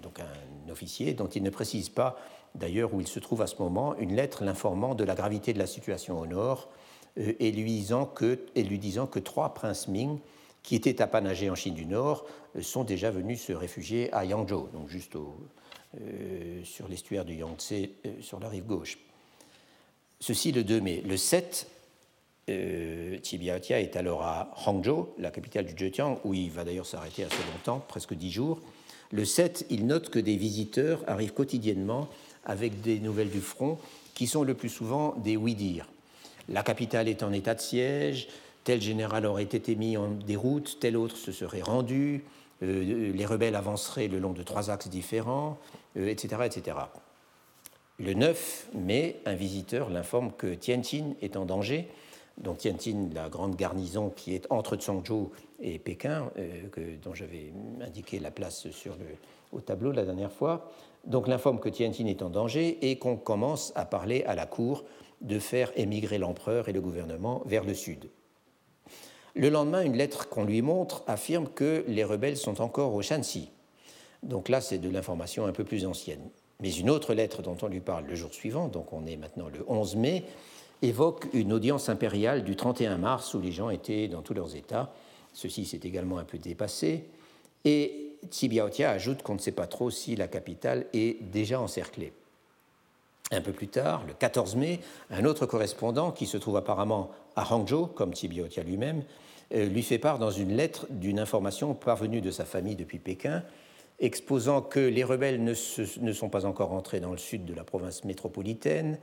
donc 0.02 0.20
un 0.20 0.72
officier, 0.72 1.14
dont 1.14 1.28
il 1.28 1.42
ne 1.42 1.50
précise 1.50 1.90
pas 1.90 2.18
d'ailleurs 2.56 2.94
où 2.94 3.02
il 3.02 3.08
se 3.08 3.20
trouve 3.20 3.42
à 3.42 3.48
ce 3.48 3.56
moment, 3.58 3.96
une 3.98 4.16
lettre 4.16 4.44
l'informant 4.44 4.96
de 4.96 5.04
la 5.04 5.16
gravité 5.16 5.54
de 5.54 5.60
la 5.60 5.68
situation 5.68 6.20
au 6.20 6.28
nord 6.28 6.70
euh, 7.18 7.34
et, 7.40 7.52
lui 7.52 7.82
disant 7.82 8.06
que, 8.06 9.20
trois 9.20 9.54
princes 9.54 9.88
Ming 9.88 10.20
qui 10.64 10.76
étaient 10.76 11.02
apanager 11.02 11.50
en 11.50 11.56
Chine 11.56 11.76
du 11.76 11.86
Nord, 11.86 12.26
euh, 12.56 12.62
sont 12.62 12.84
déjà 12.84 13.10
venus 13.10 13.42
se 13.42 13.54
réfugier 13.54 14.12
à 14.14 14.26
Yangzhou, 14.26 14.68
donc 14.74 14.90
juste 14.90 15.16
euh, 15.16 16.64
sur 16.64 16.88
l'estuaire 16.88 17.26
du 17.26 17.36
Yangtze, 17.36 17.90
sur 18.22 18.40
la 18.40 18.50
rive 18.50 18.66
gauche. 18.66 18.98
Ceci 20.20 20.52
le 20.52 20.64
2 20.64 20.82
mai. 20.82 21.02
Le 21.06 21.16
7, 21.16 21.68
euh, 22.50 23.18
est 23.22 23.96
alors 23.96 24.24
à 24.24 24.52
Hangzhou, 24.66 25.10
la 25.18 25.32
capitale 25.32 25.66
du 25.66 25.74
Zhejiang, 25.78 26.20
où 26.24 26.34
il 26.34 26.50
va 26.50 26.64
d'ailleurs 26.64 26.86
s'arrêter 26.86 27.24
assez 27.24 27.44
longtemps, 27.54 27.84
presque 27.88 28.14
dix 28.14 28.32
jours. 28.32 28.62
Le 29.12 29.26
7, 29.26 29.66
il 29.70 29.86
note 29.86 30.10
que 30.10 30.20
des 30.20 30.36
visiteurs 30.36 31.04
arrivent 31.08 31.34
quotidiennement 31.34 32.08
avec 32.46 32.82
des 32.82 33.00
nouvelles 33.00 33.30
du 33.30 33.42
front, 33.42 33.78
qui 34.14 34.28
sont 34.28 34.44
le 34.44 34.54
plus 34.54 34.70
souvent 34.70 35.16
des 35.24 35.38
oui-dire. 35.38 35.88
La 36.50 36.64
capitale 36.64 37.08
est 37.08 37.24
en 37.24 37.34
état 37.34 37.56
de 37.56 37.60
siège, 37.60 38.28
tel 38.64 38.82
général 38.82 39.26
aurait 39.26 39.44
été 39.44 39.76
mis 39.76 39.98
en 39.98 40.10
déroute, 40.10 40.78
tel 40.80 40.98
autre 40.98 41.16
se 41.18 41.32
serait 41.32 41.62
rendu, 41.62 42.24
euh, 42.64 43.14
les 43.14 43.26
rebelles 43.26 43.56
avanceraient 43.56 44.08
le 44.08 44.20
long 44.20 44.34
de 44.34 44.44
trois 44.44 44.70
axes 44.70 44.90
différents, 44.90 45.58
etc., 45.96 46.36
euh, 46.40 46.44
etc. 46.44 46.78
Le 48.00 48.14
9 48.14 48.68
mai, 48.74 49.22
un 49.26 49.36
visiteur 49.36 49.90
l'informe 49.90 50.32
que 50.38 50.54
Tianjin 50.54 51.14
est 51.22 51.36
en 51.36 51.46
danger. 51.46 51.88
Donc 52.38 52.60
Tianjin, 52.60 53.10
la 53.14 53.30
grande 53.30 53.56
garnison 53.56 54.10
qui 54.10 54.36
est 54.36 54.46
entre 54.52 54.78
Zhongzhou 54.80 55.32
et 55.60 55.80
Pékin, 55.80 56.32
euh, 56.38 56.98
dont 57.04 57.14
j'avais 57.14 57.52
indiqué 57.82 58.20
la 58.20 58.32
place 58.32 58.70
sur 58.70 58.96
le, 58.96 59.06
au 59.52 59.62
tableau 59.62 59.92
la 59.92 60.06
dernière 60.06 60.32
fois. 60.32 60.72
Donc 61.06 61.28
l'informe 61.28 61.60
que 61.60 61.70
Tianjin 61.70 62.06
est 62.06 62.22
en 62.22 62.30
danger 62.30 62.78
et 62.90 63.00
qu'on 63.00 63.18
commence 63.18 63.72
à 63.76 63.86
parler 63.86 64.24
à 64.26 64.36
la 64.36 64.46
cour 64.46 64.84
de 65.22 65.40
faire 65.40 65.72
émigrer 65.76 66.20
l'empereur 66.20 66.70
et 66.70 66.74
le 66.74 66.82
gouvernement 66.82 67.42
vers 67.46 67.64
le 67.64 67.74
sud. 67.74 68.10
Le 69.36 69.50
lendemain, 69.50 69.84
une 69.84 69.96
lettre 69.96 70.30
qu'on 70.30 70.44
lui 70.44 70.62
montre 70.62 71.04
affirme 71.08 71.48
que 71.48 71.84
les 71.88 72.04
rebelles 72.04 72.38
sont 72.38 72.62
encore 72.62 72.94
au 72.94 73.02
Shanxi. 73.02 73.52
Donc 74.24 74.50
là, 74.50 74.62
c'est 74.62 74.80
de 74.80 74.90
l'information 74.90 75.46
un 75.46 75.52
peu 75.52 75.64
plus 75.64 75.86
ancienne. 75.86 76.30
Mais 76.60 76.72
une 76.72 76.90
autre 76.90 77.14
lettre 77.14 77.44
dont 77.44 77.58
on 77.62 77.68
lui 77.68 77.82
parle 77.82 78.06
le 78.06 78.16
jour 78.16 78.34
suivant, 78.34 78.68
donc 78.68 78.94
on 78.94 79.06
est 79.06 79.16
maintenant 79.16 79.48
le 79.48 79.64
11 79.68 79.96
mai, 79.96 80.24
évoque 80.82 81.28
une 81.34 81.54
audience 81.54 81.90
impériale 81.90 82.44
du 82.44 82.56
31 82.56 82.98
mars 82.98 83.34
où 83.34 83.42
les 83.42 83.52
gens 83.52 83.70
étaient 83.70 84.08
dans 84.08 84.22
tous 84.22 84.34
leurs 84.34 84.56
états. 84.56 84.94
Ceci 85.34 85.66
s'est 85.66 85.82
également 85.84 86.18
un 86.18 86.24
peu 86.24 86.38
dépassé. 86.38 87.06
Et 87.66 88.16
Tsibiaotia 88.30 88.92
ajoute 88.92 89.24
qu'on 89.24 89.36
ne 89.36 89.40
sait 89.40 89.52
pas 89.52 89.68
trop 89.68 89.90
si 89.90 90.16
la 90.16 90.28
capitale 90.28 90.86
est 90.94 91.22
déjà 91.32 91.60
encerclée. 91.60 92.14
Un 93.32 93.42
peu 93.42 93.52
plus 93.52 93.68
tard, 93.68 94.04
le 94.08 94.14
14 94.14 94.56
mai, 94.56 94.80
un 95.12 95.26
autre 95.26 95.46
correspondant, 95.46 96.12
qui 96.12 96.26
se 96.26 96.38
trouve 96.38 96.56
apparemment 96.56 97.12
à 97.36 97.54
Hangzhou, 97.54 97.88
comme 97.88 98.14
Tsibiaotia 98.14 98.64
lui-même, 98.64 99.04
euh, 99.54 99.66
lui 99.66 99.84
fait 99.84 99.98
part 99.98 100.18
dans 100.18 100.32
une 100.32 100.56
lettre 100.56 100.88
d'une 100.90 101.20
information 101.20 101.74
parvenue 101.74 102.22
de 102.22 102.32
sa 102.32 102.46
famille 102.46 102.76
depuis 102.76 103.00
Pékin, 103.00 103.44
exposant 104.00 104.62
que 104.62 104.80
les 104.80 105.04
rebelles 105.04 105.44
ne, 105.44 105.54
ne 106.02 106.14
sont 106.14 106.30
pas 106.30 106.46
encore 106.46 106.72
entrés 106.72 107.00
dans 107.00 107.12
le 107.12 107.18
sud 107.18 107.46
de 107.46 107.54
la 107.54 107.64
province 107.64 108.06
métropolitaine, 108.06 108.98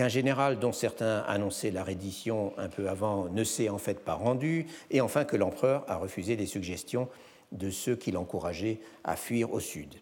qu'un 0.00 0.08
général 0.08 0.58
dont 0.58 0.72
certains 0.72 1.18
annonçaient 1.28 1.70
la 1.70 1.84
reddition 1.84 2.54
un 2.56 2.68
peu 2.70 2.88
avant 2.88 3.28
ne 3.28 3.44
s'est 3.44 3.68
en 3.68 3.76
fait 3.76 4.00
pas 4.00 4.14
rendu, 4.14 4.66
et 4.90 5.02
enfin 5.02 5.26
que 5.26 5.36
l'empereur 5.36 5.84
a 5.88 5.96
refusé 5.96 6.36
les 6.36 6.46
suggestions 6.46 7.06
de 7.52 7.68
ceux 7.68 7.96
qui 7.96 8.10
l'encourageaient 8.10 8.80
à 9.04 9.14
fuir 9.14 9.52
au 9.52 9.60
sud. 9.60 9.96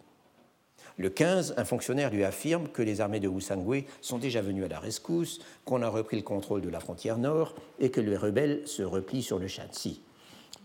Le 0.99 1.11
15, 1.11 1.55
un 1.57 1.64
fonctionnaire 1.64 2.12
lui 2.12 2.22
affirme 2.22 2.68
que 2.68 2.80
les 2.80 3.01
armées 3.01 3.18
de 3.18 3.26
Wusangwe 3.26 3.86
sont 4.01 4.18
déjà 4.18 4.40
venues 4.40 4.64
à 4.64 4.68
la 4.68 4.78
rescousse, 4.78 5.40
qu'on 5.64 5.82
a 5.82 5.88
repris 5.88 6.16
le 6.16 6.22
contrôle 6.22 6.61
de 6.61 6.68
la 6.68 6.78
frontière 6.78 7.18
nord 7.18 7.57
et 7.80 7.90
que 7.90 8.01
les 8.01 8.16
rebelles 8.16 8.68
se 8.68 8.84
replient 8.84 9.24
sur 9.24 9.40
le 9.40 9.49
Shanxi. 9.49 10.01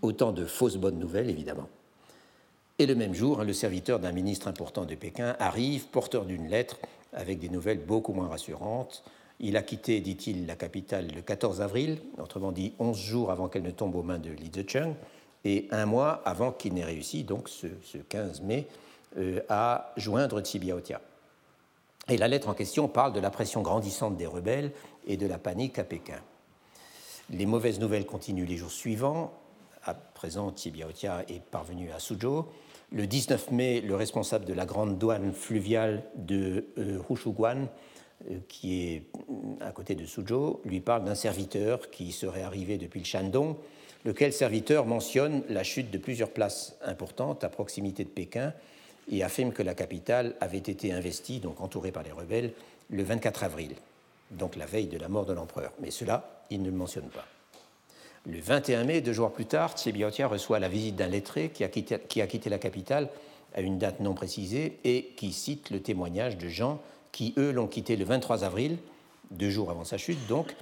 Autant 0.04 0.32
de 0.32 0.46
fausses 0.46 0.78
bonnes 0.78 1.00
nouvelles, 1.00 1.32
évidemment. 1.32 1.70
Et 2.78 2.86
le 2.86 2.94
même 2.94 3.16
jour, 3.16 3.44
le 3.44 3.54
serviteur 3.54 4.00
d'un 4.00 4.12
ministre 4.12 4.48
important 4.48 4.86
de 4.86 4.94
Pékin 4.94 5.36
arrive, 5.40 5.88
porteur 5.88 6.26
d'une 6.26 6.50
lettre, 6.50 6.78
avec 7.14 7.40
des 7.40 7.50
nouvelles 7.50 7.84
beaucoup 7.84 8.14
moins 8.14 8.28
rassurantes. 8.28 9.04
Il 9.40 9.58
a 9.58 9.62
quitté, 9.62 10.00
dit-il, 10.00 10.46
la 10.46 10.56
capitale 10.56 11.08
le 11.14 11.22
14 11.22 11.62
avril, 11.62 12.00
autrement 12.18 12.52
dit 12.52 12.74
11 12.80 12.98
jours 12.98 13.32
avant 13.32 13.48
qu'elle 13.48 13.64
ne 13.64 13.72
tombe 13.72 13.96
aux 13.96 14.04
mains 14.04 14.20
de 14.20 14.30
Li 14.30 14.52
Zicheng, 14.54 14.94
et 15.46 15.68
un 15.72 15.86
mois 15.86 16.22
avant 16.26 16.52
qu'il 16.52 16.74
n'ait 16.74 16.86
réussi, 16.86 17.24
donc 17.24 17.50
ce, 17.50 17.68
15 18.10 18.42
mai, 18.42 18.68
euh, 19.18 19.42
à 19.50 19.92
joindre 19.98 20.40
Tsibiaotia. 20.40 21.02
Et 22.10 22.18
la 22.18 22.28
lettre 22.28 22.50
en 22.50 22.54
question 22.54 22.88
parle 22.88 23.14
de 23.14 23.20
la 23.20 23.30
pression 23.30 23.62
grandissante 23.62 24.18
des 24.18 24.28
rebelles 24.28 24.72
et 25.08 25.18
de 25.18 25.26
la 25.26 25.38
panique 25.38 25.80
à 25.80 25.84
Pékin. 25.84 26.20
Les 27.30 27.46
mauvaises 27.46 27.80
nouvelles 27.80 28.06
continuent 28.06 28.48
les 28.48 28.58
jours 28.58 28.72
suivants. 28.72 29.34
À 29.86 29.94
présent, 29.94 30.52
Tsibiaotia 30.52 31.24
est 31.30 31.42
parvenu 31.42 31.92
à 31.92 32.00
Suzhou. 32.00 32.46
Le 32.92 33.08
19 33.08 33.52
mai, 33.52 33.82
le 33.82 33.96
responsable 33.96 34.46
de 34.46 34.54
la 34.54 34.66
grande 34.66 34.98
douane 34.98 35.34
fluviale 35.34 36.04
de 36.16 36.66
euh, 36.78 37.00
Hushuguan, 37.10 37.68
qui 38.48 38.84
est 38.84 39.04
à 39.62 39.72
côté 39.72 39.96
de 39.96 40.06
Suzhou, 40.06 40.60
lui 40.66 40.80
parle 40.80 41.04
d'un 41.06 41.16
serviteur 41.16 41.90
qui 41.90 42.12
serait 42.12 42.44
arrivé 42.44 42.78
depuis 42.78 43.00
le 43.00 43.06
Shandong, 43.06 43.56
lequel 44.06 44.34
serviteur 44.34 44.86
mentionne 44.86 45.44
la 45.50 45.64
chute 45.64 45.92
de 45.92 45.98
plusieurs 45.98 46.30
places 46.30 46.76
importantes 46.84 47.44
à 47.44 47.50
proximité 47.50 48.04
de 48.04 48.10
Pékin 48.10 48.54
et 49.12 49.24
affirme 49.24 49.52
que 49.52 49.64
la 49.64 49.74
capitale 49.74 50.36
avait 50.40 50.58
été 50.58 50.94
investie, 50.94 51.40
donc 51.40 51.62
entourée 51.62 51.92
par 51.92 52.04
les 52.04 52.12
rebelles, 52.12 52.54
le 52.90 53.04
24 53.04 53.44
avril, 53.44 53.72
donc 54.32 54.56
la 54.56 54.66
veille 54.66 54.88
de 54.88 54.98
la 54.98 55.10
mort 55.10 55.26
de 55.26 55.34
l'empereur. 55.34 55.72
Mais 55.82 55.92
cela, 55.92 56.44
il 56.50 56.62
ne 56.62 56.70
le 56.70 56.78
mentionne 56.78 57.10
pas. 57.10 57.26
Le 58.26 58.40
21 58.40 58.86
mai, 58.86 59.02
deux 59.02 59.12
jours 59.12 59.34
plus 59.34 59.46
tard, 59.46 59.74
Tsiebiotia 59.78 60.28
reçoit 60.28 60.60
la 60.60 60.70
visite 60.70 60.96
d'un 60.96 61.08
lettré 61.08 61.50
qui 61.50 61.64
a, 61.64 61.68
quitté, 61.68 62.50
la 62.50 62.58
capitale 62.58 63.10
à 63.54 63.62
une 63.62 63.78
date 63.78 64.00
non 64.00 64.14
précisée 64.14 64.80
et 64.86 65.12
qui 65.18 65.34
cite 65.34 65.70
le 65.70 65.82
témoignage 65.82 66.38
de 66.38 66.48
gens 66.48 66.80
qui, 67.14 67.34
eux, 67.38 67.52
l'ont 67.52 67.68
quitté 67.68 67.96
le 67.96 68.04
23 68.04 68.44
avril, 68.44 68.78
deux 69.32 69.50
jours 69.50 69.72
avant 69.72 69.86
sa 69.86 69.98
chute, 69.98 70.28
donc, 70.28 70.54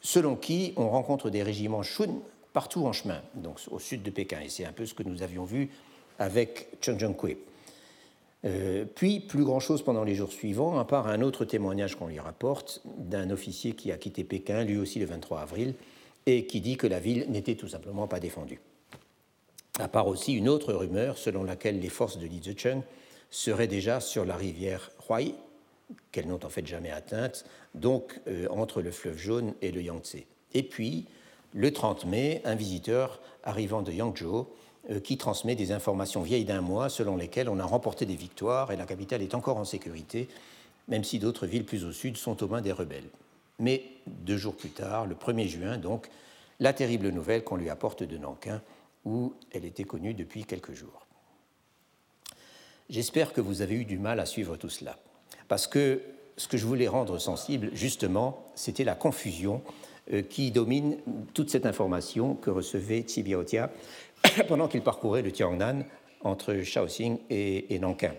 selon 0.00 0.36
qui 0.36 0.72
on 0.76 0.88
rencontre 0.88 1.30
des 1.30 1.42
régiments 1.42 1.82
Shun 1.82 2.20
partout 2.52 2.86
en 2.86 2.92
chemin, 2.92 3.20
donc 3.34 3.58
au 3.72 3.80
sud 3.80 4.04
de 4.04 4.10
Pékin. 4.10 4.38
Et 4.40 4.48
c'est 4.48 4.64
un 4.64 4.72
peu 4.72 4.86
ce 4.86 4.94
que 4.94 5.02
nous 5.02 5.22
avions 5.22 5.44
vu 5.44 5.70
avec 6.20 6.68
Chen 6.80 7.00
Zhengkui. 7.00 7.36
Euh, 8.44 8.84
puis, 8.84 9.20
plus 9.20 9.42
grand-chose 9.42 9.82
pendant 9.82 10.04
les 10.04 10.14
jours 10.14 10.30
suivants, 10.30 10.78
à 10.78 10.84
part 10.84 11.08
un 11.08 11.22
autre 11.22 11.44
témoignage 11.44 11.96
qu'on 11.96 12.08
lui 12.08 12.20
rapporte 12.20 12.82
d'un 12.84 13.30
officier 13.30 13.72
qui 13.72 13.90
a 13.90 13.96
quitté 13.96 14.22
Pékin, 14.22 14.62
lui 14.62 14.76
aussi 14.76 14.98
le 14.98 15.06
23 15.06 15.40
avril, 15.40 15.74
et 16.26 16.46
qui 16.46 16.60
dit 16.60 16.76
que 16.76 16.86
la 16.86 17.00
ville 17.00 17.26
n'était 17.30 17.54
tout 17.54 17.68
simplement 17.68 18.06
pas 18.06 18.20
défendue. 18.20 18.60
À 19.78 19.88
part 19.88 20.06
aussi 20.06 20.34
une 20.34 20.48
autre 20.48 20.72
rumeur 20.72 21.18
selon 21.18 21.42
laquelle 21.42 21.80
les 21.80 21.88
forces 21.88 22.18
de 22.18 22.26
Li 22.26 22.40
Zicheng 22.42 22.82
seraient 23.30 23.66
déjà 23.66 23.98
sur 23.98 24.24
la 24.24 24.36
rivière 24.36 24.90
Huai, 25.08 25.34
qu'elles 26.12 26.26
n'ont 26.26 26.44
en 26.44 26.48
fait 26.48 26.66
jamais 26.66 26.90
atteinte, 26.90 27.44
donc 27.74 28.20
euh, 28.28 28.46
entre 28.50 28.82
le 28.82 28.90
fleuve 28.90 29.18
jaune 29.18 29.54
et 29.62 29.72
le 29.72 29.82
Yangtze. 29.82 30.16
Et 30.52 30.62
puis, 30.62 31.06
le 31.52 31.72
30 31.72 32.06
mai, 32.06 32.42
un 32.44 32.54
visiteur 32.54 33.20
arrivant 33.42 33.82
de 33.82 33.92
Yangzhou 33.92 34.46
euh, 34.90 35.00
qui 35.00 35.16
transmet 35.16 35.54
des 35.54 35.72
informations 35.72 36.22
vieilles 36.22 36.44
d'un 36.44 36.60
mois 36.60 36.88
selon 36.88 37.16
lesquelles 37.16 37.48
on 37.48 37.58
a 37.58 37.64
remporté 37.64 38.06
des 38.06 38.16
victoires 38.16 38.72
et 38.72 38.76
la 38.76 38.86
capitale 38.86 39.22
est 39.22 39.34
encore 39.34 39.56
en 39.56 39.64
sécurité, 39.64 40.28
même 40.88 41.04
si 41.04 41.18
d'autres 41.18 41.46
villes 41.46 41.64
plus 41.64 41.84
au 41.84 41.92
sud 41.92 42.16
sont 42.16 42.42
aux 42.42 42.48
mains 42.48 42.60
des 42.60 42.72
rebelles. 42.72 43.08
Mais 43.58 43.84
deux 44.06 44.36
jours 44.36 44.56
plus 44.56 44.70
tard, 44.70 45.06
le 45.06 45.14
1er 45.14 45.48
juin, 45.48 45.78
donc, 45.78 46.08
la 46.60 46.72
terrible 46.72 47.08
nouvelle 47.08 47.44
qu'on 47.44 47.56
lui 47.56 47.70
apporte 47.70 48.02
de 48.02 48.16
Nankin, 48.16 48.60
où 49.04 49.34
elle 49.52 49.64
était 49.64 49.84
connue 49.84 50.14
depuis 50.14 50.44
quelques 50.44 50.72
jours. 50.72 51.06
J'espère 52.90 53.32
que 53.32 53.40
vous 53.40 53.62
avez 53.62 53.74
eu 53.74 53.84
du 53.84 53.98
mal 53.98 54.20
à 54.20 54.26
suivre 54.26 54.56
tout 54.56 54.68
cela, 54.68 54.98
parce 55.54 55.68
que 55.68 56.00
ce 56.36 56.48
que 56.48 56.56
je 56.56 56.66
voulais 56.66 56.88
rendre 56.88 57.16
sensible, 57.20 57.70
justement, 57.74 58.50
c'était 58.56 58.82
la 58.82 58.96
confusion 58.96 59.62
euh, 60.12 60.20
qui 60.20 60.50
domine 60.50 60.96
toute 61.32 61.48
cette 61.48 61.64
information 61.64 62.34
que 62.34 62.50
recevait 62.50 63.02
Tsibiaotia 63.02 63.70
pendant 64.48 64.66
qu'il 64.66 64.82
parcourait 64.82 65.22
le 65.22 65.30
Tiangnan 65.30 65.84
entre 66.22 66.60
Shaoxing 66.62 67.18
et, 67.30 67.72
et 67.72 67.78
Nankin, 67.78 68.14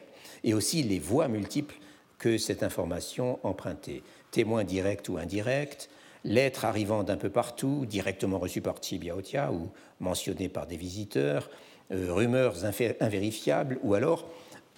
et 0.45 0.53
aussi 0.53 0.81
les 0.81 0.97
voies 0.97 1.27
multiples 1.27 1.75
que 2.19 2.37
cette 2.37 2.63
information 2.63 3.37
empruntait. 3.43 4.01
Témoins 4.31 4.63
directs 4.63 5.09
ou 5.09 5.17
indirects, 5.17 5.89
lettres 6.23 6.63
arrivant 6.63 7.03
d'un 7.03 7.17
peu 7.17 7.29
partout, 7.29 7.85
directement 7.85 8.39
reçues 8.39 8.61
par 8.61 8.79
Tibiaotia 8.79 9.51
ou 9.51 9.71
mentionnées 9.99 10.47
par 10.47 10.67
des 10.67 10.77
visiteurs, 10.77 11.49
euh, 11.91 12.13
rumeurs 12.13 12.63
invérifiables 12.63 13.77
ou 13.83 13.93
alors 13.93 14.25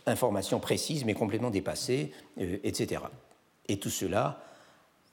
informations 0.07 0.59
précises 0.59 1.05
mais 1.05 1.13
complètement 1.13 1.49
dépassées, 1.49 2.11
euh, 2.39 2.57
etc. 2.63 3.01
Et 3.67 3.77
tout 3.77 3.89
cela 3.89 4.41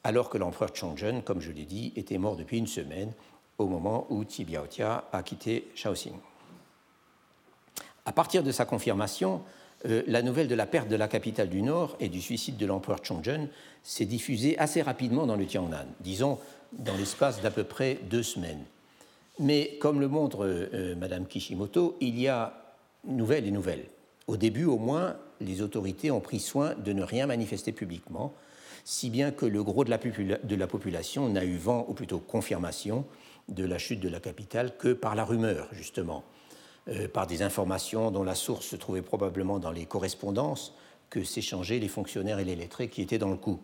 alors 0.04 0.28
que 0.28 0.36
l'empereur 0.36 0.74
Chongzhen, 0.74 1.22
comme 1.22 1.40
je 1.40 1.50
l'ai 1.50 1.64
dit, 1.64 1.92
était 1.96 2.18
mort 2.18 2.36
depuis 2.36 2.58
une 2.58 2.66
semaine 2.66 3.12
au 3.56 3.66
moment 3.66 4.06
où 4.10 4.24
Tibiaotia 4.24 5.04
a 5.12 5.22
quitté 5.22 5.70
Shaoxing. 5.74 6.14
À 8.04 8.12
partir 8.12 8.42
de 8.42 8.52
sa 8.52 8.66
confirmation, 8.66 9.40
euh, 9.86 10.02
la 10.06 10.22
nouvelle 10.22 10.48
de 10.48 10.54
la 10.54 10.66
perte 10.66 10.88
de 10.88 10.96
la 10.96 11.08
capitale 11.08 11.48
du 11.48 11.62
Nord 11.62 11.96
et 12.00 12.10
du 12.10 12.20
suicide 12.20 12.58
de 12.58 12.66
l'empereur 12.66 12.98
Chongzhen 13.02 13.48
s'est 13.82 14.04
diffusée 14.04 14.58
assez 14.58 14.82
rapidement 14.82 15.26
dans 15.26 15.36
le 15.36 15.46
Tiangnan, 15.46 15.86
disons 16.00 16.38
dans 16.72 16.96
l'espace 16.96 17.40
d'à 17.40 17.50
peu 17.50 17.64
près 17.64 17.98
deux 18.10 18.22
semaines. 18.22 18.64
Mais 19.38 19.78
comme 19.80 20.00
le 20.00 20.08
montre 20.08 20.46
Mme 20.46 20.68
euh, 20.74 20.96
Madame 20.96 21.26
Kishimoto, 21.26 21.96
il 22.00 22.18
y 22.20 22.28
a 22.28 22.76
nouvelles 23.04 23.46
et 23.46 23.50
nouvelles. 23.50 23.86
Au 24.26 24.36
début, 24.36 24.64
au 24.64 24.78
moins, 24.78 25.16
les 25.40 25.62
autorités 25.62 26.10
ont 26.10 26.20
pris 26.20 26.40
soin 26.40 26.74
de 26.74 26.92
ne 26.92 27.02
rien 27.02 27.26
manifester 27.26 27.72
publiquement, 27.72 28.34
si 28.84 29.10
bien 29.10 29.30
que 29.30 29.46
le 29.46 29.62
gros 29.62 29.84
de 29.84 29.90
la, 29.90 30.66
population 30.66 31.28
n'a 31.28 31.44
eu 31.44 31.56
vent, 31.56 31.86
ou 31.88 31.94
plutôt 31.94 32.18
confirmation, 32.18 33.04
de 33.48 33.64
la 33.64 33.78
chute 33.78 34.00
de 34.00 34.08
la 34.08 34.20
capitale 34.20 34.76
que 34.76 34.92
par 34.92 35.14
la 35.14 35.24
rumeur, 35.24 35.68
justement. 35.72 36.24
Euh, 36.88 37.08
par 37.08 37.26
des 37.26 37.42
informations 37.42 38.10
dont 38.10 38.24
la 38.24 38.34
source 38.34 38.66
se 38.66 38.76
trouvait 38.76 39.02
probablement 39.02 39.58
dans 39.58 39.70
les 39.70 39.86
correspondances 39.86 40.74
que 41.08 41.24
s'échangeaient 41.24 41.78
les 41.78 41.88
fonctionnaires 41.88 42.38
et 42.38 42.44
les 42.44 42.56
lettrés 42.56 42.88
qui 42.88 43.00
étaient 43.00 43.18
dans 43.18 43.30
le 43.30 43.36
coup, 43.36 43.60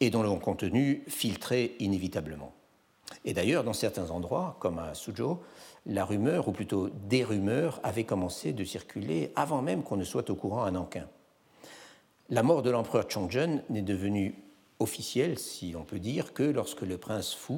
et 0.00 0.10
dont 0.10 0.22
le 0.22 0.30
contenu 0.38 1.02
filtrait 1.08 1.72
inévitablement. 1.78 2.52
Et 3.24 3.32
d'ailleurs, 3.32 3.64
dans 3.64 3.72
certains 3.72 4.10
endroits, 4.10 4.56
comme 4.60 4.78
à 4.78 4.94
Suzhou, 4.94 5.38
la 5.86 6.04
rumeur, 6.04 6.48
ou 6.48 6.52
plutôt 6.52 6.88
des 7.08 7.24
rumeurs, 7.24 7.80
avaient 7.82 8.04
commencé 8.04 8.52
de 8.52 8.64
circuler 8.64 9.32
avant 9.36 9.62
même 9.62 9.82
qu'on 9.82 9.96
ne 9.96 10.04
soit 10.04 10.30
au 10.30 10.34
courant 10.34 10.64
à 10.64 10.70
Nankin. 10.70 11.06
La 12.28 12.42
mort 12.42 12.62
de 12.62 12.70
l'empereur 12.70 13.08
Chongzhen 13.08 13.62
n'est 13.70 13.82
devenue 13.82 14.34
officielle, 14.78 15.38
si 15.38 15.72
l'on 15.72 15.84
peut 15.84 15.98
dire, 15.98 16.32
que 16.32 16.42
lorsque 16.42 16.82
le 16.82 16.96
prince 16.96 17.34
Fu, 17.34 17.54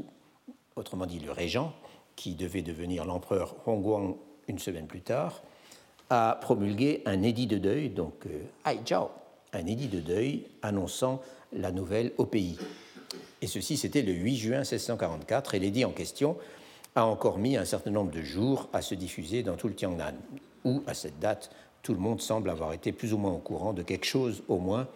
autrement 0.77 1.07
dit 1.07 1.21
le 1.21 1.31
régent, 1.31 1.75
qui 2.17 2.35
devait 2.35 2.63
devenir 2.63 3.05
l'empereur 3.05 3.57
Hongguang 3.67 4.17
une 4.49 4.59
semaine 4.59 4.87
plus 4.87 5.01
tard, 5.01 5.43
a 6.11 6.39
promulgué 6.41 7.03
un 7.07 7.23
édit 7.23 7.47
de 7.47 7.59
deuil, 7.59 7.89
donc 7.89 8.27
euh, 8.27 8.75
Jiao, 8.85 9.11
un 9.53 9.67
édit 9.67 9.89
de 9.89 10.01
deuil 10.01 10.47
annonçant 10.63 11.23
la 11.53 11.71
nouvelle 11.71 12.13
au 12.19 12.27
pays. 12.27 12.59
Et 13.41 13.47
ceci, 13.47 13.77
c'était 13.77 14.03
le 14.03 14.13
8 14.13 14.37
juin 14.37 14.59
1644, 14.59 15.55
et 15.55 15.59
l'édit 15.59 15.85
en 15.85 15.91
question 15.91 16.37
a 16.95 17.07
encore 17.07 17.39
mis 17.39 17.57
un 17.57 17.65
certain 17.65 17.91
nombre 17.91 18.11
de 18.11 18.23
jours 18.23 18.69
à 18.73 18.83
se 18.83 18.95
diffuser 18.95 19.43
dans 19.43 19.57
tout 19.57 19.69
le 19.69 19.75
Tiangnan, 19.75 20.15
où, 20.65 20.83
à 20.87 20.95
cette 20.95 21.19
date, 21.19 21.51
tout 21.83 21.93
le 21.93 21.99
monde 21.99 22.21
semble 22.21 22.51
avoir 22.51 22.73
été 22.73 22.93
plus 22.93 23.13
ou 23.13 23.19
moins 23.19 23.33
au 23.33 23.39
courant 23.39 23.73
de 23.73 23.83
quelque 23.83 24.07
chose, 24.07 24.43
au 24.49 24.59
moins, 24.59 24.87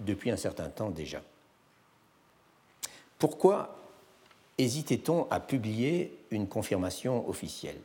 depuis 0.00 0.30
un 0.30 0.36
certain 0.36 0.68
temps 0.68 0.90
déjà. 0.90 1.22
Pourquoi 3.18 3.76
hésitait-on 4.58 5.26
à 5.30 5.40
publier 5.40 6.18
une 6.30 6.46
confirmation 6.46 7.28
officielle? 7.28 7.80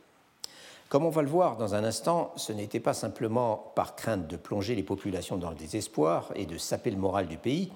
Comme 0.88 1.04
on 1.04 1.10
va 1.10 1.22
le 1.22 1.28
voir 1.28 1.56
dans 1.56 1.74
un 1.74 1.82
instant, 1.82 2.32
ce 2.36 2.52
n'était 2.52 2.80
pas 2.80 2.94
simplement 2.94 3.72
par 3.74 3.96
crainte 3.96 4.28
de 4.28 4.36
plonger 4.36 4.76
les 4.76 4.84
populations 4.84 5.36
dans 5.36 5.50
le 5.50 5.56
désespoir 5.56 6.30
et 6.36 6.46
de 6.46 6.58
saper 6.58 6.90
le 6.90 6.96
moral 6.96 7.26
du 7.26 7.38
pays, 7.38 7.72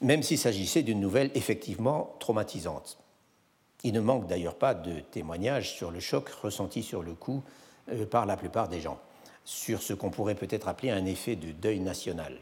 même 0.00 0.22
s'il 0.22 0.38
s'agissait 0.38 0.82
d'une 0.82 1.00
nouvelle 1.00 1.30
effectivement 1.34 2.14
traumatisante. 2.20 2.98
Il 3.84 3.92
ne 3.92 4.00
manque 4.00 4.26
d'ailleurs 4.26 4.54
pas 4.54 4.74
de 4.74 5.00
témoignages 5.00 5.74
sur 5.74 5.90
le 5.90 6.00
choc 6.00 6.28
ressenti 6.28 6.82
sur 6.82 7.02
le 7.02 7.14
coup 7.14 7.42
euh, 7.90 8.06
par 8.06 8.26
la 8.26 8.36
plupart 8.36 8.68
des 8.68 8.80
gens, 8.80 9.00
sur 9.44 9.82
ce 9.82 9.92
qu'on 9.92 10.10
pourrait 10.10 10.34
peut-être 10.34 10.68
appeler 10.68 10.90
un 10.90 11.04
effet 11.04 11.36
de 11.36 11.50
deuil 11.50 11.80
national, 11.80 12.38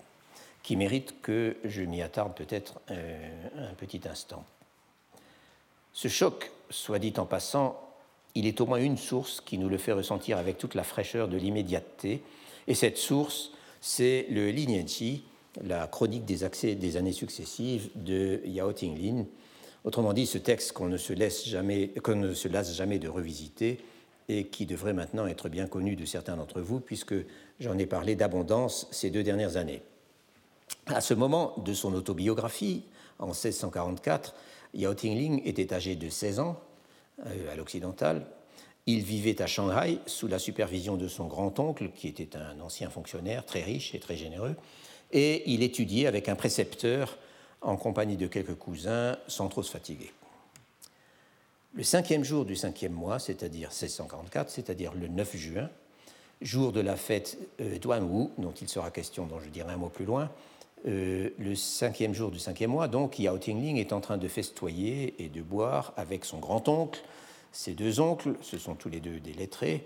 qui 0.63 0.77
mérite 0.77 1.21
que 1.23 1.57
je 1.65 1.83
m'y 1.83 2.03
attarde 2.03 2.35
peut-être 2.35 2.81
euh, 2.91 3.71
un 3.71 3.75
petit 3.75 4.03
instant. 4.09 4.45
Ce 5.93 6.09
choc, 6.09 6.51
soit 6.69 6.99
dit 6.99 7.15
en 7.17 7.27
passant, 7.27 7.81
il 8.35 8.47
est 8.47 8.61
au 8.61 8.67
moins 8.67 8.79
une 8.79 8.99
source 8.99 9.41
qui 9.41 9.59
nous 9.59 9.69
le 9.69 9.79
fait 9.79 9.93
ressentir 9.93 10.39
avec 10.39 10.59
toute 10.59 10.75
la 10.75 10.85
fraîcheur 10.85 11.27
de 11.27 11.37
l'immédiateté, 11.37 12.23
et 12.67 12.75
cette 12.75 12.99
source, 12.99 13.51
c'est 13.81 14.27
le 14.31 14.51
Linienchi, 14.51 15.25
la 15.63 15.87
chronique 15.87 16.27
des 16.27 16.45
accès 16.45 16.75
des 16.75 16.97
années 16.97 17.13
successives 17.13 17.91
de 17.97 18.41
Yao 18.45 18.73
Tinglin, 18.73 19.25
Autrement 19.85 20.13
dit, 20.13 20.27
ce 20.27 20.39
texte 20.39 20.73
qu'on 20.73 20.89
ne, 20.89 20.97
se 20.97 21.13
lasse 21.13 21.47
jamais 21.47 22.99
de 22.99 23.09
revisiter 23.09 23.79
et 24.29 24.47
qui 24.47 24.67
devrait 24.67 24.93
maintenant 24.93 25.27
être 25.27 25.49
bien 25.49 25.67
connu 25.67 25.97
de 25.97 26.05
certains 26.05 26.37
d'entre 26.37 26.61
vous, 26.61 26.81
puisque 26.81 27.15
j'en 27.59 27.79
ai 27.79 27.87
parlé 27.87 28.15
d'abondance 28.15 28.87
ces 28.91 29.11
deux 29.11 29.23
dernières 29.23 29.57
années. 29.57 29.83
À 30.87 31.01
ce 31.01 31.15
moment 31.15 31.55
de 31.65 31.73
son 31.75 31.95
autobiographie, 31.95 32.85
en 33.19 33.27
1644, 33.27 34.35
Yao 34.75 34.95
Tingling 34.95 35.43
était 35.45 35.73
âgé 35.73 35.97
de 35.97 36.09
16 36.09 36.41
ans 36.41 36.61
euh, 37.27 37.53
à 37.53 37.57
l'occidental. 37.57 38.27
Il 38.87 39.03
vivait 39.03 39.43
à 39.43 39.47
Shanghai 39.47 39.99
sous 40.07 40.29
la 40.29 40.39
supervision 40.39 40.97
de 40.97 41.09
son 41.09 41.27
grand-oncle, 41.27 41.91
qui 41.95 42.09
était 42.09 42.37
un 42.37 42.61
ancien 42.61 42.89
fonctionnaire 42.89 43.45
très 43.45 43.63
riche 43.63 43.95
et 43.95 43.99
très 43.99 44.17
généreux, 44.17 44.55
et 45.13 45.51
il 45.51 45.63
étudiait 45.63 46.07
avec 46.07 46.29
un 46.29 46.37
précepteur 46.37 47.19
en 47.63 47.77
compagnie 47.77 48.17
de 48.17 48.27
quelques 48.27 48.55
cousins, 48.55 49.17
sans 49.27 49.49
trop 49.49 49.63
se 49.63 49.71
fatiguer. 49.71 50.13
Le 51.75 51.83
cinquième 51.85 52.25
jour 52.25 52.45
du 52.45 52.57
cinquième 52.57 52.93
mois, 52.93 53.19
c'est-à-dire 53.19 53.69
1644, 53.69 54.51
c'est-à-dire 54.51 54.93
le 54.95 55.07
9 55.07 55.37
juin, 55.37 55.71
jour 56.41 56.73
de 56.73 56.81
la 56.81 56.97
fête 56.97 57.39
euh, 57.61 58.01
Wu, 58.01 58.29
dont 58.39 58.53
il 58.53 58.69
sera 58.69 58.91
question, 58.91 59.27
dont 59.27 59.41
je 59.41 59.49
dirai 59.49 59.73
un 59.73 59.77
mot 59.77 59.89
plus 59.89 60.05
loin, 60.05 60.31
euh, 60.87 61.29
le 61.39 61.55
cinquième 61.55 62.15
jour 62.15 62.31
du 62.31 62.39
cinquième 62.39 62.71
mois, 62.71 62.89
donc, 62.89 63.19
Yao 63.19 63.39
Tingling 63.39 63.77
est 63.77 63.93
en 63.93 64.01
train 64.01 64.17
de 64.17 64.27
festoyer 64.29 65.15
et 65.23 65.29
de 65.29 65.43
boire 65.43 65.93
avec 65.97 66.25
son 66.25 66.39
grand-oncle. 66.39 67.03
Ses 67.53 67.75
deux 67.75 68.01
oncles, 68.01 68.35
ce 68.41 68.59
sont 68.59 68.75
tous 68.75 68.89
les 68.89 69.01
deux 69.01 69.21
des 69.21 69.33
lettrés, 69.33 69.85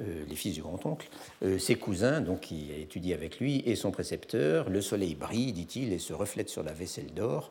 euh, 0.00 0.24
les 0.26 0.34
fils 0.34 0.54
du 0.54 0.62
grand-oncle, 0.62 1.08
euh, 1.42 1.58
ses 1.58 1.74
cousins, 1.74 2.20
donc 2.20 2.40
qui 2.40 2.72
étudient 2.72 3.14
avec 3.14 3.38
lui, 3.38 3.62
et 3.66 3.76
son 3.76 3.90
précepteur. 3.90 4.70
Le 4.70 4.80
soleil 4.80 5.14
brille, 5.14 5.52
dit-il, 5.52 5.92
et 5.92 5.98
se 5.98 6.14
reflète 6.14 6.48
sur 6.48 6.62
la 6.62 6.72
vaisselle 6.72 7.12
d'or. 7.12 7.50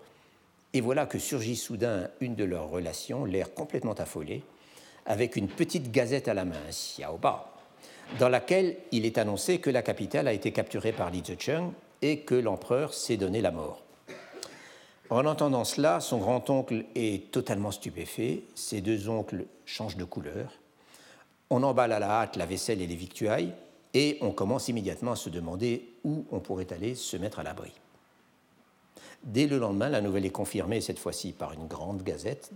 Et 0.73 0.81
voilà 0.81 1.05
que 1.05 1.19
surgit 1.19 1.55
soudain 1.55 2.09
une 2.19 2.35
de 2.35 2.43
leurs 2.43 2.69
relations, 2.69 3.25
l'air 3.25 3.53
complètement 3.53 3.93
affolé, 3.93 4.41
avec 5.05 5.35
une 5.35 5.47
petite 5.47 5.91
gazette 5.91 6.27
à 6.27 6.33
la 6.33 6.45
main, 6.45 6.55
Xiaoba, 6.71 7.53
dans 8.19 8.29
laquelle 8.29 8.77
il 8.91 9.05
est 9.05 9.19
annoncé 9.19 9.59
que 9.59 9.69
la 9.69 9.83
capitale 9.83 10.27
a 10.27 10.33
été 10.33 10.51
capturée 10.51 10.91
par 10.91 11.11
Li 11.11 11.21
Zicheng 11.23 11.71
et 12.01 12.21
que 12.21 12.35
l'empereur 12.35 12.93
s'est 12.93 13.17
donné 13.17 13.41
la 13.41 13.51
mort. 13.51 13.83
En 15.11 15.27
entendant 15.27 15.65
cela, 15.65 15.99
son 15.99 16.17
grand-oncle 16.17 16.85
est 16.95 17.29
totalement 17.31 17.69
stupéfait, 17.69 18.43
ses 18.55 18.81
deux 18.81 19.09
oncles 19.09 19.45
changent 19.65 19.97
de 19.97 20.05
couleur, 20.05 20.53
on 21.53 21.63
emballe 21.63 21.91
à 21.91 21.99
la 21.99 22.09
hâte 22.09 22.35
la 22.35 22.45
vaisselle 22.45 22.81
et 22.81 22.87
les 22.87 22.95
victuailles, 22.95 23.53
et 23.93 24.17
on 24.21 24.31
commence 24.31 24.69
immédiatement 24.69 25.11
à 25.11 25.15
se 25.15 25.29
demander 25.29 25.87
où 26.03 26.25
on 26.31 26.39
pourrait 26.39 26.73
aller 26.73 26.95
se 26.95 27.15
mettre 27.15 27.39
à 27.39 27.43
l'abri. 27.43 27.71
Dès 29.23 29.45
le 29.45 29.59
lendemain, 29.59 29.89
la 29.89 30.01
nouvelle 30.01 30.25
est 30.25 30.31
confirmée, 30.31 30.81
cette 30.81 30.99
fois-ci 30.99 31.31
par 31.31 31.53
une 31.53 31.67
grande 31.67 32.01
gazette, 32.03 32.51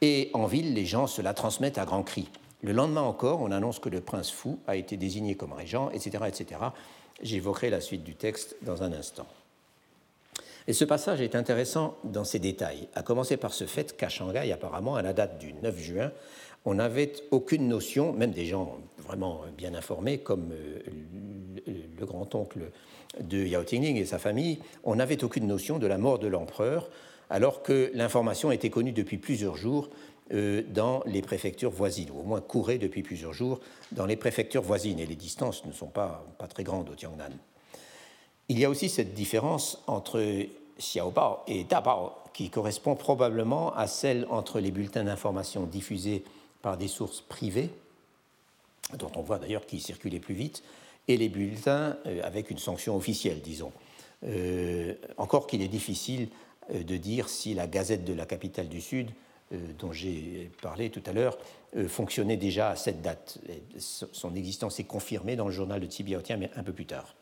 et 0.00 0.30
en 0.32 0.46
ville, 0.46 0.74
les 0.74 0.86
gens 0.86 1.06
se 1.06 1.20
la 1.20 1.34
transmettent 1.34 1.78
à 1.78 1.84
grands 1.84 2.02
cris. 2.02 2.28
Le 2.62 2.72
lendemain 2.72 3.02
encore, 3.02 3.40
on 3.40 3.50
annonce 3.50 3.78
que 3.78 3.88
le 3.88 4.00
prince 4.00 4.30
fou 4.30 4.58
a 4.66 4.76
été 4.76 4.96
désigné 4.96 5.34
comme 5.34 5.52
régent, 5.52 5.90
etc. 5.90 6.24
etc. 6.26 6.60
J'évoquerai 7.22 7.70
la 7.70 7.80
suite 7.80 8.02
du 8.02 8.14
texte 8.14 8.56
dans 8.62 8.82
un 8.82 8.92
instant. 8.92 9.26
Et 10.66 10.72
ce 10.72 10.84
passage 10.84 11.20
est 11.20 11.34
intéressant 11.34 11.96
dans 12.04 12.24
ses 12.24 12.38
détails, 12.38 12.88
à 12.94 13.02
commencer 13.02 13.36
par 13.36 13.54
ce 13.54 13.64
fait 13.64 13.96
qu'à 13.96 14.08
Shanghai, 14.08 14.52
apparemment, 14.52 14.96
à 14.96 15.02
la 15.02 15.12
date 15.12 15.38
du 15.38 15.54
9 15.54 15.78
juin, 15.78 16.12
on 16.64 16.74
n'avait 16.74 17.12
aucune 17.30 17.68
notion, 17.68 18.12
même 18.12 18.32
des 18.32 18.46
gens 18.46 18.78
vraiment 18.98 19.42
bien 19.56 19.74
informés, 19.74 20.18
comme 20.18 20.52
euh, 20.52 20.80
le 21.98 22.06
grand-oncle 22.06 22.70
de 23.20 23.38
Yao 23.38 23.64
Tingling 23.64 23.96
et 23.96 24.04
sa 24.04 24.18
famille, 24.18 24.58
on 24.84 24.96
n'avait 24.96 25.24
aucune 25.24 25.46
notion 25.46 25.78
de 25.78 25.86
la 25.86 25.98
mort 25.98 26.18
de 26.18 26.28
l'empereur, 26.28 26.90
alors 27.30 27.62
que 27.62 27.90
l'information 27.94 28.52
était 28.52 28.70
connue 28.70 28.92
depuis 28.92 29.18
plusieurs 29.18 29.56
jours 29.56 29.88
euh, 30.32 30.62
dans 30.68 31.02
les 31.06 31.22
préfectures 31.22 31.70
voisines, 31.70 32.10
ou 32.10 32.20
au 32.20 32.22
moins 32.22 32.40
courait 32.40 32.78
depuis 32.78 33.02
plusieurs 33.02 33.32
jours 33.32 33.60
dans 33.92 34.06
les 34.06 34.16
préfectures 34.16 34.62
voisines, 34.62 35.00
et 35.00 35.06
les 35.06 35.16
distances 35.16 35.64
ne 35.64 35.72
sont 35.72 35.86
pas, 35.86 36.24
pas 36.38 36.46
très 36.46 36.64
grandes 36.64 36.90
au 36.90 36.94
Tiangnan. 36.94 37.30
Il 38.50 38.58
y 38.58 38.64
a 38.64 38.70
aussi 38.70 38.88
cette 38.88 39.14
différence 39.14 39.82
entre 39.86 40.22
Xiaobao 40.78 41.38
et 41.46 41.64
Dabao, 41.64 42.12
qui 42.32 42.50
correspond 42.50 42.94
probablement 42.94 43.74
à 43.74 43.86
celle 43.86 44.26
entre 44.30 44.60
les 44.60 44.70
bulletins 44.70 45.04
d'information 45.04 45.64
diffusés 45.64 46.24
par 46.62 46.76
des 46.76 46.88
sources 46.88 47.20
privées, 47.20 47.70
dont 48.98 49.10
on 49.16 49.22
voit 49.22 49.38
d'ailleurs 49.38 49.66
qu'ils 49.66 49.80
circulaient 49.80 50.20
plus 50.20 50.34
vite, 50.34 50.62
et 51.08 51.16
les 51.16 51.28
bulletins 51.28 51.96
euh, 52.06 52.20
avec 52.22 52.50
une 52.50 52.58
sanction 52.58 52.96
officielle, 52.96 53.40
disons. 53.40 53.72
Euh, 54.24 54.94
encore 55.16 55.46
qu'il 55.46 55.62
est 55.62 55.68
difficile 55.68 56.28
euh, 56.72 56.82
de 56.82 56.96
dire 56.96 57.28
si 57.28 57.54
la 57.54 57.66
Gazette 57.66 58.04
de 58.04 58.12
la 58.12 58.26
capitale 58.26 58.68
du 58.68 58.80
Sud, 58.80 59.10
dont 59.78 59.92
j'ai 59.92 60.50
parlé 60.60 60.90
tout 60.90 61.00
à 61.06 61.14
l'heure, 61.14 61.38
fonctionnait 61.86 62.36
déjà 62.36 62.68
à 62.68 62.76
cette 62.76 63.00
date. 63.00 63.38
son 63.78 64.34
existence 64.34 64.78
est 64.78 64.84
confirmée 64.84 65.36
dans 65.36 65.46
le 65.46 65.52
journal 65.52 65.80
de 65.80 65.86
Tibiaotien, 65.86 66.36
mais 66.36 66.50
un 66.54 66.62
peu 66.62 66.74
plus 66.74 66.84
tard. 66.84 67.14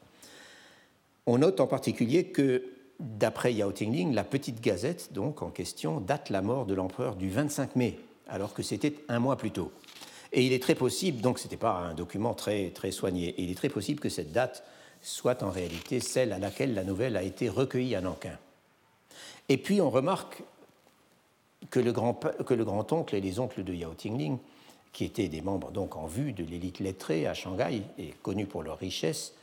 On 1.24 1.38
note 1.38 1.60
en 1.60 1.68
particulier 1.68 2.24
que, 2.24 2.64
d'après 2.98 3.54
Yao 3.54 3.70
Tingling, 3.70 4.12
la 4.12 4.24
petite 4.24 4.60
gazette 4.60 5.12
donc 5.12 5.40
en 5.40 5.50
question 5.50 6.00
date 6.00 6.30
la 6.30 6.42
mort 6.42 6.66
de 6.66 6.74
l'empereur 6.74 7.14
du 7.14 7.30
25 7.30 7.76
mai 7.76 7.96
alors 8.28 8.54
que 8.54 8.62
c'était 8.62 8.94
un 9.08 9.18
mois 9.18 9.36
plus 9.36 9.50
tôt. 9.50 9.72
Et 10.32 10.44
il 10.44 10.52
est 10.52 10.62
très 10.62 10.74
possible, 10.74 11.20
donc 11.20 11.38
ce 11.38 11.44
n'était 11.44 11.56
pas 11.56 11.72
un 11.72 11.94
document 11.94 12.34
très, 12.34 12.70
très 12.70 12.90
soigné, 12.90 13.28
et 13.28 13.42
il 13.42 13.50
est 13.50 13.54
très 13.54 13.68
possible 13.68 14.00
que 14.00 14.08
cette 14.08 14.32
date 14.32 14.64
soit 15.02 15.42
en 15.42 15.50
réalité 15.50 16.00
celle 16.00 16.32
à 16.32 16.38
laquelle 16.38 16.74
la 16.74 16.84
nouvelle 16.84 17.16
a 17.16 17.22
été 17.22 17.48
recueillie 17.48 17.94
à 17.94 18.00
Nankin. 18.00 18.36
Et 19.48 19.56
puis 19.56 19.80
on 19.80 19.90
remarque 19.90 20.42
que 21.70 21.80
le, 21.80 21.92
grand, 21.92 22.18
grand-oncle 22.40 23.14
et 23.14 23.20
les 23.20 23.38
oncles 23.38 23.64
de 23.64 23.72
Yao 23.72 23.94
Tingling, 23.94 24.38
qui 24.92 25.04
étaient 25.04 25.28
des 25.28 25.42
membres 25.42 25.70
donc 25.70 25.96
en 25.96 26.06
vue 26.06 26.32
de 26.32 26.44
l'élite 26.44 26.80
lettrée 26.80 27.26
à 27.26 27.34
Shanghai 27.34 27.82
et 27.98 28.14
connus 28.22 28.46
pour 28.46 28.62
leur 28.62 28.78
richesse, 28.78 29.34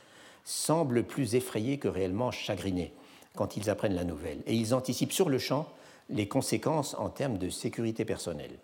semblent 0.44 1.04
plus 1.04 1.34
effrayés 1.34 1.78
que 1.78 1.88
réellement 1.88 2.30
chagrinés 2.30 2.92
quand 3.34 3.56
ils 3.56 3.70
apprennent 3.70 3.94
la 3.94 4.04
nouvelle. 4.04 4.38
Et 4.46 4.54
ils 4.54 4.74
anticipent 4.74 5.12
sur 5.12 5.28
le 5.28 5.38
champ 5.38 5.66
les 6.10 6.28
conséquences 6.28 6.94
en 6.94 7.08
termes 7.08 7.38
de 7.38 7.48
sécurité 7.48 8.04
personnelle. 8.04 8.58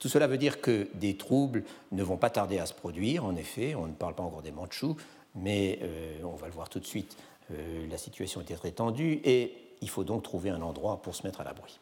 Tout 0.00 0.08
cela 0.08 0.26
veut 0.26 0.38
dire 0.38 0.62
que 0.62 0.88
des 0.94 1.16
troubles 1.16 1.62
ne 1.92 2.02
vont 2.02 2.16
pas 2.16 2.30
tarder 2.30 2.58
à 2.58 2.64
se 2.64 2.72
produire, 2.72 3.24
en 3.24 3.36
effet, 3.36 3.74
on 3.74 3.86
ne 3.86 3.92
parle 3.92 4.14
pas 4.14 4.22
encore 4.22 4.40
des 4.40 4.50
Mandchous, 4.50 4.96
mais 5.34 5.78
euh, 5.82 6.22
on 6.24 6.36
va 6.36 6.46
le 6.46 6.54
voir 6.54 6.70
tout 6.70 6.80
de 6.80 6.86
suite, 6.86 7.16
euh, 7.52 7.86
la 7.88 7.98
situation 7.98 8.40
était 8.40 8.54
très 8.54 8.72
tendue 8.72 9.20
et 9.24 9.52
il 9.82 9.90
faut 9.90 10.02
donc 10.02 10.22
trouver 10.22 10.48
un 10.48 10.62
endroit 10.62 11.02
pour 11.02 11.14
se 11.14 11.26
mettre 11.26 11.42
à 11.42 11.44
l'abri. 11.44 11.78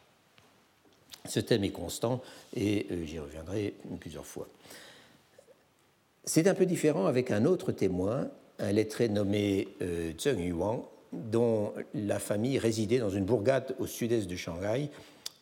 Ce 1.25 1.39
thème 1.39 1.63
est 1.63 1.71
constant 1.71 2.21
et 2.53 2.87
euh, 2.91 3.05
j'y 3.05 3.19
reviendrai 3.19 3.73
plusieurs 4.01 4.25
fois. 4.25 4.49
C'est 6.25 6.47
un 6.47 6.55
peu 6.55 6.65
différent 6.65 7.05
avec 7.05 7.31
un 7.31 7.45
autre 7.45 7.71
témoin, 7.71 8.27
un 8.59 8.71
lettré 8.73 9.07
nommé 9.07 9.69
Zheng 10.19 10.41
Yuan, 10.41 10.81
dont 11.13 11.73
la 11.95 12.19
famille 12.19 12.59
résidait 12.59 12.99
dans 12.99 13.09
une 13.09 13.23
bourgade 13.23 13.75
au 13.79 13.87
sud-est 13.87 14.29
de 14.29 14.35
Shanghai 14.35 14.89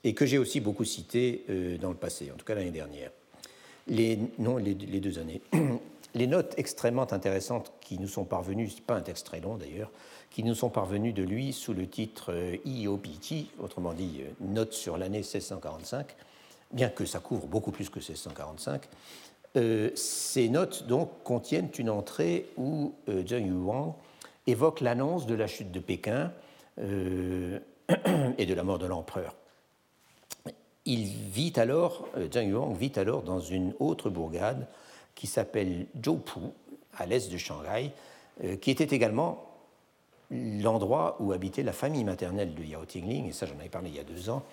et 0.08 0.14
que 0.14 0.26
j'ai 0.26 0.38
aussi 0.38 0.62
beaucoup 0.62 0.86
cité 0.86 1.44
euh, 1.50 1.78
dans 1.78 1.90
le 1.90 1.98
passé, 1.98 2.32
en 2.34 2.38
tout 2.38 2.46
cas 2.46 2.56
l'année 2.56 2.72
dernière. 2.72 3.12
Les, 3.88 4.18
non, 4.40 4.56
les, 4.56 4.74
deux 4.74 5.20
années. 5.20 5.42
Les 6.16 6.28
notes 6.28 6.54
extrêmement 6.56 7.12
intéressantes 7.12 7.74
qui 7.82 8.00
nous 8.00 8.08
sont 8.08 8.24
parvenues, 8.24 8.70
pas 8.88 8.96
un 8.96 9.02
texte 9.02 9.26
très 9.26 9.42
long 9.42 9.58
d'ailleurs, 9.58 9.92
qui 10.32 10.44
nous 10.44 10.56
sont 10.56 10.70
parvenues 10.70 11.12
de 11.12 11.24
lui 11.24 11.52
sous 11.52 11.74
le 11.74 11.88
titre 11.88 12.32
euh, 12.32 12.56
IOPT, 12.64 13.52
autrement 13.60 13.94
dit 13.94 14.22
euh, 14.22 14.30
Notes 14.40 14.72
sur 14.72 14.98
l'année 14.98 15.20
1645, 15.20 16.16
bien 16.72 16.88
que 16.88 17.06
ça 17.06 17.20
couvre 17.20 17.46
beaucoup 17.46 17.72
plus 17.72 17.90
que 17.90 18.00
1645. 18.00 18.88
ces 19.94 20.50
notes 20.50 20.88
donc 20.88 21.12
contiennent 21.24 21.70
une 21.78 21.90
entrée 21.90 22.46
où 22.56 22.94
Zheng 23.08 23.48
Yuan 23.48 23.94
évoque 24.46 24.80
l'annonce 24.80 25.26
de 25.28 25.36
la 25.36 25.48
chute 25.48 25.72
de 25.72 25.80
Pékin 25.80 26.32
et 26.78 28.46
de 28.46 28.54
la 28.54 28.64
mort 28.64 28.80
de 28.80 28.86
l'empereur 28.86 29.36
il 30.88 31.06
vit 31.06 31.54
alors, 31.58 32.08
euh, 32.18 32.28
Zheng 32.32 32.50
Yuang 32.50 32.74
vit 32.76 32.94
alors 32.96 33.22
dans 33.22 33.42
une 33.42 33.74
autre 33.80 34.10
bourgade 34.10 34.68
qui 35.16 35.28
s'appelle 35.28 35.86
Zhoupu, 36.04 36.40
à 36.98 37.06
l'est 37.06 37.30
de 37.32 37.38
Shanghai, 37.38 37.92
euh, 38.44 38.56
qui 38.56 38.72
était 38.72 38.96
également 38.96 39.44
l'endroit 40.32 41.18
où 41.20 41.34
habitait 41.34 41.64
la 41.64 41.74
famille 41.74 42.04
maternelle 42.04 42.56
de 42.56 42.64
Yao 42.64 42.86
Tingling, 42.86 43.28
et 43.28 43.34
ça 43.34 43.46
j'en 43.46 43.60
avais 43.60 43.70
parlé 43.70 43.90
il 43.90 43.96
y 43.96 44.00
a 44.00 44.04
deux 44.04 44.30
ans, 44.30 44.44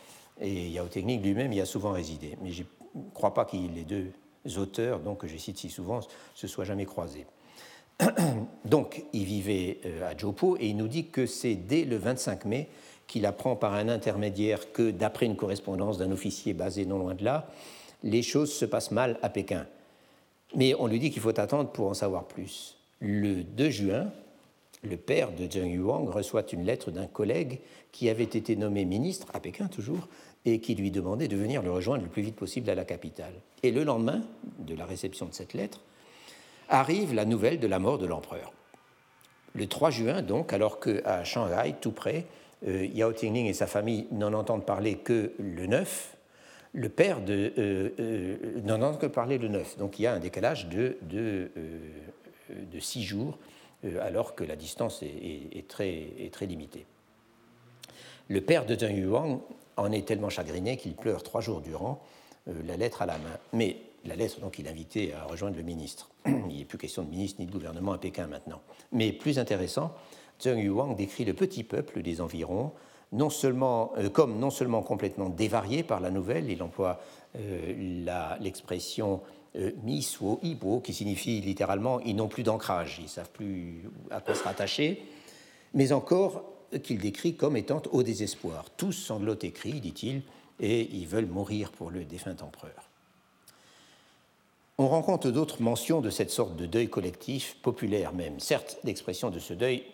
et 0.40 0.68
Yao 0.70 0.86
Tingling 0.86 1.22
lui-même 1.22 1.52
y 1.52 1.60
a 1.60 1.66
souvent 1.66 1.92
résidé. 1.92 2.36
Mais 2.42 2.50
je 2.50 2.64
ne 2.94 3.10
crois 3.14 3.32
pas 3.32 3.44
que 3.44 3.56
les 3.56 3.84
deux 3.84 4.12
auteurs, 4.58 5.00
donc, 5.00 5.18
que 5.18 5.28
je 5.28 5.36
cite 5.36 5.58
si 5.58 5.70
souvent, 5.70 6.00
se 6.34 6.46
soient 6.48 6.64
jamais 6.64 6.84
croisés. 6.84 7.26
donc, 8.64 9.04
il 9.12 9.24
vivait 9.24 9.78
euh, 9.86 10.10
à 10.10 10.18
Zhoupu, 10.18 10.56
et 10.58 10.66
il 10.66 10.76
nous 10.76 10.88
dit 10.88 11.06
que 11.06 11.26
c'est 11.26 11.54
dès 11.54 11.84
le 11.84 11.96
25 11.96 12.44
mai 12.44 12.68
qu'il 13.06 13.26
apprend 13.26 13.56
par 13.56 13.74
un 13.74 13.88
intermédiaire 13.88 14.72
que, 14.72 14.90
d'après 14.90 15.26
une 15.26 15.36
correspondance 15.36 15.98
d'un 15.98 16.10
officier 16.10 16.54
basé 16.54 16.86
non 16.86 16.98
loin 16.98 17.14
de 17.14 17.24
là, 17.24 17.48
les 18.02 18.22
choses 18.22 18.52
se 18.52 18.64
passent 18.64 18.90
mal 18.90 19.18
à 19.22 19.28
Pékin. 19.28 19.66
Mais 20.54 20.74
on 20.78 20.86
lui 20.86 20.98
dit 20.98 21.10
qu'il 21.10 21.22
faut 21.22 21.38
attendre 21.38 21.70
pour 21.70 21.88
en 21.88 21.94
savoir 21.94 22.24
plus. 22.24 22.76
Le 23.00 23.42
2 23.42 23.70
juin, 23.70 24.06
le 24.82 24.96
père 24.96 25.32
de 25.32 25.50
Zheng 25.50 25.72
Yuang 25.72 26.08
reçoit 26.08 26.44
une 26.52 26.64
lettre 26.64 26.90
d'un 26.90 27.06
collègue 27.06 27.60
qui 27.92 28.08
avait 28.08 28.24
été 28.24 28.56
nommé 28.56 28.84
ministre, 28.84 29.28
à 29.32 29.40
Pékin 29.40 29.66
toujours, 29.66 30.08
et 30.44 30.60
qui 30.60 30.74
lui 30.74 30.90
demandait 30.90 31.28
de 31.28 31.36
venir 31.36 31.62
le 31.62 31.72
rejoindre 31.72 32.04
le 32.04 32.10
plus 32.10 32.22
vite 32.22 32.36
possible 32.36 32.68
à 32.68 32.74
la 32.74 32.84
capitale. 32.84 33.32
Et 33.62 33.70
le 33.70 33.82
lendemain 33.82 34.22
de 34.58 34.74
la 34.74 34.84
réception 34.84 35.26
de 35.26 35.32
cette 35.32 35.54
lettre, 35.54 35.80
arrive 36.68 37.14
la 37.14 37.24
nouvelle 37.24 37.58
de 37.58 37.66
la 37.66 37.78
mort 37.78 37.98
de 37.98 38.06
l'empereur. 38.06 38.52
Le 39.54 39.66
3 39.66 39.90
juin, 39.90 40.22
donc, 40.22 40.52
alors 40.52 40.80
qu'à 40.80 41.24
Shanghai, 41.24 41.74
tout 41.80 41.92
près, 41.92 42.26
Yao 42.66 43.12
Tingling 43.12 43.46
et 43.46 43.52
sa 43.52 43.66
famille 43.66 44.06
n'en 44.10 44.32
entendent 44.32 44.64
parler 44.64 44.96
que 44.96 45.32
le 45.38 45.66
9, 45.66 46.16
le 46.72 46.88
père 46.88 47.18
euh, 47.28 47.90
euh, 47.98 48.60
n'en 48.64 48.82
entend 48.82 48.98
que 48.98 49.06
parler 49.06 49.38
le 49.38 49.48
9. 49.48 49.78
Donc 49.78 49.98
il 49.98 50.02
y 50.02 50.06
a 50.06 50.14
un 50.14 50.18
décalage 50.18 50.68
de, 50.68 50.96
de, 51.02 51.50
de 52.50 52.80
six 52.80 53.04
jours, 53.04 53.38
alors 54.00 54.34
que 54.34 54.44
la 54.44 54.56
distance 54.56 55.02
est, 55.02 55.68
très, 55.68 56.46
limitée. 56.46 56.86
Le 58.28 58.40
père 58.40 58.64
de 58.64 58.74
Zheng 58.74 58.96
Yuang 58.96 59.40
en 59.76 59.92
est 59.92 60.06
tellement 60.06 60.30
chagriné 60.30 60.78
qu'il 60.78 60.94
pleure 60.94 61.22
trois 61.22 61.42
jours 61.42 61.60
durant, 61.60 62.02
la 62.46 62.76
lettre 62.78 63.02
à 63.02 63.06
la 63.06 63.18
main. 63.18 63.38
Mais 63.52 63.76
la 64.06 64.16
lettre, 64.16 64.40
donc, 64.40 64.58
il 64.58 64.68
invitait 64.68 65.12
à 65.12 65.24
rejoindre 65.24 65.56
le 65.56 65.62
ministre. 65.62 66.10
Il 66.26 66.58
n'est 66.58 66.64
plus 66.64 66.78
question 66.78 67.02
de 67.02 67.10
ministre 67.10 67.40
ni 67.40 67.46
de 67.46 67.52
gouvernement 67.52 67.92
à 67.92 67.98
Pékin 67.98 68.26
maintenant. 68.26 68.60
Mais 68.92 69.12
plus 69.12 69.38
intéressant, 69.38 69.94
Zheng 70.40 70.58
Yuang 70.58 70.94
décrit 70.96 71.24
le 71.24 71.34
petit 71.34 71.64
peuple 71.64 72.02
des 72.02 72.20
environs 72.20 72.72
non 73.14 73.30
seulement, 73.30 73.92
euh, 73.96 74.10
comme 74.10 74.38
non 74.38 74.50
seulement 74.50 74.82
complètement 74.82 75.28
dévarié 75.28 75.82
par 75.82 76.00
la 76.00 76.10
nouvelle, 76.10 76.50
il 76.50 76.62
emploie 76.62 77.00
euh, 77.36 78.36
l'expression 78.40 79.20
euh, 79.56 79.70
mi 79.82 80.02
suo 80.02 80.40
ibo, 80.42 80.80
qui 80.80 80.92
signifie 80.92 81.40
littéralement 81.40 82.00
ils 82.00 82.16
n'ont 82.16 82.28
plus 82.28 82.42
d'ancrage, 82.42 82.96
ils 82.98 83.04
ne 83.04 83.08
savent 83.08 83.30
plus 83.30 83.88
à 84.10 84.20
quoi 84.20 84.34
se 84.34 84.42
rattacher, 84.42 85.02
mais 85.74 85.92
encore 85.92 86.44
qu'il 86.82 86.98
décrit 86.98 87.36
comme 87.36 87.56
étant 87.56 87.82
au 87.92 88.02
désespoir. 88.02 88.66
Tous 88.76 88.92
sanglotent 88.92 89.44
écrits, 89.44 89.80
dit-il, 89.80 90.22
et 90.58 90.88
ils 90.92 91.06
veulent 91.06 91.26
mourir 91.26 91.70
pour 91.70 91.90
le 91.90 92.04
défunt 92.04 92.36
empereur. 92.40 92.90
On 94.76 94.88
rencontre 94.88 95.30
d'autres 95.30 95.62
mentions 95.62 96.00
de 96.00 96.10
cette 96.10 96.30
sorte 96.30 96.56
de 96.56 96.66
deuil 96.66 96.88
collectif, 96.88 97.56
populaire 97.62 98.12
même. 98.12 98.40
Certes, 98.40 98.78
l'expression 98.82 99.30
de 99.30 99.38
ce 99.38 99.54
deuil 99.54 99.84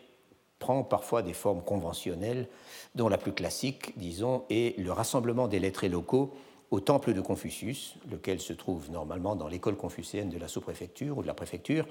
prend 0.61 0.85
parfois 0.85 1.23
des 1.23 1.33
formes 1.33 1.63
conventionnelles, 1.63 2.47
dont 2.95 3.09
la 3.09 3.19
plus 3.19 3.33
classique, 3.33 3.99
disons, 3.99 4.45
est 4.51 4.79
le 4.79 4.93
rassemblement 4.93 5.49
des 5.49 5.59
lettrés 5.59 5.89
locaux 5.89 6.33
au 6.71 6.79
temple 6.79 7.15
de 7.15 7.21
Confucius, 7.21 7.97
lequel 8.09 8.39
se 8.39 8.53
trouve 8.53 8.89
normalement 8.93 9.35
dans 9.35 9.49
l'école 9.49 9.77
confucéenne 9.77 10.29
de 10.29 10.39
la 10.39 10.47
sous-préfecture 10.47 11.19
ou 11.19 11.23
de 11.23 11.27
la 11.27 11.35
préfecture, 11.35 11.89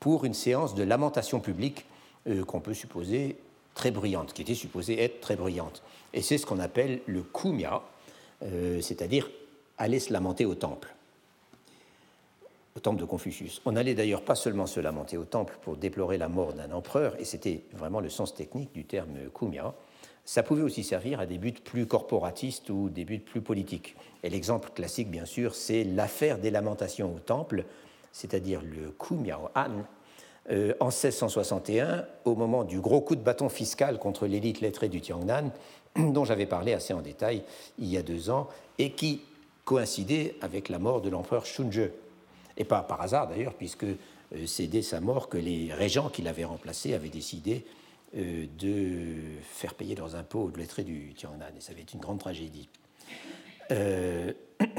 pour 0.00 0.26
une 0.26 0.34
séance 0.34 0.74
de 0.74 0.82
lamentation 0.82 1.40
publique 1.40 1.86
euh, 2.26 2.44
qu'on 2.44 2.60
peut 2.60 2.74
supposer 2.74 3.38
très 3.74 3.90
bruyante, 3.90 4.34
qui 4.34 4.42
était 4.42 4.54
supposée 4.54 5.02
être 5.02 5.20
très 5.20 5.36
bruyante. 5.36 5.82
Et 6.12 6.20
c'est 6.20 6.36
ce 6.36 6.44
qu'on 6.44 6.58
appelle 6.58 7.00
le 7.06 7.22
kumya, 7.22 7.82
euh, 8.42 8.80
c'est-à-dire 8.82 9.30
aller 9.78 10.00
se 10.00 10.12
lamenter 10.12 10.44
au 10.44 10.54
temple 10.54 10.94
au 12.76 12.80
temple 12.80 13.00
de 13.00 13.04
Confucius. 13.04 13.60
On 13.64 13.72
n'allait 13.72 13.94
d'ailleurs 13.94 14.22
pas 14.22 14.34
seulement 14.34 14.66
se 14.66 14.80
lamenter 14.80 15.16
au 15.16 15.24
temple 15.24 15.58
pour 15.62 15.76
déplorer 15.76 16.18
la 16.18 16.28
mort 16.28 16.52
d'un 16.52 16.70
empereur, 16.72 17.14
et 17.20 17.24
c'était 17.24 17.64
vraiment 17.72 18.00
le 18.00 18.08
sens 18.08 18.34
technique 18.34 18.72
du 18.72 18.84
terme 18.84 19.16
kumya, 19.34 19.74
ça 20.28 20.42
pouvait 20.42 20.62
aussi 20.62 20.84
servir 20.84 21.20
à 21.20 21.26
des 21.26 21.38
buts 21.38 21.52
plus 21.52 21.86
corporatistes 21.86 22.68
ou 22.68 22.90
des 22.90 23.06
buts 23.06 23.18
plus 23.18 23.40
politiques. 23.40 23.96
Et 24.22 24.28
l'exemple 24.28 24.68
classique, 24.74 25.10
bien 25.10 25.24
sûr, 25.24 25.54
c'est 25.54 25.84
l'affaire 25.84 26.36
des 26.36 26.50
lamentations 26.50 27.14
au 27.14 27.18
temple, 27.18 27.64
c'est-à-dire 28.12 28.60
le 28.60 28.90
Kumyao-an, 28.90 29.86
euh, 30.50 30.74
en 30.80 30.88
1661, 30.88 32.04
au 32.26 32.34
moment 32.34 32.64
du 32.64 32.78
gros 32.78 33.00
coup 33.00 33.16
de 33.16 33.22
bâton 33.22 33.48
fiscal 33.48 33.98
contre 33.98 34.26
l'élite 34.26 34.60
lettrée 34.60 34.90
du 34.90 35.00
Tiangnan, 35.00 35.50
dont 35.96 36.26
j'avais 36.26 36.44
parlé 36.44 36.74
assez 36.74 36.92
en 36.92 37.00
détail 37.00 37.42
il 37.78 37.86
y 37.86 37.96
a 37.96 38.02
deux 38.02 38.28
ans, 38.28 38.48
et 38.76 38.92
qui 38.92 39.22
coïncidait 39.64 40.34
avec 40.42 40.68
la 40.68 40.78
mort 40.78 41.00
de 41.00 41.08
l'empereur 41.08 41.46
Shunzhe 41.46 41.90
et 42.58 42.64
pas 42.64 42.82
par 42.82 43.00
hasard 43.00 43.28
d'ailleurs, 43.28 43.54
puisque 43.54 43.84
euh, 43.84 44.46
c'est 44.46 44.66
dès 44.66 44.82
sa 44.82 45.00
mort 45.00 45.30
que 45.30 45.38
les 45.38 45.72
régents 45.72 46.10
qui 46.10 46.20
l'avaient 46.20 46.44
remplacé 46.44 46.92
avaient 46.92 47.08
décidé 47.08 47.64
euh, 48.16 48.46
de 48.58 49.40
faire 49.42 49.74
payer 49.74 49.94
leurs 49.94 50.16
impôts 50.16 50.50
aux 50.52 50.56
lettrés 50.56 50.84
du 50.84 51.14
Tiangnan, 51.14 51.46
et 51.56 51.60
ça 51.60 51.72
avait 51.72 51.82
été 51.82 51.94
une 51.94 52.00
grande 52.00 52.18
tragédie. 52.18 52.68
Euh, 53.70 54.32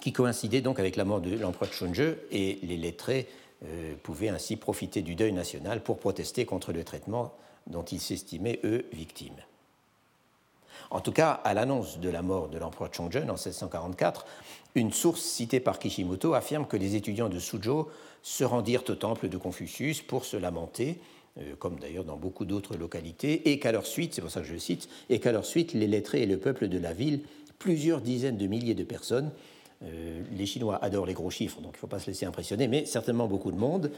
qui 0.00 0.12
coïncidait 0.12 0.60
donc 0.60 0.78
avec 0.78 0.96
la 0.96 1.04
mort 1.04 1.20
de 1.20 1.36
l'empereur 1.36 1.72
Chunzhe, 1.72 2.16
et 2.30 2.58
les 2.62 2.76
lettrés 2.76 3.28
pouvaient 4.02 4.30
ainsi 4.30 4.56
profiter 4.56 5.02
du 5.02 5.14
deuil 5.14 5.32
national 5.32 5.82
pour 5.84 5.98
protester 5.98 6.44
contre 6.44 6.72
le 6.72 6.82
traitement 6.82 7.32
dont 7.68 7.84
ils 7.84 8.00
s'estimaient, 8.00 8.58
eux, 8.64 8.86
victimes. 8.92 9.36
En 10.90 11.00
tout 11.00 11.12
cas, 11.12 11.30
à 11.30 11.54
l'annonce 11.54 11.98
de 11.98 12.08
la 12.08 12.22
mort 12.22 12.48
de 12.48 12.58
l'empereur 12.58 12.90
Chongzhen 12.92 13.30
en 13.30 13.34
1644, 13.34 14.26
une 14.74 14.92
source 14.92 15.20
citée 15.20 15.60
par 15.60 15.78
Kishimoto 15.78 16.34
affirme 16.34 16.66
que 16.66 16.76
les 16.76 16.96
étudiants 16.96 17.28
de 17.28 17.38
Suzhou 17.38 17.88
se 18.22 18.44
rendirent 18.44 18.84
au 18.88 18.94
temple 18.94 19.28
de 19.28 19.36
Confucius 19.36 20.00
pour 20.00 20.24
se 20.24 20.36
lamenter, 20.36 20.98
euh, 21.38 21.54
comme 21.58 21.78
d'ailleurs 21.78 22.04
dans 22.04 22.16
beaucoup 22.16 22.44
d'autres 22.44 22.76
localités, 22.76 23.50
et 23.50 23.58
qu'à 23.58 23.72
leur 23.72 23.86
suite, 23.86 24.14
c'est 24.14 24.22
pour 24.22 24.30
ça 24.30 24.40
que 24.40 24.46
je 24.46 24.56
cite, 24.56 24.88
et 25.10 25.18
qu'à 25.18 25.32
leur 25.32 25.44
suite, 25.44 25.72
les 25.74 25.86
lettrés 25.86 26.22
et 26.22 26.26
le 26.26 26.38
peuple 26.38 26.68
de 26.68 26.78
la 26.78 26.92
ville, 26.92 27.20
plusieurs 27.58 28.00
dizaines 28.00 28.38
de 28.38 28.46
milliers 28.46 28.74
de 28.74 28.84
personnes, 28.84 29.30
euh, 29.84 30.22
les 30.32 30.46
Chinois 30.46 30.78
adorent 30.82 31.06
les 31.06 31.14
gros 31.14 31.30
chiffres, 31.30 31.60
donc 31.60 31.72
il 31.74 31.76
ne 31.76 31.80
faut 31.80 31.86
pas 31.86 31.98
se 31.98 32.06
laisser 32.06 32.26
impressionner, 32.26 32.68
mais 32.68 32.86
certainement 32.86 33.26
beaucoup 33.26 33.50
de 33.50 33.58
monde, 33.58 33.90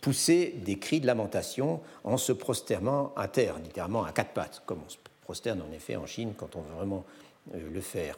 poussaient 0.00 0.54
des 0.64 0.78
cris 0.78 1.00
de 1.00 1.06
lamentation 1.06 1.80
en 2.04 2.16
se 2.16 2.32
prosternant 2.32 3.12
à 3.16 3.28
terre, 3.28 3.58
littéralement 3.58 4.04
à 4.04 4.12
quatre 4.12 4.32
pattes, 4.32 4.62
comme 4.64 4.80
on 4.86 4.88
se 4.88 4.96
prosterne 5.24 5.62
en 5.62 5.72
effet 5.74 5.96
en 5.96 6.06
Chine 6.06 6.32
quand 6.36 6.56
on 6.56 6.60
veut 6.60 6.74
vraiment 6.74 7.04
euh, 7.54 7.70
le 7.72 7.80
faire. 7.80 8.16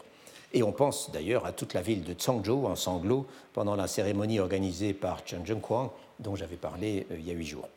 Et 0.55 0.62
on 0.62 0.72
pense 0.72 1.11
d'ailleurs 1.11 1.46
à 1.46 1.53
toute 1.53 1.74
la 1.74 1.82
ville 1.82 2.05
de 2.05 2.14
Changzhou 2.18 2.66
en 2.66 2.76
sanglots 2.76 3.26
pendant 3.53 3.74
la 3.74 3.86
cérémonie 3.86 4.38
organisée 4.38 4.92
par 4.92 5.26
Chen 5.26 5.46
Zhengquang, 5.46 5.92
dont 6.20 6.36
j'avais 6.36 6.57
parlé 6.57 7.07
euh, 7.11 7.16
il 7.18 7.26
y 7.26 7.30
a 7.30 7.34
huit 7.34 7.46
jours. 7.46 7.68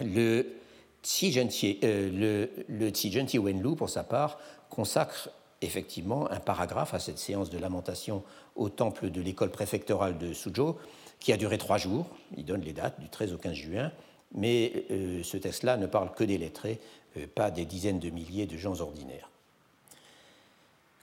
Le 0.00 0.46
Qi 1.02 1.78
euh, 1.84 2.48
le, 2.68 3.38
Wenlu, 3.38 3.76
pour 3.76 3.90
sa 3.90 4.04
part, 4.04 4.38
consacre 4.70 5.30
effectivement 5.62 6.30
un 6.30 6.40
paragraphe 6.40 6.94
à 6.94 6.98
cette 6.98 7.18
séance 7.18 7.50
de 7.50 7.58
lamentation 7.58 8.22
au 8.56 8.68
temple 8.68 9.10
de 9.10 9.20
l'école 9.20 9.50
préfectorale 9.50 10.18
de 10.18 10.32
Suzhou, 10.32 10.76
qui 11.18 11.32
a 11.32 11.36
duré 11.36 11.58
trois 11.58 11.78
jours. 11.78 12.06
Il 12.36 12.44
donne 12.44 12.60
les 12.60 12.72
dates 12.72 13.00
du 13.00 13.08
13 13.08 13.32
au 13.32 13.38
15 13.38 13.54
juin, 13.54 13.92
mais 14.34 14.84
euh, 14.90 15.22
ce 15.22 15.36
texte-là 15.36 15.76
ne 15.76 15.86
parle 15.86 16.12
que 16.12 16.24
des 16.24 16.38
lettrés, 16.38 16.80
pas 17.34 17.50
des 17.50 17.64
dizaines 17.64 17.98
de 17.98 18.10
milliers 18.10 18.46
de 18.46 18.58
gens 18.58 18.80
ordinaires. 18.80 19.30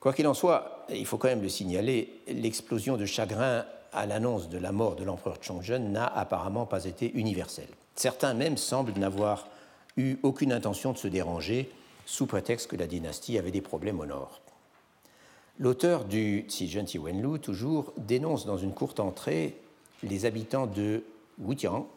Quoi 0.03 0.11
qu'il 0.11 0.27
en 0.27 0.33
soit, 0.33 0.85
il 0.89 1.05
faut 1.05 1.17
quand 1.17 1.29
même 1.29 1.41
le 1.41 1.47
signaler, 1.47 2.19
l'explosion 2.27 2.97
de 2.97 3.05
chagrin 3.05 3.63
à 3.93 4.05
l'annonce 4.05 4.49
de 4.49 4.57
la 4.57 4.73
mort 4.73 4.97
de 4.97 5.05
l'empereur 5.05 5.37
Chongzhen 5.41 5.93
n'a 5.93 6.05
apparemment 6.05 6.65
pas 6.65 6.83
été 6.83 7.09
universelle. 7.13 7.69
Certains 7.95 8.33
même 8.33 8.57
semblent 8.57 8.99
n'avoir 8.99 9.47
eu 9.95 10.17
aucune 10.21 10.51
intention 10.51 10.91
de 10.91 10.97
se 10.97 11.07
déranger 11.07 11.71
sous 12.05 12.25
prétexte 12.25 12.67
que 12.67 12.75
la 12.75 12.85
dynastie 12.85 13.37
avait 13.37 13.49
des 13.49 13.61
problèmes 13.61 14.01
au 14.01 14.05
nord. 14.05 14.41
L'auteur 15.57 16.03
du 16.03 16.47
Zhizhen 16.49 16.85
Wenlu, 16.99 17.39
toujours, 17.39 17.93
dénonce 17.95 18.45
dans 18.45 18.57
une 18.57 18.73
courte 18.73 18.99
entrée 18.99 19.55
les 20.03 20.25
habitants 20.25 20.67
de 20.67 21.05
Wutiang, 21.39 21.87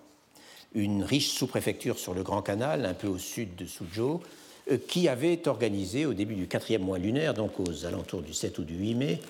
une 0.74 1.02
riche 1.02 1.30
sous-préfecture 1.30 1.98
sur 1.98 2.14
le 2.14 2.22
Grand 2.22 2.42
Canal, 2.42 2.86
un 2.86 2.94
peu 2.94 3.08
au 3.08 3.18
sud 3.18 3.56
de 3.56 3.66
Suzhou, 3.66 4.20
qui 4.88 5.08
avait 5.08 5.46
organisé 5.46 6.06
au 6.06 6.14
début 6.14 6.34
du 6.34 6.48
quatrième 6.48 6.82
mois 6.82 6.98
lunaire, 6.98 7.34
donc 7.34 7.60
aux 7.60 7.86
alentours 7.86 8.22
du 8.22 8.34
7 8.34 8.58
ou 8.58 8.64
du 8.64 8.76
8 8.76 8.94
mai, 8.94 9.20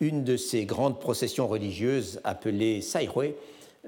une 0.00 0.24
de 0.24 0.36
ces 0.36 0.64
grandes 0.64 0.98
processions 1.00 1.46
religieuses 1.46 2.20
appelées 2.24 2.80
Saihui, 2.80 3.34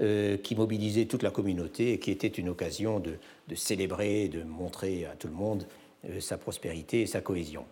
euh, 0.01 0.37
qui 0.37 0.55
mobilisait 0.55 1.07
toute 1.07 1.23
la 1.23 1.31
communauté 1.31 1.93
et 1.93 1.99
qui 1.99 2.11
était 2.11 2.29
une 2.29 2.49
occasion 2.49 3.01
de, 3.01 3.19
célébrer, 3.55 4.29
de 4.29 4.43
montrer 4.43 5.05
à 5.05 5.17
tout 5.17 5.27
le 5.27 5.35
monde 5.35 5.67
euh, 6.09 6.21
sa 6.21 6.39
prospérité 6.39 7.03
et 7.03 7.07
sa 7.07 7.21
cohésion. 7.21 7.65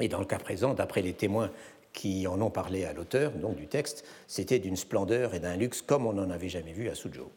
Et 0.00 0.08
dans 0.08 0.18
le 0.18 0.24
cas 0.24 0.38
présent, 0.38 0.74
d'après 0.74 1.02
les 1.02 1.12
témoins 1.12 1.50
qui 1.92 2.26
en 2.26 2.40
ont 2.40 2.50
parlé 2.50 2.84
à 2.84 2.92
l'auteur 2.92 3.32
donc 3.32 3.56
du 3.56 3.66
texte, 3.66 4.04
c'était 4.26 4.58
d'une 4.58 4.76
splendeur 4.76 5.34
et 5.34 5.40
d'un 5.40 5.56
luxe 5.56 5.82
comme 5.82 6.06
on 6.06 6.14
n'en 6.14 6.30
avait 6.30 6.48
jamais 6.48 6.72
vu 6.72 6.88
à 6.88 6.94
Suzhou. 6.94 7.30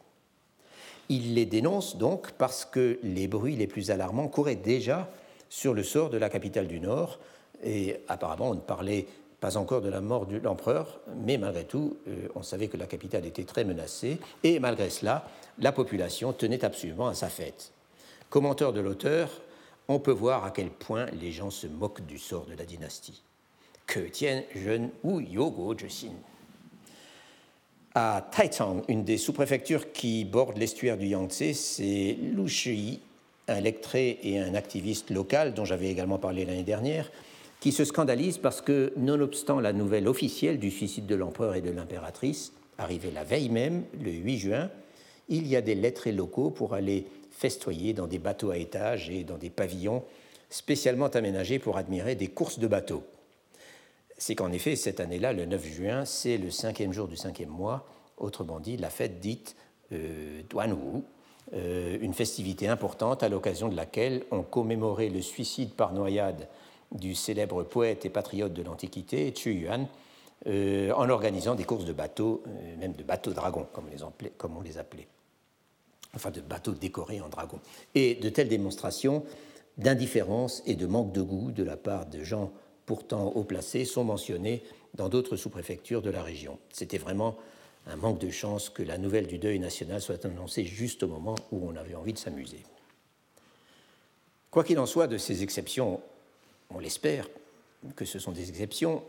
Il 1.10 1.34
les 1.34 1.46
dénonce 1.46 1.98
donc 1.98 2.32
parce 2.34 2.66
que 2.66 3.00
les 3.04 3.28
bruits 3.28 3.56
les 3.56 3.68
plus 3.68 3.92
alarmants 3.92 4.28
couraient 4.28 4.56
déjà 4.56 5.10
sur 5.50 5.74
le 5.74 5.84
sort 5.84 6.10
de 6.10 6.18
la 6.18 6.30
capitale 6.30 6.68
du 6.68 6.80
Nord, 6.80 7.20
et 7.64 7.98
apparemment 8.08 8.50
on 8.50 8.56
ne 8.56 8.60
parlait 8.60 9.08
pas 9.40 9.58
encore 9.58 9.82
de 9.82 9.90
la 9.90 10.00
mort 10.00 10.26
de 10.26 10.38
l'empereur, 10.38 11.02
mais 11.18 11.38
malgré 11.38 11.66
tout, 11.66 11.98
euh, 12.08 12.30
on 12.34 12.44
savait 12.44 12.70
que 12.70 12.78
la 12.78 12.86
capitale 12.86 13.26
était 13.26 13.44
très 13.44 13.66
menacée, 13.66 14.18
et 14.42 14.58
malgré 14.60 14.90
cela, 14.90 15.28
la 15.60 15.74
population 15.74 16.32
tenait 16.32 16.64
absolument 16.64 17.10
à 17.10 17.14
sa 17.14 17.28
fête. 17.28 17.72
Commentaire 18.30 18.72
de 18.72 18.80
l'auteur, 18.80 19.30
on 19.88 20.00
peut 20.00 20.12
voir 20.12 20.46
à 20.46 20.52
quel 20.52 20.70
point 20.70 21.08
les 21.08 21.32
gens 21.32 21.50
se 21.50 21.68
moquent 21.68 22.06
du 22.06 22.18
sort 22.18 22.46
de 22.46 22.56
la 22.56 22.66
dynastie. 22.66 23.22
Que 23.86 24.00
tienne 24.00 24.44
jeune 24.56 24.90
ou 25.04 25.20
Yogo 25.20 25.78
Josin. 25.78 26.16
À 27.96 28.28
Taitang, 28.32 28.82
une 28.88 29.04
des 29.04 29.20
sous-préfectures 29.20 29.92
qui 29.92 30.26
bordent 30.26 30.58
l'estuaire 30.58 30.98
du 30.98 31.06
Yangtze, 31.06 31.54
c'est 31.54 32.18
Lu 32.20 32.50
Shui, 32.50 33.02
un 33.48 33.62
lectré 33.62 34.18
et 34.24 34.40
un 34.40 34.56
activiste 34.56 35.12
local 35.12 35.54
dont 35.54 35.64
j'avais 35.64 35.92
également 35.92 36.18
parlé 36.18 36.44
l'année 36.44 36.64
dernière, 36.64 37.12
qui 37.60 37.72
se 37.72 37.86
scandalise 37.86 38.40
parce 38.40 38.62
que, 38.62 38.94
nonobstant 38.98 39.60
la 39.60 39.74
nouvelle 39.74 40.08
officielle 40.08 40.58
du 40.58 40.72
suicide 40.72 41.06
de 41.06 41.14
l'empereur 41.14 41.54
et 41.54 41.62
de 41.62 41.70
l'impératrice, 41.70 42.54
arrivée 42.80 43.12
la 43.12 43.24
veille 43.24 43.50
même, 43.50 43.84
le 44.02 44.10
8 44.10 44.38
juin, 44.40 44.72
il 45.30 45.46
y 45.46 45.56
a 45.56 45.62
des 45.62 45.76
lettrés 45.76 46.14
locaux 46.14 46.50
pour 46.50 46.74
aller 46.74 47.06
festoyer 47.30 47.94
dans 47.94 48.08
des 48.08 48.18
bateaux 48.18 48.50
à 48.50 48.58
étages 48.58 49.12
et 49.12 49.24
dans 49.24 49.38
des 49.38 49.52
pavillons 49.52 50.04
spécialement 50.50 51.10
aménagés 51.10 51.60
pour 51.60 51.78
admirer 51.78 52.16
des 52.16 52.28
courses 52.28 52.58
de 52.58 52.66
bateaux. 52.66 53.04
C'est 54.18 54.36
qu'en 54.36 54.52
effet, 54.52 54.76
cette 54.76 55.00
année-là, 55.00 55.34
le 55.34 55.46
9 55.46 55.66
juin, 55.66 56.06
c'est 56.06 56.38
le 56.38 56.52
cinquième 56.52 56.94
jour 56.94 57.08
du 57.08 57.16
cinquième 57.16 57.50
mois, 57.50 57.86
autrement 58.18 58.60
dit, 58.60 58.78
la 58.78 58.90
fête 58.90 59.20
dite 59.20 59.56
euh, 59.92 60.42
euh 61.54 61.98
une 62.02 62.14
festivité 62.14 62.68
importante 62.68 63.24
à 63.24 63.30
l'occasion 63.30 63.70
de 63.70 63.76
laquelle 63.76 64.24
on 64.32 64.44
commémorait 64.44 65.10
le 65.10 65.22
suicide 65.22 65.74
par 65.74 65.94
noyade 65.94 66.48
du 66.92 67.16
célèbre 67.16 67.64
poète 67.64 68.06
et 68.06 68.10
patriote 68.10 68.54
de 68.54 68.62
l'Antiquité, 68.62 69.34
Chu 69.36 69.54
Yuan, 69.54 69.88
euh, 70.48 70.92
en 70.92 71.10
organisant 71.10 71.56
des 71.56 71.64
courses 71.64 71.86
de 71.86 71.94
bateaux, 71.94 72.44
euh, 72.48 72.78
même 72.78 72.94
de 72.94 73.04
bateaux 73.04 73.32
dragons, 73.32 73.68
comme, 73.72 73.86
comme, 74.38 74.58
on 74.58 74.62
les 74.62 74.78
appelait, 74.78 75.08
enfin 76.16 76.32
de 76.32 76.42
bateaux 76.42 76.74
décorés 76.74 77.22
en 77.22 77.30
dragons. 77.30 77.60
Et 77.96 78.16
de 78.16 78.30
telles 78.30 78.50
démonstrations 78.50 79.24
d'indifférence 79.78 80.62
et 80.66 80.76
de 80.76 80.86
manque 80.86 81.14
de 81.14 81.22
goût 81.22 81.52
de 81.52 81.64
la 81.64 81.78
part 81.78 82.06
de 82.06 82.24
gens 82.24 82.52
pourtant 82.86 83.32
haut 83.36 83.44
placés 83.44 83.86
sont 83.86 84.04
mentionnées 84.04 84.64
dans 84.94 85.10
d'autres 85.10 85.36
sous-préfectures 85.36 86.02
de 86.02 86.10
la 86.10 86.24
région. 86.24 86.60
C'était 86.72 86.98
vraiment 86.98 87.38
un 87.88 87.96
manque 87.96 88.20
de 88.20 88.30
chance 88.30 88.70
que 88.70 88.84
la 88.84 88.98
nouvelle 88.98 89.28
du 89.28 89.38
deuil 89.38 89.60
national 89.60 90.02
soit 90.02 90.26
annoncée 90.26 90.66
juste 90.66 91.04
au 91.04 91.08
moment 91.08 91.36
où 91.52 91.68
on 91.68 91.76
avait 91.76 91.96
envie 91.96 92.14
de 92.14 92.18
s'amuser. 92.18 92.64
Quoi 94.52 94.64
qu'il 94.64 94.80
en 94.80 94.86
soit 94.86 95.08
de 95.08 95.18
ces 95.18 95.44
exceptions 95.44 96.02
on 96.74 96.80
l'espère, 96.80 97.28
que 97.96 98.06
ce 98.06 98.20
sont 98.20 98.32
des 98.32 98.50
exceptions, 98.50 99.04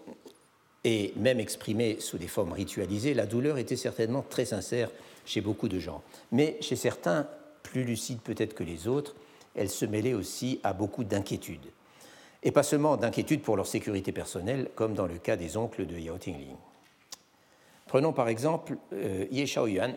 et 0.84 1.12
même 1.16 1.40
exprimées 1.40 1.96
sous 2.00 2.18
des 2.18 2.28
formes 2.28 2.52
ritualisées, 2.52 3.14
la 3.14 3.26
douleur 3.26 3.58
était 3.58 3.76
certainement 3.76 4.22
très 4.28 4.44
sincère 4.44 4.90
chez 5.24 5.40
beaucoup 5.40 5.68
de 5.68 5.78
gens. 5.78 6.02
Mais 6.30 6.58
chez 6.60 6.76
certains, 6.76 7.26
plus 7.62 7.84
lucides 7.84 8.20
peut-être 8.20 8.54
que 8.54 8.64
les 8.64 8.86
autres, 8.86 9.14
elle 9.54 9.70
se 9.70 9.86
mêlait 9.86 10.12
aussi 10.12 10.60
à 10.62 10.74
beaucoup 10.74 11.04
d'inquiétudes. 11.04 11.70
Et 12.44 12.52
pas 12.52 12.62
seulement 12.62 12.96
d'inquiétudes 12.96 13.40
pour 13.40 13.56
leur 13.56 13.66
sécurité 13.66 14.12
personnelle, 14.12 14.68
comme 14.74 14.94
dans 14.94 15.06
le 15.06 15.18
cas 15.18 15.36
des 15.36 15.56
oncles 15.56 15.86
de 15.86 15.98
Yao 15.98 16.18
Tingling. 16.18 16.56
Prenons 17.86 18.12
par 18.12 18.28
exemple 18.28 18.76
euh, 18.92 19.26
Ye 19.30 19.46
Shaoyuan, 19.46 19.94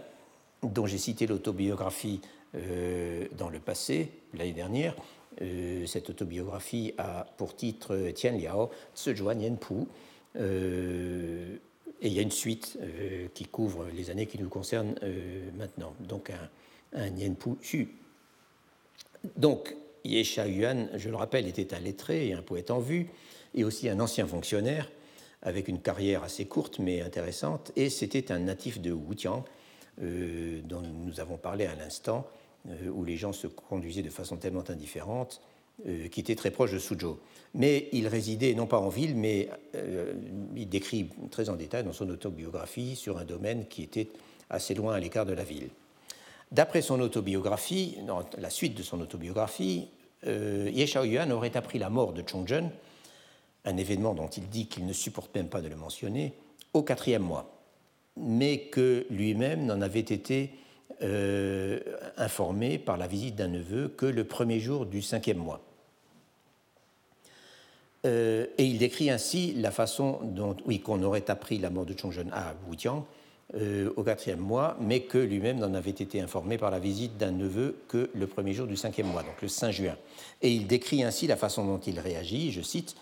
dont 0.63 0.85
j'ai 0.85 0.97
cité 0.97 1.27
l'autobiographie 1.27 2.21
euh, 2.55 3.25
dans 3.37 3.49
le 3.49 3.59
passé, 3.59 4.11
l'année 4.33 4.53
dernière, 4.53 4.95
euh, 5.41 5.85
cette 5.85 6.09
autobiographie 6.09 6.93
a 6.97 7.25
pour 7.37 7.55
titre 7.55 7.93
euh, 7.93 8.11
Tian 8.11 8.37
Liao, 8.37 8.69
Zhejuan 8.95 9.35
Nianpu. 9.35 9.85
Euh, 10.37 11.57
et 12.01 12.07
il 12.07 12.13
y 12.13 12.19
a 12.19 12.21
une 12.21 12.31
suite 12.31 12.77
qui 13.33 13.45
couvre 13.45 13.87
les 13.95 14.11
années 14.11 14.27
qui 14.27 14.37
nous 14.37 14.49
concernent 14.49 14.93
maintenant. 15.57 15.95
Donc 15.99 16.29
un, 16.29 16.47
un 16.93 17.09
Nianpu 17.09 17.55
Xu. 17.59 17.87
Donc 19.35 19.75
Ye 20.03 20.23
Yuan, 20.23 20.89
je 20.95 21.09
le 21.09 21.15
rappelle, 21.15 21.47
était 21.47 21.73
un 21.73 21.79
lettré 21.79 22.27
et 22.27 22.33
un 22.33 22.41
poète 22.41 22.71
en 22.71 22.79
vue, 22.79 23.07
et 23.55 23.63
aussi 23.63 23.89
un 23.89 23.99
ancien 23.99 24.27
fonctionnaire 24.27 24.89
avec 25.41 25.67
une 25.67 25.79
carrière 25.79 26.23
assez 26.23 26.45
courte 26.45 26.79
mais 26.79 27.01
intéressante, 27.01 27.71
et 27.75 27.89
c'était 27.89 28.31
un 28.31 28.39
natif 28.39 28.81
de 28.81 28.91
Wutiang, 28.91 29.43
dont 29.99 30.81
nous 30.81 31.19
avons 31.19 31.37
parlé 31.37 31.65
à 31.65 31.75
l'instant, 31.75 32.27
euh, 32.69 32.89
où 32.89 33.05
les 33.05 33.15
gens 33.15 33.33
se 33.33 33.47
conduisaient 33.47 34.01
de 34.01 34.09
façon 34.09 34.35
tellement 34.35 34.63
indifférente, 34.69 35.41
euh, 35.87 36.07
qui 36.09 36.19
était 36.19 36.35
très 36.35 36.51
proche 36.51 36.71
de 36.73 36.79
Suzhou. 36.79 37.17
Mais 37.53 37.87
il 37.93 38.07
résidait 38.07 38.53
non 38.55 38.65
pas 38.65 38.79
en 38.79 38.89
ville, 38.89 39.15
mais 39.15 39.49
euh, 39.75 40.13
il 40.55 40.67
décrit 40.67 41.09
très 41.31 41.49
en 41.49 41.55
détail 41.55 41.83
dans 41.83 41.93
son 41.93 42.09
autobiographie 42.09 42.95
sur 42.95 43.17
un 43.17 43.23
domaine 43.23 43.67
qui 43.67 43.83
était 43.83 44.09
assez 44.49 44.73
loin 44.73 44.95
à 44.95 44.99
l'écart 44.99 45.25
de 45.25 45.33
la 45.33 45.43
ville. 45.43 45.69
D'après 46.51 46.81
son 46.81 46.99
autobiographie, 47.01 47.97
dans 48.05 48.23
la 48.37 48.49
suite 48.49 48.75
de 48.75 48.83
son 48.83 49.01
autobiographie, 49.01 49.89
euh, 50.25 50.69
Ye 50.71 50.87
Shaoyuan 50.87 51.29
aurait 51.31 51.57
appris 51.57 51.77
la 51.77 51.89
mort 51.89 52.13
de 52.13 52.23
Chongzhen, 52.25 52.71
un 53.65 53.77
événement 53.77 54.13
dont 54.13 54.27
il 54.29 54.47
dit 54.47 54.67
qu'il 54.67 54.85
ne 54.85 54.93
supporte 54.93 55.35
même 55.35 55.49
pas 55.49 55.61
de 55.61 55.67
le 55.67 55.75
mentionner, 55.75 56.33
au 56.73 56.83
quatrième 56.83 57.23
mois, 57.23 57.51
mais 58.15 58.61
que 58.61 59.05
lui-même 59.09 59.65
n'en 59.65 59.81
avait 59.81 59.99
été 59.99 60.51
euh, 61.03 61.79
informé 62.15 62.79
par 62.79 62.97
la 62.97 63.07
visite 63.07 63.35
d'un 63.35 63.49
neveu 63.49 63.89
que 63.89 64.05
le 64.05 64.23
premier 64.23 64.59
jour 64.59 64.85
du 64.85 65.01
cinquième 65.01 65.37
mois. 65.37 65.61
Euh, 68.05 68.47
et 68.57 68.65
il 68.65 68.77
décrit 68.77 69.09
ainsi 69.09 69.53
la 69.53 69.71
façon 69.71 70.19
dont, 70.23 70.55
oui, 70.65 70.79
qu'on 70.79 71.03
aurait 71.03 71.29
appris 71.29 71.57
la 71.57 71.69
mort 71.69 71.85
de 71.85 71.93
Chongzhen 71.97 72.31
à 72.31 72.55
Wutiang 72.69 73.05
euh, 73.55 73.89
au 73.95 74.03
quatrième 74.03 74.41
mois, 74.41 74.75
mais 74.81 75.03
que 75.03 75.17
lui-même 75.17 75.59
n'en 75.59 75.73
avait 75.73 75.91
été 75.91 76.19
informé 76.19 76.57
par 76.57 76.69
la 76.69 76.79
visite 76.79 77.15
d'un 77.15 77.31
neveu 77.31 77.77
que 77.87 78.09
le 78.13 78.27
premier 78.27 78.53
jour 78.53 78.67
du 78.67 78.75
cinquième 78.75 79.07
mois, 79.07 79.23
donc 79.23 79.41
le 79.41 79.47
5 79.47 79.71
juin. 79.71 79.95
Et 80.41 80.51
il 80.51 80.67
décrit 80.67 81.01
ainsi 81.01 81.27
la 81.27 81.37
façon 81.37 81.65
dont 81.65 81.79
il 81.79 81.97
réagit, 81.97 82.51
je 82.51 82.61
cite, 82.61 82.97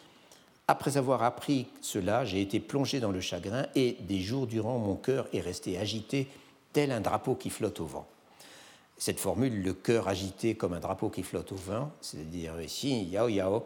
Après 0.67 0.97
avoir 0.97 1.23
appris 1.23 1.65
cela, 1.81 2.25
j'ai 2.25 2.41
été 2.41 2.59
plongé 2.59 2.99
dans 2.99 3.11
le 3.11 3.21
chagrin 3.21 3.65
et 3.73 3.97
des 4.01 4.19
jours 4.19 4.45
durant, 4.45 4.77
mon 4.77 4.95
cœur 4.95 5.27
est 5.33 5.41
resté 5.41 5.79
agité 5.79 6.27
tel 6.73 6.91
un 6.91 7.01
drapeau 7.01 7.33
qui 7.33 7.49
flotte 7.49 7.79
au 7.79 7.85
vent. 7.85 8.07
Cette 8.97 9.19
formule, 9.19 9.63
le 9.63 9.73
cœur 9.73 10.07
agité 10.07 10.53
comme 10.53 10.73
un 10.73 10.79
drapeau 10.79 11.09
qui 11.09 11.23
flotte 11.23 11.53
au 11.53 11.55
vent, 11.55 11.91
c'est-à-dire 12.01 12.61
ici, 12.61 13.05
Yao 13.05 13.29
Yao, 13.29 13.63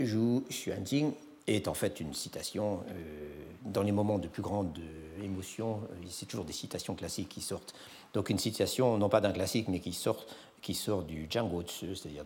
Zhu 0.00 0.42
Xuanjing, 0.50 1.12
est 1.48 1.68
en 1.68 1.74
fait 1.74 2.00
une 2.00 2.14
citation. 2.14 2.80
Euh, 2.88 3.28
dans 3.64 3.82
les 3.82 3.92
moments 3.92 4.18
de 4.18 4.28
plus 4.28 4.42
grande 4.42 4.78
émotion, 5.22 5.80
euh, 5.90 6.06
c'est 6.08 6.26
toujours 6.26 6.44
des 6.44 6.52
citations 6.52 6.94
classiques 6.94 7.28
qui 7.28 7.40
sortent. 7.40 7.74
Donc 8.14 8.30
une 8.30 8.38
citation, 8.38 8.96
non 8.98 9.08
pas 9.08 9.20
d'un 9.20 9.32
classique, 9.32 9.68
mais 9.68 9.80
qui 9.80 9.92
sort, 9.92 10.26
qui 10.62 10.74
sort 10.74 11.02
du 11.02 11.26
Django 11.28 11.62
Tzu, 11.62 11.94
c'est-à-dire 11.94 12.24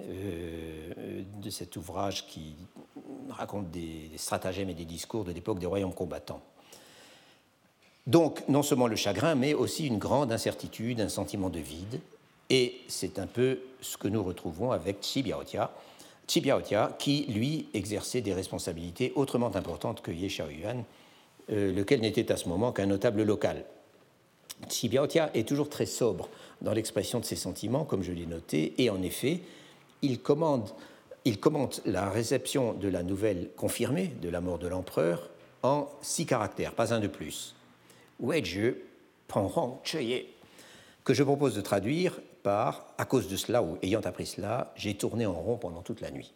euh, 0.00 1.22
de 1.42 1.50
cet 1.50 1.76
ouvrage 1.76 2.26
qui 2.26 2.54
raconte 3.30 3.70
des 3.70 4.10
stratagèmes 4.16 4.70
et 4.70 4.74
des 4.74 4.84
discours 4.84 5.24
de 5.24 5.32
l'époque 5.32 5.58
des 5.58 5.66
royaumes 5.66 5.94
combattants. 5.94 6.42
Donc, 8.06 8.42
non 8.48 8.62
seulement 8.62 8.86
le 8.86 8.96
chagrin, 8.96 9.34
mais 9.34 9.54
aussi 9.54 9.86
une 9.86 9.98
grande 9.98 10.32
incertitude, 10.32 11.00
un 11.00 11.08
sentiment 11.08 11.50
de 11.50 11.60
vide. 11.60 12.00
Et 12.48 12.80
c'est 12.88 13.18
un 13.18 13.26
peu 13.26 13.60
ce 13.80 13.96
que 13.96 14.08
nous 14.08 14.22
retrouvons 14.22 14.72
avec 14.72 14.98
Chi 15.02 15.22
Biaotia. 16.30 16.30
Chi 16.30 16.40
Biaotia, 16.40 16.96
qui, 16.98 17.24
lui, 17.28 17.68
exerçait 17.74 18.20
des 18.20 18.32
responsabilités 18.32 19.12
autrement 19.16 19.54
importantes 19.56 20.02
que 20.02 20.12
Ye 20.12 20.28
Shaoyuan, 20.28 20.84
euh, 21.50 21.72
lequel 21.72 22.00
n'était 22.00 22.30
à 22.30 22.36
ce 22.36 22.48
moment 22.48 22.70
qu'un 22.70 22.86
notable 22.86 23.24
local. 23.24 23.64
Chi 24.68 24.88
Biaotia 24.88 25.30
est 25.34 25.48
toujours 25.48 25.68
très 25.68 25.86
sobre 25.86 26.28
dans 26.60 26.72
l'expression 26.72 27.18
de 27.18 27.24
ses 27.24 27.36
sentiments, 27.36 27.84
comme 27.84 28.02
je 28.02 28.12
l'ai 28.12 28.26
noté, 28.26 28.74
et 28.78 28.90
en 28.90 29.02
effet, 29.02 29.40
il, 30.02 30.20
commande, 30.20 30.70
il 31.24 31.40
commente 31.40 31.80
la 31.86 32.08
réception 32.08 32.74
de 32.74 32.88
la 32.88 33.02
nouvelle 33.02 33.48
confirmée 33.56 34.12
de 34.22 34.28
la 34.28 34.40
mort 34.40 34.58
de 34.58 34.68
l'empereur 34.68 35.30
en 35.62 35.88
six 36.02 36.26
caractères, 36.26 36.74
pas 36.74 36.94
un 36.94 37.00
de 37.00 37.08
plus 37.08 37.54
que 41.04 41.14
je 41.14 41.22
propose 41.22 41.54
de 41.54 41.60
traduire 41.60 42.20
à 42.46 43.04
cause 43.08 43.28
de 43.28 43.36
cela 43.36 43.62
ou 43.62 43.78
ayant 43.82 44.00
appris 44.00 44.26
cela, 44.26 44.72
j'ai 44.76 44.94
tourné 44.94 45.26
en 45.26 45.34
rond 45.34 45.56
pendant 45.56 45.82
toute 45.82 46.00
la 46.00 46.10
nuit. 46.10 46.32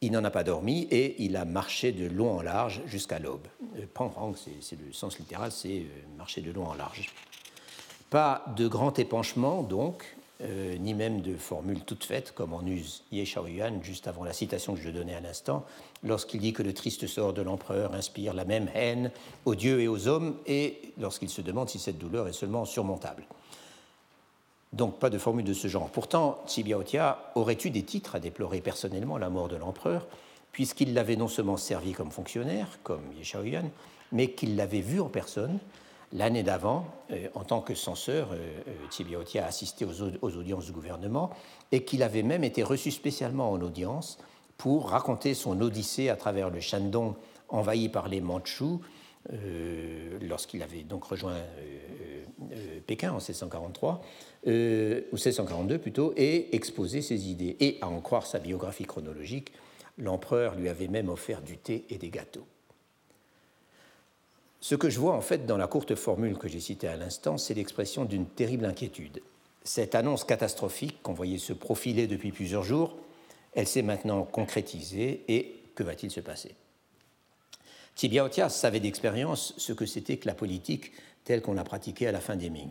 Il 0.00 0.12
n'en 0.12 0.24
a 0.24 0.30
pas 0.30 0.44
dormi 0.44 0.86
et 0.90 1.22
il 1.22 1.36
a 1.36 1.44
marché 1.44 1.92
de 1.92 2.06
long 2.06 2.38
en 2.38 2.42
large 2.42 2.82
jusqu'à 2.86 3.18
l'aube. 3.18 3.46
Euh, 3.78 3.86
Pangrang, 3.92 4.34
c'est 4.36 4.78
le 4.78 4.92
sens 4.92 5.18
littéral, 5.18 5.50
c'est 5.50 5.78
euh, 5.78 6.16
marcher 6.18 6.42
de 6.42 6.50
long 6.50 6.66
en 6.66 6.74
large. 6.74 7.10
Pas 8.10 8.44
de 8.56 8.68
grand 8.68 8.98
épanchement 8.98 9.62
donc, 9.62 10.04
euh, 10.42 10.76
ni 10.78 10.94
même 10.94 11.22
de 11.22 11.36
formules 11.36 11.80
toutes 11.80 12.04
faites, 12.04 12.32
comme 12.32 12.52
en 12.52 12.66
use 12.66 13.04
Ye 13.12 13.24
Shaoyuan, 13.24 13.82
juste 13.82 14.08
avant 14.08 14.24
la 14.24 14.32
citation 14.32 14.74
que 14.74 14.80
je 14.80 14.90
donnais 14.90 15.14
à 15.14 15.20
l'instant, 15.20 15.64
lorsqu'il 16.02 16.40
dit 16.40 16.52
que 16.52 16.62
le 16.62 16.74
triste 16.74 17.06
sort 17.06 17.32
de 17.32 17.40
l'empereur 17.40 17.94
inspire 17.94 18.34
la 18.34 18.44
même 18.44 18.68
haine 18.74 19.10
aux 19.44 19.54
dieux 19.54 19.80
et 19.80 19.88
aux 19.88 20.08
hommes, 20.08 20.36
et 20.46 20.92
lorsqu'il 20.98 21.30
se 21.30 21.40
demande 21.40 21.70
si 21.70 21.78
cette 21.78 21.98
douleur 21.98 22.28
est 22.28 22.32
seulement 22.32 22.64
surmontable. 22.64 23.24
Donc 24.74 24.98
pas 24.98 25.08
de 25.08 25.18
formule 25.18 25.44
de 25.44 25.54
ce 25.54 25.68
genre. 25.68 25.88
Pourtant, 25.88 26.42
Tsibiaotia 26.46 27.32
aurait 27.36 27.56
eu 27.64 27.70
des 27.70 27.84
titres 27.84 28.16
à 28.16 28.20
déplorer 28.20 28.60
personnellement 28.60 29.16
la 29.16 29.30
mort 29.30 29.48
de 29.48 29.56
l'empereur, 29.56 30.06
puisqu'il 30.52 30.94
l'avait 30.94 31.16
non 31.16 31.28
seulement 31.28 31.56
servi 31.56 31.92
comme 31.92 32.10
fonctionnaire, 32.10 32.66
comme 32.82 33.02
Ye 33.12 33.24
mais 34.12 34.32
qu'il 34.32 34.56
l'avait 34.56 34.80
vu 34.80 35.00
en 35.00 35.08
personne, 35.08 35.58
L'année 36.14 36.44
d'avant, 36.44 36.86
euh, 37.10 37.26
en 37.34 37.42
tant 37.42 37.60
que 37.60 37.74
censeur, 37.74 38.28
euh, 38.32 38.36
euh, 38.68 38.72
Thibiotia 38.88 39.44
a 39.44 39.48
assisté 39.48 39.84
aux, 39.84 40.36
audiences 40.36 40.66
du 40.66 40.72
gouvernement 40.72 41.30
et 41.72 41.84
qu'il 41.84 42.04
avait 42.04 42.22
même 42.22 42.44
été 42.44 42.62
reçu 42.62 42.92
spécialement 42.92 43.50
en 43.50 43.60
audience 43.60 44.18
pour 44.56 44.90
raconter 44.90 45.34
son 45.34 45.60
odyssée 45.60 46.08
à 46.10 46.16
travers 46.16 46.50
le 46.50 46.60
Shandong 46.60 47.14
envahi 47.48 47.88
par 47.88 48.06
les 48.06 48.20
Mandchous 48.20 48.80
lorsqu'il 50.20 50.62
avait 50.62 50.82
donc 50.82 51.04
rejoint 51.04 51.40
Pékin 52.86 53.10
en 53.10 53.16
1643, 53.16 54.02
ou 54.46 54.50
1642 54.50 55.78
plutôt, 55.78 56.12
et 56.16 56.54
exposé 56.54 57.02
ses 57.02 57.28
idées. 57.28 57.56
Et 57.60 57.78
à 57.80 57.88
en 57.88 58.00
croire 58.00 58.26
sa 58.26 58.38
biographie 58.38 58.84
chronologique, 58.84 59.52
l'empereur 59.98 60.54
lui 60.56 60.68
avait 60.68 60.88
même 60.88 61.08
offert 61.08 61.40
du 61.40 61.56
thé 61.56 61.84
et 61.90 61.98
des 61.98 62.10
gâteaux. 62.10 62.46
Ce 64.60 64.74
que 64.74 64.88
je 64.88 64.98
vois 64.98 65.14
en 65.14 65.20
fait 65.20 65.46
dans 65.46 65.58
la 65.58 65.66
courte 65.66 65.94
formule 65.94 66.38
que 66.38 66.48
j'ai 66.48 66.60
citée 66.60 66.88
à 66.88 66.96
l'instant, 66.96 67.36
c'est 67.36 67.54
l'expression 67.54 68.06
d'une 68.06 68.26
terrible 68.26 68.64
inquiétude. 68.64 69.20
Cette 69.62 69.94
annonce 69.94 70.24
catastrophique 70.24 71.02
qu'on 71.02 71.12
voyait 71.12 71.38
se 71.38 71.52
profiler 71.52 72.06
depuis 72.06 72.32
plusieurs 72.32 72.62
jours, 72.62 72.96
elle 73.52 73.66
s'est 73.66 73.82
maintenant 73.82 74.24
concrétisée 74.24 75.22
et 75.28 75.60
que 75.74 75.82
va-t-il 75.82 76.10
se 76.10 76.20
passer? 76.20 76.54
Tibiaotia 77.94 78.48
savait 78.48 78.80
d'expérience 78.80 79.54
ce 79.56 79.72
que 79.72 79.86
c'était 79.86 80.16
que 80.16 80.26
la 80.26 80.34
politique 80.34 80.92
telle 81.24 81.42
qu'on 81.42 81.54
l'a 81.54 81.64
pratiquée 81.64 82.06
à 82.06 82.12
la 82.12 82.20
fin 82.20 82.36
des 82.36 82.50
Ming. 82.50 82.70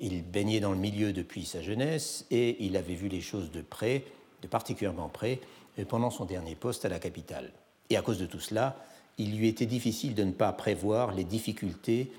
Il 0.00 0.22
baignait 0.22 0.60
dans 0.60 0.72
le 0.72 0.78
milieu 0.78 1.12
depuis 1.12 1.44
sa 1.44 1.62
jeunesse 1.62 2.26
et 2.30 2.64
il 2.64 2.76
avait 2.76 2.94
vu 2.94 3.08
les 3.08 3.20
choses 3.20 3.50
de 3.50 3.60
près, 3.62 4.04
de 4.42 4.48
particulièrement 4.48 5.08
près, 5.08 5.40
pendant 5.88 6.10
son 6.10 6.24
dernier 6.24 6.54
poste 6.54 6.84
à 6.84 6.88
la 6.88 6.98
capitale. 6.98 7.52
Et 7.90 7.96
à 7.96 8.02
cause 8.02 8.18
de 8.18 8.26
tout 8.26 8.40
cela, 8.40 8.76
il 9.18 9.36
lui 9.36 9.48
était 9.48 9.66
difficile 9.66 10.14
de 10.14 10.24
ne 10.24 10.32
pas 10.32 10.52
prévoir 10.52 11.12
les 11.12 11.24
difficultés 11.24 12.10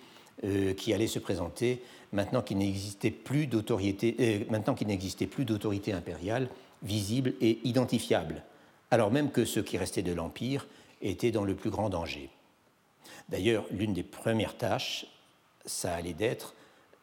euh, 0.44 0.74
qui 0.74 0.94
allaient 0.94 1.08
se 1.08 1.20
présenter 1.20 1.82
maintenant 2.12 2.42
qu'il 2.42 2.58
n'existait 2.58 3.12
plus 3.12 3.48
d'autorité, 3.48 4.16
euh, 4.20 4.40
maintenant 4.50 4.76
qu'il 4.76 4.88
n'existait 4.88 5.28
plus 5.28 5.46
d'autorité 5.46 5.92
impériale 5.92 6.50
visible 6.84 7.34
et 7.42 7.60
identifiable, 7.64 8.44
alors 8.92 9.12
même 9.12 9.32
que 9.32 9.46
ce 9.46 9.60
qui 9.60 9.78
restait 9.78 10.04
de 10.04 10.14
l'empire 10.14 10.68
était 11.10 11.32
dans 11.32 11.44
le 11.44 11.56
plus 11.56 11.70
grand 11.70 11.90
danger. 11.90 12.30
D'ailleurs, 13.30 13.66
l'une 13.72 13.94
des 13.94 14.04
premières 14.04 14.58
tâches, 14.58 15.06
ça 15.66 15.94
allait, 15.94 16.16
être, 16.20 16.54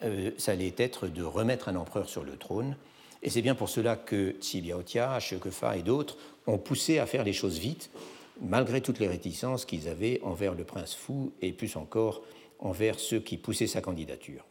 euh, 0.02 0.30
ça 0.38 0.52
allait 0.52 0.74
être 0.76 1.08
de 1.08 1.22
remettre 1.22 1.68
un 1.68 1.76
empereur 1.76 2.08
sur 2.08 2.24
le 2.24 2.36
trône, 2.36 2.76
et 3.22 3.30
c'est 3.30 3.42
bien 3.42 3.54
pour 3.54 3.68
cela 3.68 3.96
que 3.96 4.34
Tsibiaotia, 4.40 5.18
Shekefa 5.20 5.76
et 5.76 5.82
d'autres 5.82 6.16
ont 6.46 6.58
poussé 6.58 6.98
à 6.98 7.06
faire 7.06 7.24
les 7.24 7.32
choses 7.32 7.58
vite 7.58 7.90
malgré 8.40 8.80
toutes 8.80 8.98
les 8.98 9.06
réticences 9.06 9.64
qu'ils 9.64 9.88
avaient 9.88 10.20
envers 10.22 10.54
le 10.54 10.64
prince 10.64 10.94
fou 10.94 11.32
et 11.40 11.52
plus 11.52 11.76
encore 11.76 12.22
envers 12.58 12.98
ceux 12.98 13.20
qui 13.20 13.36
poussaient 13.36 13.66
sa 13.66 13.80
candidature. 13.80 14.44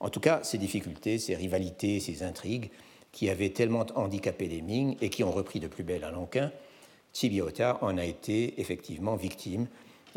En 0.00 0.10
tout 0.10 0.20
cas, 0.20 0.42
ces 0.42 0.58
difficultés, 0.58 1.18
ces 1.18 1.36
rivalités, 1.36 2.00
ces 2.00 2.22
intrigues 2.22 2.70
qui 3.12 3.30
avaient 3.30 3.50
tellement 3.50 3.86
handicapé 3.94 4.46
les 4.46 4.62
Ming 4.62 4.96
et 5.00 5.10
qui 5.10 5.22
ont 5.22 5.30
repris 5.30 5.60
de 5.60 5.68
plus 5.68 5.84
belle 5.84 6.04
à 6.04 6.10
Lanquin, 6.10 6.50
Tsibiota 7.16 7.78
en 7.80 7.96
a 7.96 8.04
été 8.04 8.60
effectivement 8.60 9.16
victime 9.16 9.68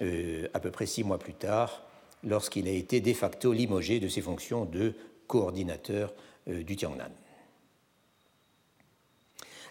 euh, 0.02 0.50
à 0.54 0.60
peu 0.60 0.70
près 0.70 0.86
six 0.86 1.06
mois 1.06 1.18
plus 1.18 1.34
tard, 1.34 1.84
lorsqu'il 2.26 2.68
a 2.68 2.72
été 2.72 3.00
de 3.00 3.14
facto 3.14 3.54
limogé 3.54 4.02
de 4.02 4.10
ses 4.10 4.20
fonctions 4.20 4.66
de 4.66 4.93
coordinateur 5.26 6.14
euh, 6.50 6.62
du 6.62 6.76
Tiangnan. 6.76 7.10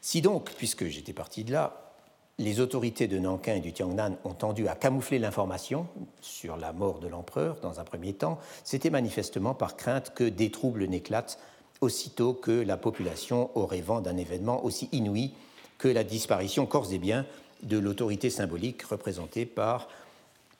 Si 0.00 0.22
donc, 0.22 0.50
puisque 0.56 0.86
j'étais 0.86 1.12
parti 1.12 1.44
de 1.44 1.52
là, 1.52 1.94
les 2.38 2.60
autorités 2.60 3.08
de 3.08 3.18
Nankin 3.18 3.56
et 3.56 3.60
du 3.60 3.74
Tiangnan 3.74 4.16
ont 4.24 4.32
tendu 4.32 4.66
à 4.66 4.74
camoufler 4.74 5.18
l'information 5.18 5.86
sur 6.22 6.56
la 6.56 6.72
mort 6.72 6.98
de 6.98 7.08
l'empereur 7.08 7.60
dans 7.60 7.78
un 7.78 7.84
premier 7.84 8.14
temps, 8.14 8.38
c'était 8.64 8.90
manifestement 8.90 9.52
par 9.52 9.76
crainte 9.76 10.14
que 10.14 10.24
des 10.24 10.50
troubles 10.50 10.86
n'éclatent 10.86 11.38
aussitôt 11.82 12.32
que 12.32 12.52
la 12.52 12.78
population 12.78 13.50
aurait 13.54 13.82
vent 13.82 14.00
d'un 14.00 14.16
événement 14.16 14.64
aussi 14.64 14.88
inouï 14.92 15.34
que 15.78 15.88
la 15.88 16.04
disparition 16.04 16.66
corps 16.66 16.92
et 16.92 16.98
biens 16.98 17.24
de 17.62 17.78
l'autorité 17.78 18.30
symbolique 18.30 18.82
représentée 18.82 19.46
par 19.46 19.88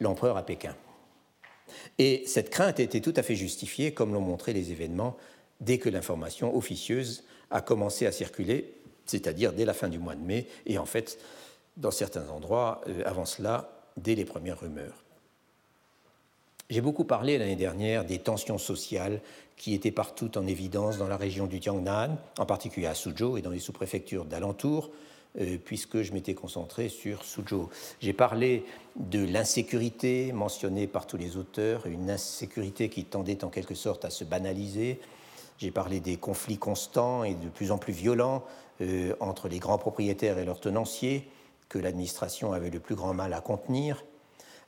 l'empereur 0.00 0.36
à 0.36 0.42
Pékin. 0.42 0.74
Et 1.98 2.22
cette 2.26 2.50
crainte 2.50 2.80
était 2.80 3.00
tout 3.00 3.14
à 3.16 3.22
fait 3.22 3.36
justifiée, 3.36 3.92
comme 3.92 4.14
l'ont 4.14 4.20
montré 4.20 4.52
les 4.52 4.72
événements, 4.72 5.16
dès 5.60 5.78
que 5.78 5.88
l'information 5.88 6.56
officieuse 6.56 7.24
a 7.50 7.60
commencé 7.60 8.06
à 8.06 8.12
circuler, 8.12 8.72
c'est-à-dire 9.06 9.52
dès 9.52 9.64
la 9.64 9.74
fin 9.74 9.88
du 9.88 9.98
mois 9.98 10.14
de 10.14 10.22
mai, 10.22 10.46
et 10.66 10.78
en 10.78 10.86
fait 10.86 11.18
dans 11.76 11.90
certains 11.90 12.28
endroits, 12.28 12.80
euh, 12.88 13.02
avant 13.04 13.24
cela, 13.24 13.70
dès 13.96 14.14
les 14.14 14.24
premières 14.24 14.60
rumeurs. 14.60 15.04
J'ai 16.70 16.82
beaucoup 16.82 17.04
parlé 17.04 17.38
l'année 17.38 17.56
dernière 17.56 18.04
des 18.04 18.18
tensions 18.18 18.58
sociales 18.58 19.22
qui 19.56 19.72
étaient 19.72 19.90
partout 19.90 20.36
en 20.36 20.46
évidence 20.46 20.98
dans 20.98 21.08
la 21.08 21.16
région 21.16 21.46
du 21.46 21.60
Tiangnan, 21.60 22.18
en 22.38 22.44
particulier 22.44 22.86
à 22.86 22.94
Suzhou 22.94 23.38
et 23.38 23.42
dans 23.42 23.48
les 23.48 23.58
sous-préfectures 23.58 24.26
d'alentour, 24.26 24.90
euh, 25.40 25.56
puisque 25.64 26.02
je 26.02 26.12
m'étais 26.12 26.34
concentré 26.34 26.90
sur 26.90 27.24
Suzhou. 27.24 27.70
J'ai 28.00 28.12
parlé 28.12 28.66
de 28.96 29.24
l'insécurité 29.24 30.30
mentionnée 30.32 30.86
par 30.86 31.06
tous 31.06 31.16
les 31.16 31.38
auteurs, 31.38 31.86
une 31.86 32.10
insécurité 32.10 32.90
qui 32.90 33.04
tendait 33.04 33.44
en 33.44 33.48
quelque 33.48 33.74
sorte 33.74 34.04
à 34.04 34.10
se 34.10 34.24
banaliser. 34.24 35.00
J'ai 35.56 35.70
parlé 35.70 36.00
des 36.00 36.18
conflits 36.18 36.58
constants 36.58 37.24
et 37.24 37.34
de 37.34 37.48
plus 37.48 37.70
en 37.70 37.78
plus 37.78 37.94
violents 37.94 38.44
euh, 38.82 39.14
entre 39.20 39.48
les 39.48 39.58
grands 39.58 39.78
propriétaires 39.78 40.38
et 40.38 40.44
leurs 40.44 40.60
tenanciers 40.60 41.30
que 41.70 41.78
l'administration 41.78 42.52
avait 42.52 42.68
le 42.68 42.78
plus 42.78 42.94
grand 42.94 43.14
mal 43.14 43.32
à 43.32 43.40
contenir. 43.40 44.04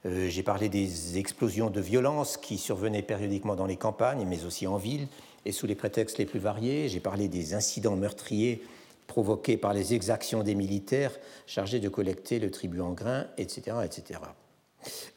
Euh, 0.06 0.28
j'ai 0.28 0.42
parlé 0.42 0.68
des 0.68 1.18
explosions 1.18 1.70
de 1.70 1.80
violence 1.80 2.36
qui 2.36 2.58
survenaient 2.58 3.02
périodiquement 3.02 3.54
dans 3.54 3.66
les 3.66 3.76
campagnes, 3.76 4.26
mais 4.26 4.44
aussi 4.44 4.66
en 4.66 4.76
ville, 4.76 5.08
et 5.44 5.52
sous 5.52 5.66
les 5.66 5.74
prétextes 5.74 6.18
les 6.18 6.26
plus 6.26 6.38
variés. 6.38 6.88
J'ai 6.88 7.00
parlé 7.00 7.28
des 7.28 7.54
incidents 7.54 7.96
meurtriers 7.96 8.62
provoqués 9.06 9.56
par 9.56 9.74
les 9.74 9.92
exactions 9.94 10.42
des 10.42 10.54
militaires 10.54 11.18
chargés 11.46 11.80
de 11.80 11.88
collecter 11.88 12.38
le 12.38 12.50
tribut 12.50 12.80
en 12.80 12.92
grains, 12.92 13.26
etc. 13.36 13.78
etc. 13.84 14.20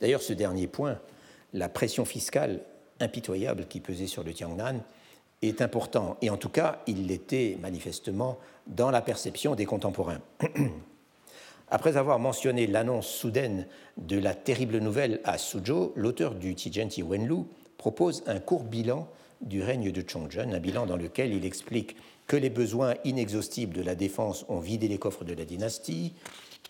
D'ailleurs, 0.02 0.22
ce 0.22 0.34
dernier 0.34 0.68
point, 0.68 1.00
la 1.54 1.70
pression 1.70 2.04
fiscale 2.04 2.62
impitoyable 3.00 3.68
qui 3.68 3.80
pesait 3.80 4.08
sur 4.08 4.24
le 4.24 4.34
Tiangnan, 4.34 4.84
est 5.42 5.62
important, 5.62 6.18
et 6.22 6.30
en 6.30 6.38
tout 6.38 6.50
cas, 6.50 6.82
il 6.88 7.08
l'était 7.08 7.58
manifestement 7.62 8.40
dans 8.68 8.92
la 8.92 9.02
perception 9.02 9.56
des 9.56 9.66
contemporains. 9.66 10.22
Après 11.70 11.98
avoir 11.98 12.20
mentionné 12.20 12.68
l'annonce 12.68 13.08
soudaine 13.08 13.68
de 13.98 14.18
la 14.20 14.36
terrible 14.36 14.78
nouvelle 14.78 15.22
à 15.24 15.38
Suzhou, 15.38 15.92
l'auteur 15.96 16.36
du 16.36 16.56
Tijenti 16.56 17.02
Wenlu 17.02 17.44
propose 17.78 18.24
un 18.28 18.40
court 18.40 18.64
bilan 18.64 19.08
du 19.42 19.62
règne 19.62 19.92
de 19.92 20.04
Chongzhen, 20.08 20.54
un 20.54 20.60
bilan 20.60 20.86
dans 20.86 20.98
lequel 20.98 21.34
il 21.34 21.46
explique 21.46 21.96
que 22.28 22.38
les 22.38 22.50
besoins 22.50 22.96
inexhaustibles 23.04 23.76
de 23.76 23.82
la 23.82 23.96
défense 23.96 24.46
ont 24.50 24.60
vidé 24.60 24.88
les 24.88 24.98
coffres 24.98 25.26
de 25.26 25.34
la 25.34 25.46
dynastie, 25.46 26.14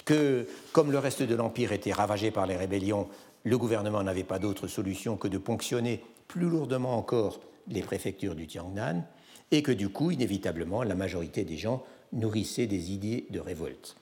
que, 0.05 0.47
comme 0.71 0.91
le 0.91 0.99
reste 0.99 1.21
de 1.21 1.35
l'Empire 1.35 1.71
était 1.71 1.93
ravagé 1.93 2.31
par 2.31 2.47
les 2.47 2.55
rébellions, 2.55 3.07
le 3.43 3.57
gouvernement 3.57 4.03
n'avait 4.03 4.23
pas 4.23 4.39
d'autre 4.39 4.67
solution 4.67 5.17
que 5.17 5.27
de 5.27 5.37
ponctionner 5.37 6.01
plus 6.27 6.49
lourdement 6.49 6.97
encore 6.97 7.39
les 7.67 7.81
préfectures 7.81 8.35
du 8.35 8.47
Tiangnan, 8.47 9.03
et 9.51 9.61
que 9.61 9.71
du 9.71 9.89
coup, 9.89 10.11
inévitablement, 10.11 10.83
la 10.83 10.95
majorité 10.95 11.43
des 11.43 11.57
gens 11.57 11.83
nourrissaient 12.11 12.67
des 12.67 12.91
idées 12.91 13.27
de 13.29 13.39
révolte 13.39 13.95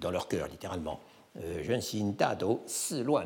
dans 0.00 0.10
leur 0.10 0.28
cœur, 0.28 0.48
littéralement. 0.48 1.00
Euh, 1.38 1.62
je 1.62 1.72
ne 1.72 2.12
Tado, 2.12 2.64
loin, 3.04 3.24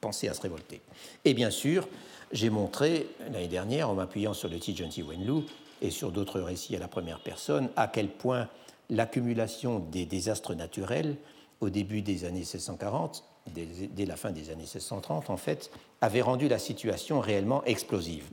penser 0.00 0.28
à 0.28 0.34
se 0.34 0.42
révolter. 0.42 0.80
Et 1.24 1.32
bien 1.34 1.50
sûr, 1.50 1.88
j'ai 2.32 2.50
montré 2.50 3.08
l'année 3.32 3.48
dernière, 3.48 3.88
en 3.88 3.94
m'appuyant 3.94 4.34
sur 4.34 4.48
le 4.48 4.58
Tijanti 4.58 5.02
Wenlu 5.02 5.42
et 5.80 5.90
sur 5.90 6.12
d'autres 6.12 6.40
récits 6.40 6.76
à 6.76 6.78
la 6.78 6.88
première 6.88 7.20
personne, 7.20 7.70
à 7.76 7.88
quel 7.88 8.08
point 8.08 8.48
l'accumulation 8.90 9.78
des 9.78 10.04
désastres 10.06 10.54
naturels 10.54 11.16
au 11.60 11.70
début 11.70 12.02
des 12.02 12.24
années 12.24 12.40
1640, 12.40 13.24
dès, 13.48 14.04
la 14.04 14.16
fin 14.16 14.30
des 14.30 14.50
années 14.50 14.62
1630 14.62 15.30
en 15.30 15.36
fait, 15.36 15.70
avait 16.00 16.20
rendu 16.20 16.48
la 16.48 16.58
situation 16.58 17.20
réellement 17.20 17.64
explosive. 17.64 18.28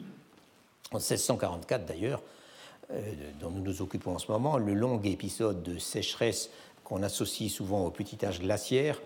En 0.91 0.97
1644 0.97 1.85
d'ailleurs, 1.85 2.21
euh, 2.91 3.13
dont 3.39 3.49
nous 3.49 3.61
nous 3.61 3.81
occupons 3.81 4.15
en 4.15 4.19
ce 4.19 4.31
moment, 4.31 4.57
le 4.57 4.73
long 4.73 5.01
épisode 5.01 5.63
de 5.63 5.77
sécheresse 5.77 6.49
qu'on 6.93 7.01
associe 7.01 7.51
souvent 7.51 7.85
au 7.85 7.89
petit 7.89 8.23
âge 8.23 8.39
glaciaire, 8.39 9.01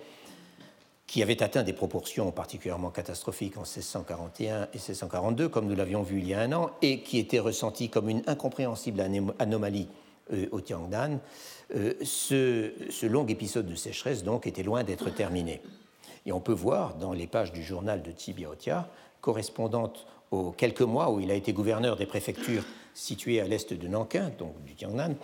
qui 1.06 1.24
avait 1.24 1.42
atteint 1.42 1.64
des 1.64 1.72
proportions 1.72 2.34
particulièrement 2.34 2.90
catastrophiques 2.90 3.56
en 3.56 3.62
1641 3.62 4.64
et 4.74 4.78
1642, 4.78 5.48
comme 5.48 5.68
nous 5.68 5.76
l'avions 5.76 6.04
vu 6.04 6.20
il 6.20 6.28
y 6.28 6.34
a 6.34 6.42
un 6.42 6.52
an, 6.52 6.72
et 6.82 7.00
qui 7.00 7.18
était 7.18 7.40
ressenti 7.40 7.88
comme 7.88 8.10
une 8.10 8.24
incompréhensible 8.28 9.02
anomalie 9.40 9.88
euh, 10.34 10.48
au 10.52 10.60
Tiangnan, 10.60 11.22
euh, 11.78 11.94
ce, 12.04 13.06
long 13.06 13.26
épisode 13.26 13.68
de 13.68 13.76
sécheresse 13.76 14.26
donc 14.26 14.48
était 14.48 14.64
loin 14.64 14.84
d'être 14.84 15.10
terminé. 15.10 15.62
Et 16.26 16.34
on 16.34 16.42
peut 16.42 16.52
voir 16.52 16.96
dans 16.96 17.14
les 17.14 17.26
pages 17.26 17.54
du 17.54 17.64
journal 17.64 18.04
de 18.04 18.12
Tibiaotia, 18.12 18.90
correspondantes 19.22 20.08
aux 20.32 20.52
quelques 20.52 20.82
mois 20.82 21.10
où 21.10 21.22
il 21.22 21.32
a 21.32 21.36
été 21.36 21.54
gouverneur 21.54 21.96
des 21.96 22.06
préfectures 22.06 22.66
situées 22.94 23.40
à 23.40 23.48
l'est 23.48 23.74
de 23.74 23.88
Nankin, 23.88 24.30
donc 24.38 24.62
du 24.66 24.76
Tiangnan, 24.76 25.16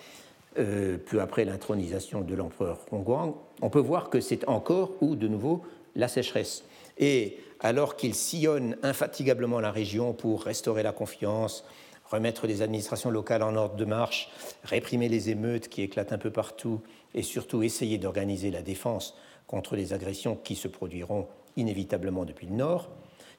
euh, 0.58 0.98
peu 0.98 1.22
après 1.22 1.46
l'intronisation 1.46 2.22
de 2.22 2.36
l'empereur 2.36 2.80
Hongguang, 2.92 3.36
on 3.62 3.70
peut 3.70 3.80
voir 3.80 4.10
que 4.10 4.20
c'est 4.20 4.48
encore 4.48 4.92
ou 5.02 5.16
de 5.16 5.28
nouveau 5.28 5.64
la 5.96 6.08
sécheresse. 6.08 6.64
Et 6.98 7.38
alors 7.60 7.96
qu'il 7.96 8.14
sillonne 8.14 8.78
infatigablement 8.84 9.60
la 9.60 9.72
région 9.72 10.14
pour 10.14 10.44
restaurer 10.44 10.84
la 10.84 10.92
confiance, 10.92 11.66
remettre 12.06 12.46
les 12.48 12.62
administrations 12.62 13.10
locales 13.10 13.44
en 13.44 13.56
ordre 13.56 13.76
de 13.76 13.86
marche, 13.86 14.30
réprimer 14.64 15.10
les 15.10 15.30
émeutes 15.30 15.70
qui 15.70 15.82
éclatent 15.82 16.14
un 16.14 16.18
peu 16.18 16.32
partout 16.32 16.82
et 17.16 17.24
surtout 17.24 17.64
essayer 17.64 17.98
d'organiser 17.98 18.52
la 18.52 18.62
défense 18.62 19.16
contre 19.48 19.76
les 19.76 19.94
agressions 19.94 20.36
qui 20.36 20.56
se 20.56 20.68
produiront 20.68 21.28
inévitablement 21.56 22.26
depuis 22.26 22.48
le 22.48 22.56
nord, 22.56 22.90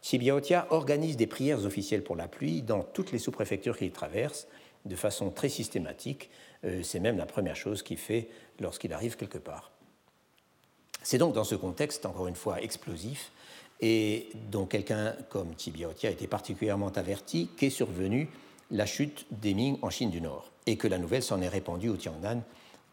Sibiaotia 0.05 0.67
organise 0.69 1.17
des 1.17 1.27
prières 1.27 1.65
officielles 1.65 2.05
pour 2.05 2.15
la 2.15 2.29
pluie 2.29 2.61
dans 2.61 2.83
toutes 2.83 3.11
les 3.11 3.19
sous-préfectures 3.19 3.79
qu'il 3.79 3.91
traverse 3.91 4.47
de 4.85 4.97
façon 4.97 5.31
très 5.31 5.49
systématique. 5.49 6.29
Euh, 6.65 6.83
c'est 6.83 7.01
même 7.01 7.19
la 7.19 7.27
première 7.27 7.57
chose 7.57 7.83
qu'il 7.83 7.99
fait 7.99 8.29
lorsqu'il 8.61 8.93
arrive 8.93 9.17
quelque 9.17 9.39
part. 9.39 9.71
C'est 11.03 11.19
donc 11.19 11.35
dans 11.35 11.45
ce 11.45 11.55
contexte, 11.55 12.07
encore 12.07 12.29
une 12.29 12.35
fois, 12.35 12.63
explosif, 12.63 13.31
et 13.81 14.31
dont 14.51 14.65
quelqu'un 14.65 15.15
comme 15.29 15.55
Tibiaotia 15.55 16.11
était 16.11 16.27
particulièrement 16.27 16.89
averti, 16.89 17.51
qu'est 17.57 17.71
survenue 17.71 18.29
la 18.71 18.87
chute 18.87 19.27
des 19.31 19.53
Ming 19.53 19.79
en 19.83 19.91
Chine 19.91 20.11
du 20.11 20.21
Nord, 20.21 20.51
et 20.67 20.77
que 20.77 20.89
la 20.89 20.99
nouvelle 20.99 21.23
s'en 21.23 21.43
est 21.43 21.49
répandue 21.49 21.91
au 21.91 21.97
Tiangnan 21.97 22.43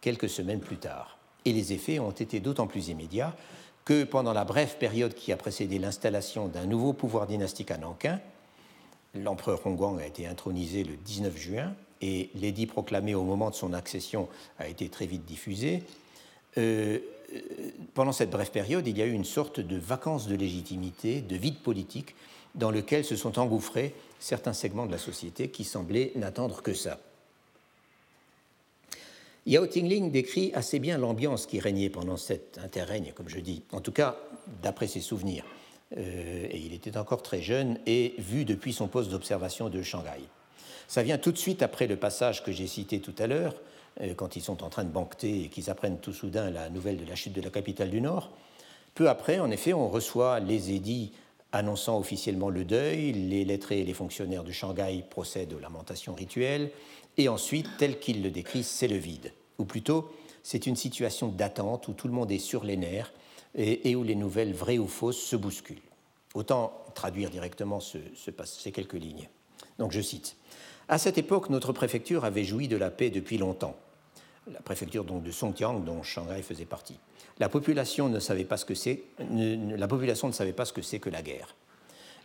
quelques 0.01 0.29
semaines 0.29 0.59
plus 0.59 0.77
tard. 0.77 1.17
Et 1.45 1.53
les 1.53 1.73
effets 1.73 1.99
ont 1.99 2.11
été 2.11 2.39
d'autant 2.39 2.67
plus 2.67 2.89
immédiats 2.89 3.35
que 3.85 4.03
pendant 4.03 4.33
la 4.33 4.43
brève 4.43 4.77
période 4.77 5.13
qui 5.13 5.31
a 5.31 5.37
précédé 5.37 5.79
l'installation 5.79 6.47
d'un 6.47 6.65
nouveau 6.65 6.93
pouvoir 6.93 7.27
dynastique 7.27 7.71
à 7.71 7.77
Nankin, 7.77 8.19
l'empereur 9.15 9.65
Hongguang 9.65 9.99
a 9.99 10.05
été 10.05 10.27
intronisé 10.27 10.83
le 10.83 10.95
19 10.97 11.37
juin 11.37 11.73
et 12.01 12.29
l'édit 12.35 12.65
proclamé 12.65 13.15
au 13.15 13.23
moment 13.23 13.49
de 13.49 13.55
son 13.55 13.73
accession 13.73 14.27
a 14.59 14.67
été 14.67 14.89
très 14.89 15.05
vite 15.05 15.25
diffusé. 15.25 15.83
Euh, 16.57 16.99
euh, 17.33 17.39
pendant 17.93 18.11
cette 18.11 18.29
brève 18.29 18.51
période, 18.51 18.87
il 18.87 18.97
y 18.97 19.01
a 19.01 19.05
eu 19.05 19.13
une 19.13 19.25
sorte 19.25 19.59
de 19.59 19.77
vacances 19.77 20.27
de 20.27 20.35
légitimité, 20.35 21.21
de 21.21 21.35
vide 21.35 21.59
politique, 21.59 22.15
dans 22.55 22.71
lequel 22.71 23.05
se 23.05 23.15
sont 23.15 23.39
engouffrés 23.39 23.93
certains 24.19 24.53
segments 24.53 24.85
de 24.85 24.91
la 24.91 24.97
société 24.97 25.49
qui 25.49 25.63
semblaient 25.63 26.11
n'attendre 26.15 26.61
que 26.61 26.73
ça. 26.73 26.99
Yao 29.47 29.65
Tingling 29.65 30.11
décrit 30.11 30.51
assez 30.53 30.79
bien 30.79 30.97
l'ambiance 30.97 31.47
qui 31.47 31.59
régnait 31.59 31.89
pendant 31.89 32.17
cet 32.17 32.59
interrègne, 32.63 33.11
comme 33.15 33.29
je 33.29 33.39
dis, 33.39 33.63
en 33.71 33.81
tout 33.81 33.91
cas 33.91 34.17
d'après 34.61 34.87
ses 34.87 35.01
souvenirs. 35.01 35.45
Euh, 35.97 36.47
et 36.49 36.57
il 36.57 36.73
était 36.73 36.95
encore 36.97 37.23
très 37.23 37.41
jeune 37.41 37.79
et 37.85 38.13
vu 38.19 38.45
depuis 38.45 38.71
son 38.71 38.87
poste 38.87 39.09
d'observation 39.09 39.69
de 39.69 39.81
Shanghai. 39.81 40.21
Ça 40.91 41.03
vient 41.03 41.17
tout 41.17 41.31
de 41.31 41.37
suite 41.37 41.63
après 41.63 41.87
le 41.87 41.95
passage 41.95 42.43
que 42.43 42.51
j'ai 42.51 42.67
cité 42.67 42.99
tout 42.99 43.15
à 43.17 43.25
l'heure, 43.25 43.55
euh, 44.01 44.13
quand 44.13 44.35
ils 44.35 44.41
sont 44.41 44.61
en 44.61 44.67
train 44.67 44.83
de 44.83 44.89
banqueter 44.89 45.45
et 45.45 45.47
qu'ils 45.47 45.69
apprennent 45.69 45.99
tout 45.99 46.11
soudain 46.11 46.49
la 46.49 46.69
nouvelle 46.69 46.97
de 46.97 47.05
la 47.05 47.15
chute 47.15 47.31
de 47.31 47.39
la 47.39 47.49
capitale 47.49 47.89
du 47.89 48.01
Nord. 48.01 48.29
Peu 48.93 49.07
après, 49.07 49.39
en 49.39 49.49
effet, 49.51 49.71
on 49.71 49.87
reçoit 49.87 50.41
les 50.41 50.73
édits 50.73 51.13
annonçant 51.53 51.97
officiellement 51.97 52.49
le 52.49 52.65
deuil, 52.65 53.13
les 53.13 53.45
lettrés 53.45 53.79
et 53.79 53.83
les 53.85 53.93
fonctionnaires 53.93 54.43
de 54.43 54.51
Shanghai 54.51 55.01
procèdent 55.09 55.53
aux 55.53 55.59
lamentations 55.59 56.13
rituelles, 56.13 56.71
et 57.15 57.29
ensuite, 57.29 57.67
tel 57.77 57.97
qu'il 57.97 58.21
le 58.21 58.29
décrit, 58.29 58.63
c'est 58.63 58.89
le 58.89 58.97
vide. 58.97 59.31
Ou 59.59 59.63
plutôt, 59.63 60.11
c'est 60.43 60.67
une 60.67 60.75
situation 60.75 61.29
d'attente 61.29 61.87
où 61.87 61.93
tout 61.93 62.09
le 62.09 62.13
monde 62.13 62.33
est 62.33 62.37
sur 62.37 62.65
les 62.65 62.75
nerfs 62.75 63.13
et, 63.55 63.95
où 63.95 64.03
les 64.03 64.15
nouvelles 64.15 64.53
vraies 64.53 64.77
ou 64.77 64.89
fausses 64.89 65.21
se 65.21 65.37
bousculent. 65.37 65.77
Autant 66.33 66.73
traduire 66.95 67.29
directement 67.29 67.79
ces 67.79 68.71
quelques 68.73 68.91
lignes. 68.95 69.29
Donc 69.79 69.93
je 69.93 70.01
cite. 70.01 70.35
À 70.91 70.97
cette 70.97 71.17
époque, 71.17 71.49
notre 71.49 71.71
préfecture 71.71 72.25
avait 72.25 72.43
joui 72.43 72.67
de 72.67 72.75
la 72.75 72.91
paix 72.91 73.09
depuis 73.09 73.37
longtemps. 73.37 73.77
La 74.51 74.59
préfecture 74.59 75.05
donc 75.05 75.23
de 75.23 75.31
Songjiang, 75.31 75.85
dont 75.85 76.03
Shanghai 76.03 76.41
faisait 76.41 76.65
partie. 76.65 76.97
La 77.39 77.47
population 77.47 78.09
ne 78.09 78.19
savait 78.19 78.43
pas 78.43 78.57
ce 78.57 78.65
que 78.65 78.75
c'est. 78.75 79.03
La 79.29 79.87
population 79.87 80.27
ne 80.27 80.33
savait 80.33 80.51
pas 80.51 80.65
ce 80.65 80.73
que 80.73 80.81
c'est 80.81 80.99
que 80.99 81.09
la 81.09 81.21
guerre. 81.21 81.55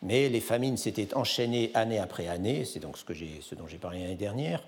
Mais 0.02 0.28
les 0.28 0.40
famines 0.40 0.76
s'étaient 0.76 1.14
enchaînées 1.14 1.70
année 1.74 2.00
après 2.00 2.26
année. 2.26 2.64
C'est 2.64 2.80
donc 2.80 2.98
ce, 2.98 3.54
dont 3.54 3.68
j'ai 3.68 3.78
parlé 3.78 4.00
l'année 4.00 4.16
dernière. 4.16 4.64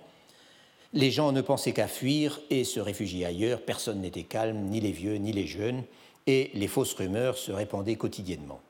Les 0.92 1.10
gens 1.10 1.32
ne 1.32 1.40
pensaient 1.40 1.72
qu'à 1.72 1.88
fuir 1.88 2.38
et 2.50 2.62
se 2.62 2.78
réfugier 2.78 3.26
ailleurs. 3.26 3.62
Personne 3.62 4.00
n'était 4.00 4.22
calme, 4.22 4.58
ni 4.68 4.80
les 4.80 4.92
vieux, 4.92 5.16
ni 5.16 5.32
les 5.32 5.48
jeunes. 5.48 5.82
Et 6.28 6.52
les 6.54 6.68
fausses 6.68 6.94
rumeurs 6.94 7.36
se 7.36 7.50
répandaient 7.50 7.96
quotidiennement. 7.96 8.60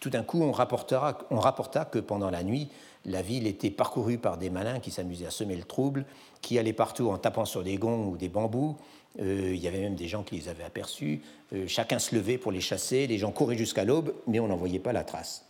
Tout 0.00 0.08
d'un 0.08 0.22
coup, 0.22 0.40
on 0.42 0.52
rapporta 0.52 1.84
que 1.84 1.98
pendant 1.98 2.30
la 2.30 2.42
nuit, 2.42 2.70
la 3.06 3.22
ville 3.22 3.46
était 3.46 3.70
parcourue 3.70 4.18
par 4.18 4.36
des 4.36 4.50
malins 4.50 4.80
qui 4.80 4.90
s'amusaient 4.90 5.26
à 5.26 5.30
semer 5.30 5.56
le 5.56 5.62
trouble, 5.62 6.04
qui 6.42 6.58
allaient 6.58 6.72
partout 6.72 7.08
en 7.08 7.18
tapant 7.18 7.44
sur 7.44 7.62
des 7.62 7.76
gonds 7.76 8.08
ou 8.08 8.16
des 8.16 8.28
bambous. 8.28 8.76
Euh, 9.20 9.52
il 9.54 9.60
y 9.60 9.68
avait 9.68 9.80
même 9.80 9.94
des 9.94 10.08
gens 10.08 10.24
qui 10.24 10.34
les 10.34 10.48
avaient 10.48 10.64
aperçus. 10.64 11.22
Euh, 11.52 11.66
chacun 11.68 12.00
se 12.00 12.14
levait 12.14 12.36
pour 12.36 12.52
les 12.52 12.60
chasser. 12.60 13.06
Les 13.06 13.18
gens 13.18 13.30
couraient 13.30 13.56
jusqu'à 13.56 13.84
l'aube, 13.84 14.12
mais 14.26 14.40
on 14.40 14.48
n'en 14.48 14.56
voyait 14.56 14.80
pas 14.80 14.92
la 14.92 15.04
trace. 15.04 15.44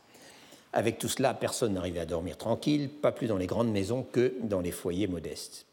Avec 0.74 0.98
tout 0.98 1.08
cela, 1.08 1.32
personne 1.32 1.72
n'arrivait 1.72 2.00
à 2.00 2.06
dormir 2.06 2.36
tranquille, 2.36 2.90
pas 2.90 3.10
plus 3.10 3.26
dans 3.26 3.38
les 3.38 3.46
grandes 3.46 3.72
maisons 3.72 4.02
que 4.12 4.34
dans 4.42 4.60
les 4.60 4.70
foyers 4.70 5.06
modestes. 5.06 5.64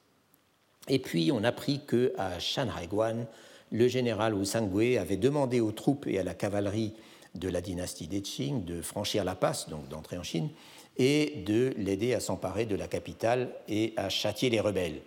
Et 0.87 0.99
puis, 0.99 1.31
on 1.33 1.43
apprit 1.43 1.81
que 1.85 2.13
à 2.17 2.39
Shanhaiguan, 2.39 3.25
le 3.71 3.87
général 3.89 4.33
Wu 4.33 4.45
Sangui 4.45 4.97
avait 4.97 5.17
demandé 5.17 5.59
aux 5.59 5.71
troupes 5.73 6.07
et 6.07 6.17
à 6.17 6.23
la 6.23 6.33
cavalerie 6.33 6.93
de 7.35 7.49
la 7.49 7.59
dynastie 7.59 8.07
des 8.07 8.21
Qing 8.21 8.63
de 8.63 8.81
franchir 8.81 9.25
la 9.25 9.35
passe, 9.35 9.67
donc 9.67 9.89
d'entrer 9.89 10.17
en 10.17 10.23
Chine, 10.23 10.49
et 10.97 11.43
de 11.45 11.73
l'aider 11.77 12.13
à 12.13 12.19
s'emparer 12.19 12.65
de 12.65 12.75
la 12.75 12.87
capitale 12.87 13.49
et 13.67 13.93
à 13.97 14.09
châtier 14.09 14.49
les 14.49 14.59
rebelles. 14.59 15.01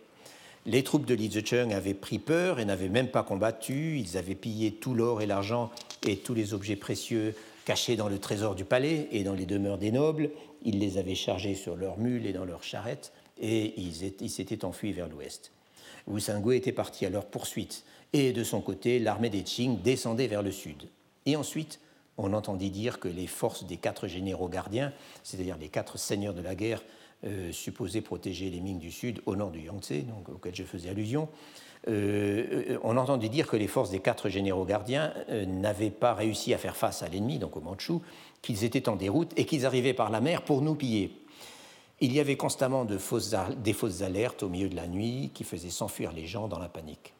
Les 0.66 0.82
troupes 0.82 1.06
de 1.06 1.14
Li 1.14 1.30
Zicheng 1.30 1.72
avaient 1.72 1.94
pris 1.94 2.18
peur 2.18 2.58
et 2.58 2.64
n'avaient 2.64 2.88
même 2.88 3.08
pas 3.08 3.22
combattu. 3.22 3.98
Ils 3.98 4.16
avaient 4.16 4.34
pillé 4.34 4.72
tout 4.72 4.94
l'or 4.94 5.22
et 5.22 5.26
l'argent 5.26 5.70
et 6.04 6.16
tous 6.16 6.34
les 6.34 6.54
objets 6.54 6.74
précieux 6.74 7.36
cachés 7.64 7.94
dans 7.94 8.08
le 8.08 8.18
trésor 8.18 8.56
du 8.56 8.64
palais 8.64 9.08
et 9.12 9.22
dans 9.22 9.34
les 9.34 9.46
demeures 9.46 9.78
des 9.78 9.92
nobles. 9.92 10.30
Ils 10.64 10.80
les 10.80 10.98
avaient 10.98 11.14
chargés 11.14 11.54
sur 11.54 11.76
leurs 11.76 11.98
mules 11.98 12.26
et 12.26 12.32
dans 12.32 12.44
leurs 12.44 12.64
charrettes 12.64 13.12
et 13.40 13.74
ils 13.80 14.30
s'étaient 14.30 14.64
enfuis 14.64 14.92
vers 14.92 15.08
l'ouest. 15.08 15.52
Wu 16.08 16.20
Sangui 16.20 16.56
était 16.56 16.72
parti 16.72 17.06
à 17.06 17.10
leur 17.10 17.26
poursuite 17.26 17.84
et 18.12 18.32
de 18.32 18.44
son 18.44 18.60
côté, 18.60 18.98
l'armée 18.98 19.30
des 19.30 19.42
Qing 19.42 19.80
descendait 19.82 20.26
vers 20.26 20.42
le 20.42 20.50
sud. 20.50 20.88
Et 21.26 21.36
ensuite, 21.36 21.80
on 22.18 22.32
entendit 22.32 22.70
dire 22.70 22.98
que 22.98 23.08
les 23.08 23.26
forces 23.26 23.64
des 23.64 23.76
quatre 23.76 24.06
généraux 24.06 24.48
gardiens, 24.48 24.92
c'est-à-dire 25.22 25.56
les 25.58 25.68
quatre 25.68 25.98
seigneurs 25.98 26.34
de 26.34 26.42
la 26.42 26.54
guerre 26.54 26.82
euh, 27.24 27.50
supposés 27.50 28.02
protéger 28.02 28.50
les 28.50 28.60
Ming 28.60 28.78
du 28.78 28.90
Sud 28.90 29.20
au 29.26 29.36
nord 29.36 29.50
du 29.50 29.60
Yangtze, 29.60 30.04
donc, 30.06 30.28
auquel 30.28 30.54
je 30.54 30.64
faisais 30.64 30.90
allusion, 30.90 31.28
euh, 31.88 32.72
euh, 32.72 32.78
on 32.82 32.96
entendit 32.96 33.30
dire 33.30 33.46
que 33.46 33.56
les 33.56 33.68
forces 33.68 33.90
des 33.90 34.00
quatre 34.00 34.28
généraux 34.28 34.64
gardiens 34.64 35.14
n'avaient 35.46 35.90
pas 35.90 36.14
réussi 36.14 36.52
à 36.52 36.58
faire 36.58 36.76
face 36.76 37.02
à 37.02 37.08
l'ennemi, 37.08 37.38
donc 37.38 37.56
au 37.56 37.60
Mandchou, 37.60 38.02
qu'ils 38.42 38.64
étaient 38.64 38.88
en 38.88 38.96
déroute 38.96 39.32
et 39.36 39.46
qu'ils 39.46 39.66
arrivaient 39.66 39.94
par 39.94 40.10
la 40.10 40.20
mer 40.20 40.42
pour 40.42 40.62
nous 40.62 40.74
piller. 40.74 41.10
Il 42.00 42.12
y 42.12 42.20
avait 42.20 42.36
constamment 42.36 42.84
des 42.84 42.98
fausses 42.98 44.02
alertes 44.02 44.42
au 44.42 44.50
milieu 44.50 44.68
de 44.68 44.76
la 44.76 44.86
nuit 44.86 45.30
qui 45.32 45.44
faisaient 45.44 45.70
s'enfuir 45.70 46.12
les 46.12 46.26
gens 46.26 46.48
dans 46.48 46.58
la 46.58 46.68
panique 46.68 47.15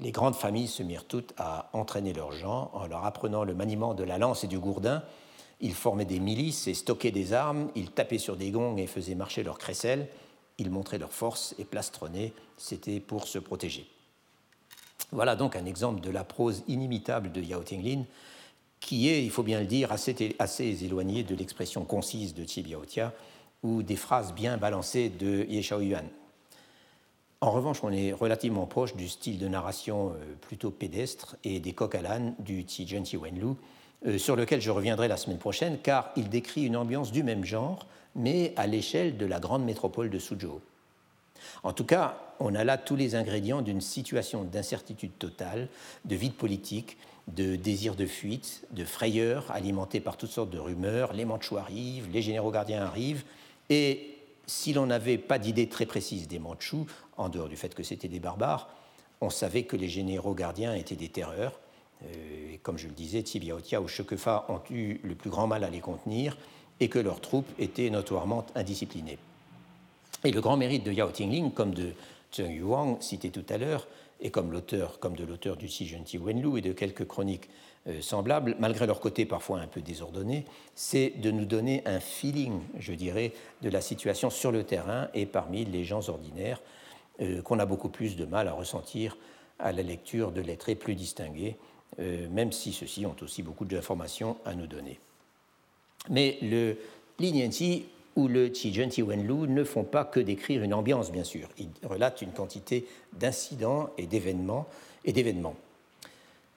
les 0.00 0.12
grandes 0.12 0.34
familles 0.34 0.68
se 0.68 0.82
mirent 0.82 1.04
toutes 1.04 1.34
à 1.36 1.68
entraîner 1.72 2.12
leurs 2.12 2.32
gens 2.32 2.70
en 2.72 2.86
leur 2.86 3.04
apprenant 3.04 3.44
le 3.44 3.54
maniement 3.54 3.94
de 3.94 4.04
la 4.04 4.18
lance 4.18 4.44
et 4.44 4.48
du 4.48 4.58
gourdin. 4.58 5.02
Ils 5.60 5.74
formaient 5.74 6.06
des 6.06 6.20
milices 6.20 6.66
et 6.66 6.74
stockaient 6.74 7.10
des 7.10 7.32
armes, 7.32 7.70
ils 7.74 7.90
tapaient 7.90 8.18
sur 8.18 8.36
des 8.36 8.50
gongs 8.50 8.78
et 8.78 8.86
faisaient 8.86 9.14
marcher 9.14 9.42
leurs 9.42 9.58
crécelles, 9.58 10.08
ils 10.58 10.70
montraient 10.70 10.98
leur 10.98 11.12
force 11.12 11.54
et 11.58 11.64
plastronnaient, 11.64 12.32
c'était 12.56 13.00
pour 13.00 13.26
se 13.26 13.38
protéger. 13.38 13.86
Voilà 15.12 15.36
donc 15.36 15.56
un 15.56 15.66
exemple 15.66 16.00
de 16.00 16.10
la 16.10 16.24
prose 16.24 16.62
inimitable 16.66 17.32
de 17.32 17.42
Yao 17.42 17.62
Tinglin, 17.62 18.04
qui 18.78 19.10
est, 19.10 19.22
il 19.22 19.30
faut 19.30 19.42
bien 19.42 19.60
le 19.60 19.66
dire, 19.66 19.92
assez, 19.92 20.34
assez 20.38 20.84
éloigné 20.84 21.24
de 21.24 21.34
l'expression 21.34 21.84
concise 21.84 22.34
de 22.34 22.44
Biaotia 22.62 23.12
ou 23.62 23.82
des 23.82 23.96
phrases 23.96 24.32
bien 24.32 24.56
balancées 24.56 25.10
de 25.10 25.44
Ye 25.44 25.60
Yuan. 25.60 26.06
En 27.42 27.52
revanche, 27.52 27.78
on 27.82 27.90
est 27.90 28.12
relativement 28.12 28.66
proche 28.66 28.94
du 28.94 29.08
style 29.08 29.38
de 29.38 29.48
narration 29.48 30.10
euh, 30.10 30.34
plutôt 30.42 30.70
pédestre 30.70 31.36
et 31.42 31.58
des 31.58 31.72
coq 31.72 31.94
à 31.94 32.02
l'âne 32.02 32.34
du 32.38 32.64
Tijen 32.66 33.04
Wenlu, 33.14 33.54
euh, 34.06 34.18
sur 34.18 34.36
lequel 34.36 34.60
je 34.60 34.70
reviendrai 34.70 35.08
la 35.08 35.16
semaine 35.16 35.38
prochaine, 35.38 35.78
car 35.82 36.10
il 36.16 36.28
décrit 36.28 36.66
une 36.66 36.76
ambiance 36.76 37.12
du 37.12 37.22
même 37.22 37.46
genre, 37.46 37.86
mais 38.14 38.52
à 38.56 38.66
l'échelle 38.66 39.16
de 39.16 39.24
la 39.24 39.40
grande 39.40 39.64
métropole 39.64 40.10
de 40.10 40.18
Suzhou. 40.18 40.60
En 41.62 41.72
tout 41.72 41.84
cas, 41.84 42.18
on 42.40 42.54
a 42.54 42.62
là 42.62 42.76
tous 42.76 42.96
les 42.96 43.14
ingrédients 43.14 43.62
d'une 43.62 43.80
situation 43.80 44.44
d'incertitude 44.44 45.16
totale, 45.18 45.68
de 46.04 46.16
vide 46.16 46.34
politique, 46.34 46.98
de 47.28 47.56
désir 47.56 47.94
de 47.94 48.04
fuite, 48.04 48.66
de 48.72 48.84
frayeur, 48.84 49.50
alimentés 49.50 50.00
par 50.00 50.18
toutes 50.18 50.30
sortes 50.30 50.50
de 50.50 50.58
rumeurs. 50.58 51.14
Les 51.14 51.24
Mandchous 51.24 51.56
arrivent, 51.56 52.10
les 52.12 52.20
généraux 52.20 52.50
gardiens 52.50 52.82
arrivent. 52.82 53.24
Et 53.70 54.19
si 54.50 54.72
l'on 54.72 54.86
n'avait 54.86 55.16
pas 55.16 55.38
d'idée 55.38 55.68
très 55.68 55.86
précise 55.86 56.26
des 56.26 56.40
Mandchous, 56.40 56.86
en 57.16 57.28
dehors 57.28 57.48
du 57.48 57.56
fait 57.56 57.74
que 57.74 57.84
c'était 57.84 58.08
des 58.08 58.18
barbares, 58.18 58.68
on 59.20 59.30
savait 59.30 59.62
que 59.62 59.76
les 59.76 59.88
généraux 59.88 60.34
gardiens 60.34 60.74
étaient 60.74 60.96
des 60.96 61.08
terreurs. 61.08 61.60
Euh, 62.02 62.54
et 62.54 62.58
comme 62.58 62.76
je 62.76 62.88
le 62.88 62.92
disais, 62.92 63.22
Tibiaotia 63.22 63.80
ou 63.80 63.86
Shokefa 63.86 64.46
ont 64.48 64.60
eu 64.74 64.98
le 65.04 65.14
plus 65.14 65.30
grand 65.30 65.46
mal 65.46 65.62
à 65.62 65.70
les 65.70 65.80
contenir 65.80 66.36
et 66.80 66.88
que 66.88 66.98
leurs 66.98 67.20
troupes 67.20 67.48
étaient 67.58 67.90
notoirement 67.90 68.44
indisciplinées. 68.54 69.18
Et 70.24 70.32
le 70.32 70.40
grand 70.40 70.56
mérite 70.56 70.84
de 70.84 70.92
Yao 70.92 71.10
Tingling, 71.10 71.52
comme 71.52 71.72
de 71.72 71.92
Zheng 72.34 72.52
Yuang, 72.52 73.00
cité 73.00 73.30
tout 73.30 73.46
à 73.48 73.56
l'heure, 73.56 73.86
et 74.20 74.30
comme, 74.30 74.50
de 74.50 75.24
l'auteur 75.24 75.56
du 75.56 75.68
Ti 75.68 76.18
Wenlu 76.18 76.58
et 76.58 76.60
de 76.60 76.72
quelques 76.72 77.06
chroniques 77.06 77.48
euh, 77.86 78.02
semblables, 78.02 78.56
malgré 78.58 78.86
leur 78.86 79.00
côté 79.00 79.24
parfois 79.24 79.60
un 79.60 79.66
peu 79.66 79.80
désordonné, 79.80 80.44
c'est 80.74 81.14
de 81.20 81.30
nous 81.30 81.46
donner 81.46 81.82
un 81.86 81.98
feeling, 81.98 82.60
je 82.78 82.92
dirais, 82.92 83.32
de 83.62 83.70
la 83.70 83.80
situation 83.80 84.28
sur 84.28 84.52
le 84.52 84.64
terrain 84.64 85.08
et 85.14 85.24
parmi 85.24 85.64
les 85.64 85.84
gens 85.84 86.08
ordinaires, 86.10 86.60
euh, 87.20 87.40
qu'on 87.40 87.58
a 87.58 87.64
beaucoup 87.64 87.88
plus 87.88 88.16
de 88.16 88.26
mal 88.26 88.48
à 88.48 88.52
ressentir 88.52 89.16
à 89.58 89.72
la 89.72 89.82
lecture 89.82 90.30
de 90.30 90.42
lettrés 90.42 90.74
plus 90.74 90.94
distingués, 90.94 91.56
euh, 92.00 92.28
même 92.30 92.52
si 92.52 92.72
ceux-ci 92.72 93.06
ont 93.06 93.16
aussi 93.22 93.42
beaucoup 93.42 93.64
d'informations 93.64 94.36
à 94.44 94.54
nous 94.54 94.66
donner. 94.66 94.98
Mais 96.08 96.38
le 96.42 96.76
Linianti 97.18 97.86
ou 98.16 98.28
le 98.28 98.52
Ti 98.52 99.02
Wenlu 99.02 99.48
ne 99.48 99.64
font 99.64 99.84
pas 99.84 100.04
que 100.04 100.20
décrire 100.20 100.62
une 100.62 100.74
ambiance, 100.74 101.12
bien 101.12 101.24
sûr. 101.24 101.48
Ils 101.58 101.70
relatent 101.82 102.22
une 102.22 102.32
quantité 102.32 102.86
d'incidents 103.12 103.90
et 103.96 104.06
d'événements. 104.06 104.66
Et 105.04 105.12
d'événements. 105.12 105.56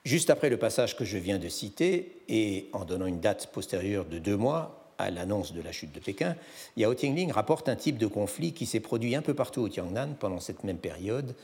Juste 0.04 0.28
après 0.28 0.50
le 0.50 0.58
passage 0.58 0.96
que 0.96 1.04
je 1.06 1.16
viens 1.16 1.38
de 1.38 1.48
citer, 1.48 2.18
et 2.28 2.68
en 2.74 2.84
donnant 2.84 3.06
une 3.06 3.20
date 3.20 3.46
postérieure 3.46 4.04
de 4.04 4.18
deux 4.18 4.36
mois 4.36 4.92
à 4.98 5.10
l'annonce 5.10 5.54
de 5.54 5.62
la 5.62 5.72
chute 5.72 5.94
de 5.94 5.98
Pékin, 5.98 6.36
Yao 6.76 6.92
Tingling 6.92 7.32
rapporte 7.32 7.70
un 7.70 7.76
type 7.76 7.96
de 7.96 8.06
conflit 8.06 8.52
qui 8.52 8.66
s'est 8.66 8.80
produit 8.80 9.14
un 9.14 9.22
peu 9.22 9.32
partout 9.32 9.62
au 9.62 9.68
Tiangnan 9.70 10.10
pendant 10.20 10.40
cette 10.40 10.62
même 10.62 10.76
période, 10.76 11.34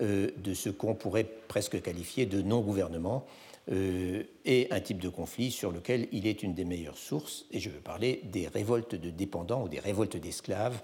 euh, 0.00 0.30
de 0.36 0.54
ce 0.54 0.70
qu'on 0.70 0.94
pourrait 0.94 1.26
presque 1.48 1.82
qualifier 1.82 2.24
de 2.24 2.40
non-gouvernement, 2.40 3.26
euh, 3.72 4.22
et 4.44 4.68
un 4.70 4.80
type 4.80 5.00
de 5.00 5.08
conflit 5.08 5.50
sur 5.50 5.72
lequel 5.72 6.06
il 6.12 6.28
est 6.28 6.44
une 6.44 6.54
des 6.54 6.64
meilleures 6.64 6.98
sources, 6.98 7.46
et 7.50 7.58
je 7.58 7.68
veux 7.68 7.80
parler 7.80 8.20
des 8.32 8.46
révoltes 8.46 8.94
de 8.94 9.10
dépendants 9.10 9.64
ou 9.64 9.68
des 9.68 9.80
révoltes 9.80 10.16
d'esclaves, 10.16 10.80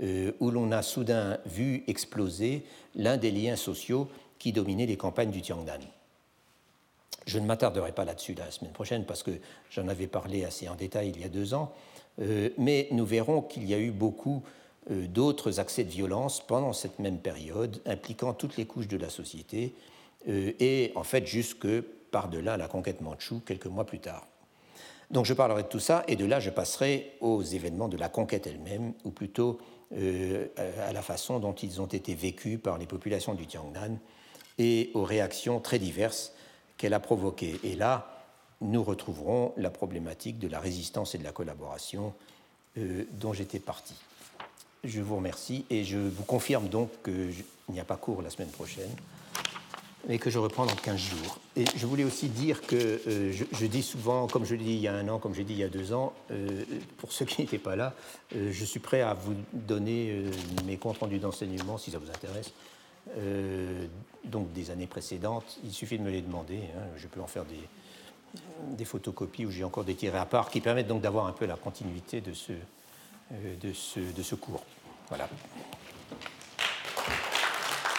euh, 0.00 0.30
où 0.38 0.52
l'on 0.52 0.70
a 0.70 0.82
soudain 0.82 1.38
vu 1.44 1.82
exploser 1.88 2.62
l'un 2.94 3.16
des 3.16 3.32
liens 3.32 3.56
sociaux 3.56 4.08
qui 4.38 4.52
dominaient 4.52 4.86
les 4.86 4.96
campagnes 4.96 5.32
du 5.32 5.42
Tiangnan. 5.42 5.80
Je 7.26 7.38
ne 7.38 7.46
m'attarderai 7.46 7.92
pas 7.92 8.04
là-dessus 8.04 8.34
la 8.34 8.50
semaine 8.50 8.72
prochaine 8.72 9.04
parce 9.04 9.22
que 9.22 9.32
j'en 9.70 9.88
avais 9.88 10.06
parlé 10.06 10.44
assez 10.44 10.68
en 10.68 10.74
détail 10.74 11.12
il 11.14 11.20
y 11.20 11.24
a 11.24 11.28
deux 11.28 11.54
ans, 11.54 11.72
euh, 12.20 12.50
mais 12.56 12.88
nous 12.90 13.04
verrons 13.04 13.42
qu'il 13.42 13.64
y 13.64 13.74
a 13.74 13.78
eu 13.78 13.90
beaucoup 13.90 14.42
d'autres 14.90 15.60
accès 15.60 15.84
de 15.84 15.90
violence 15.90 16.40
pendant 16.40 16.72
cette 16.72 16.98
même 16.98 17.18
période, 17.18 17.82
impliquant 17.84 18.32
toutes 18.32 18.56
les 18.56 18.64
couches 18.64 18.88
de 18.88 18.96
la 18.96 19.10
société, 19.10 19.74
et 20.26 20.92
en 20.94 21.04
fait 21.04 21.26
jusque 21.26 21.68
par-delà 22.10 22.56
la 22.56 22.68
conquête 22.68 23.02
mandchoue 23.02 23.40
quelques 23.40 23.66
mois 23.66 23.84
plus 23.84 24.00
tard. 24.00 24.26
Donc 25.10 25.24
je 25.24 25.32
parlerai 25.32 25.62
de 25.62 25.68
tout 25.68 25.80
ça 25.80 26.04
et 26.06 26.16
de 26.16 26.24
là 26.24 26.38
je 26.38 26.50
passerai 26.50 27.16
aux 27.20 27.42
événements 27.42 27.88
de 27.88 27.96
la 27.96 28.08
conquête 28.08 28.46
elle-même, 28.46 28.92
ou 29.04 29.10
plutôt 29.10 29.58
euh, 29.96 30.46
à 30.86 30.92
la 30.92 31.02
façon 31.02 31.38
dont 31.38 31.54
ils 31.54 31.80
ont 31.80 31.86
été 31.86 32.14
vécus 32.14 32.58
par 32.62 32.76
les 32.76 32.86
populations 32.86 33.34
du 33.34 33.46
Tiangnan 33.46 33.98
et 34.58 34.90
aux 34.94 35.04
réactions 35.04 35.60
très 35.60 35.78
diverses 35.78 36.34
qu'elle 36.78 36.94
a 36.94 37.00
provoquées. 37.00 37.60
Et 37.64 37.76
là, 37.76 38.18
nous 38.60 38.82
retrouverons 38.82 39.52
la 39.56 39.70
problématique 39.70 40.38
de 40.38 40.48
la 40.48 40.60
résistance 40.60 41.14
et 41.14 41.18
de 41.18 41.24
la 41.24 41.32
collaboration 41.32 42.14
euh, 42.78 43.04
dont 43.12 43.32
j'étais 43.32 43.58
parti. 43.58 43.94
Je 44.84 45.00
vous 45.00 45.16
remercie 45.16 45.66
et 45.70 45.84
je 45.84 45.98
vous 45.98 46.22
confirme 46.22 46.68
donc 46.68 46.90
qu'il 47.04 47.44
n'y 47.68 47.80
a 47.80 47.84
pas 47.84 47.96
cours 47.96 48.22
la 48.22 48.30
semaine 48.30 48.48
prochaine 48.48 48.90
mais 50.06 50.18
que 50.18 50.30
je 50.30 50.38
reprends 50.38 50.64
dans 50.64 50.76
15 50.76 50.96
jours. 50.96 51.38
Et 51.56 51.64
je 51.76 51.84
voulais 51.84 52.04
aussi 52.04 52.28
dire 52.28 52.62
que 52.62 52.76
euh, 52.76 53.32
je, 53.52 53.66
dis 53.66 53.82
souvent, 53.82 54.28
comme 54.28 54.44
je 54.44 54.54
l'ai 54.54 54.64
dit 54.64 54.72
il 54.74 54.80
y 54.80 54.88
a 54.88 54.94
un 54.94 55.06
an, 55.08 55.18
comme 55.18 55.34
j'ai 55.34 55.42
dit 55.42 55.54
il 55.54 55.58
y 55.58 55.64
a 55.64 55.68
deux 55.68 55.92
ans, 55.92 56.14
euh, 56.30 56.62
pour 56.98 57.12
ceux 57.12 57.24
qui 57.24 57.42
n'étaient 57.42 57.58
pas 57.58 57.74
là, 57.74 57.94
je 58.32 58.64
suis 58.64 58.80
prêt 58.80 59.02
à 59.02 59.12
vous 59.12 59.34
donner 59.52 60.22
mes 60.64 60.76
comptes 60.76 60.98
rendus 60.98 61.18
d'enseignement 61.18 61.76
si 61.78 61.90
ça 61.90 61.98
vous 61.98 62.10
intéresse. 62.10 62.52
Donc 64.24 64.52
des 64.52 64.70
années 64.70 64.86
précédentes, 64.86 65.58
il 65.64 65.72
suffit 65.72 65.98
de 65.98 66.02
me 66.02 66.10
les 66.10 66.22
demander. 66.22 66.60
Hein. 66.76 66.86
je 66.96 67.06
peux 67.06 67.20
en 67.20 67.26
faire 67.26 67.44
des, 67.44 67.60
des 68.76 68.84
photocopies 68.84 69.46
où 69.46 69.50
j'ai 69.50 69.64
encore 69.64 69.84
des 69.84 69.94
tirés 69.94 70.18
à 70.18 70.26
part 70.26 70.50
qui 70.50 70.60
permettent 70.60 70.88
donc 70.88 71.02
d'avoir 71.02 71.26
un 71.26 71.32
peu 71.32 71.46
la 71.46 71.56
continuité 71.56 72.20
de 72.20 72.32
ce, 72.32 72.52
de 73.32 73.72
ce, 73.72 74.00
de 74.00 74.22
ce 74.22 74.34
cours. 74.34 74.64
Voilà. 75.08 75.28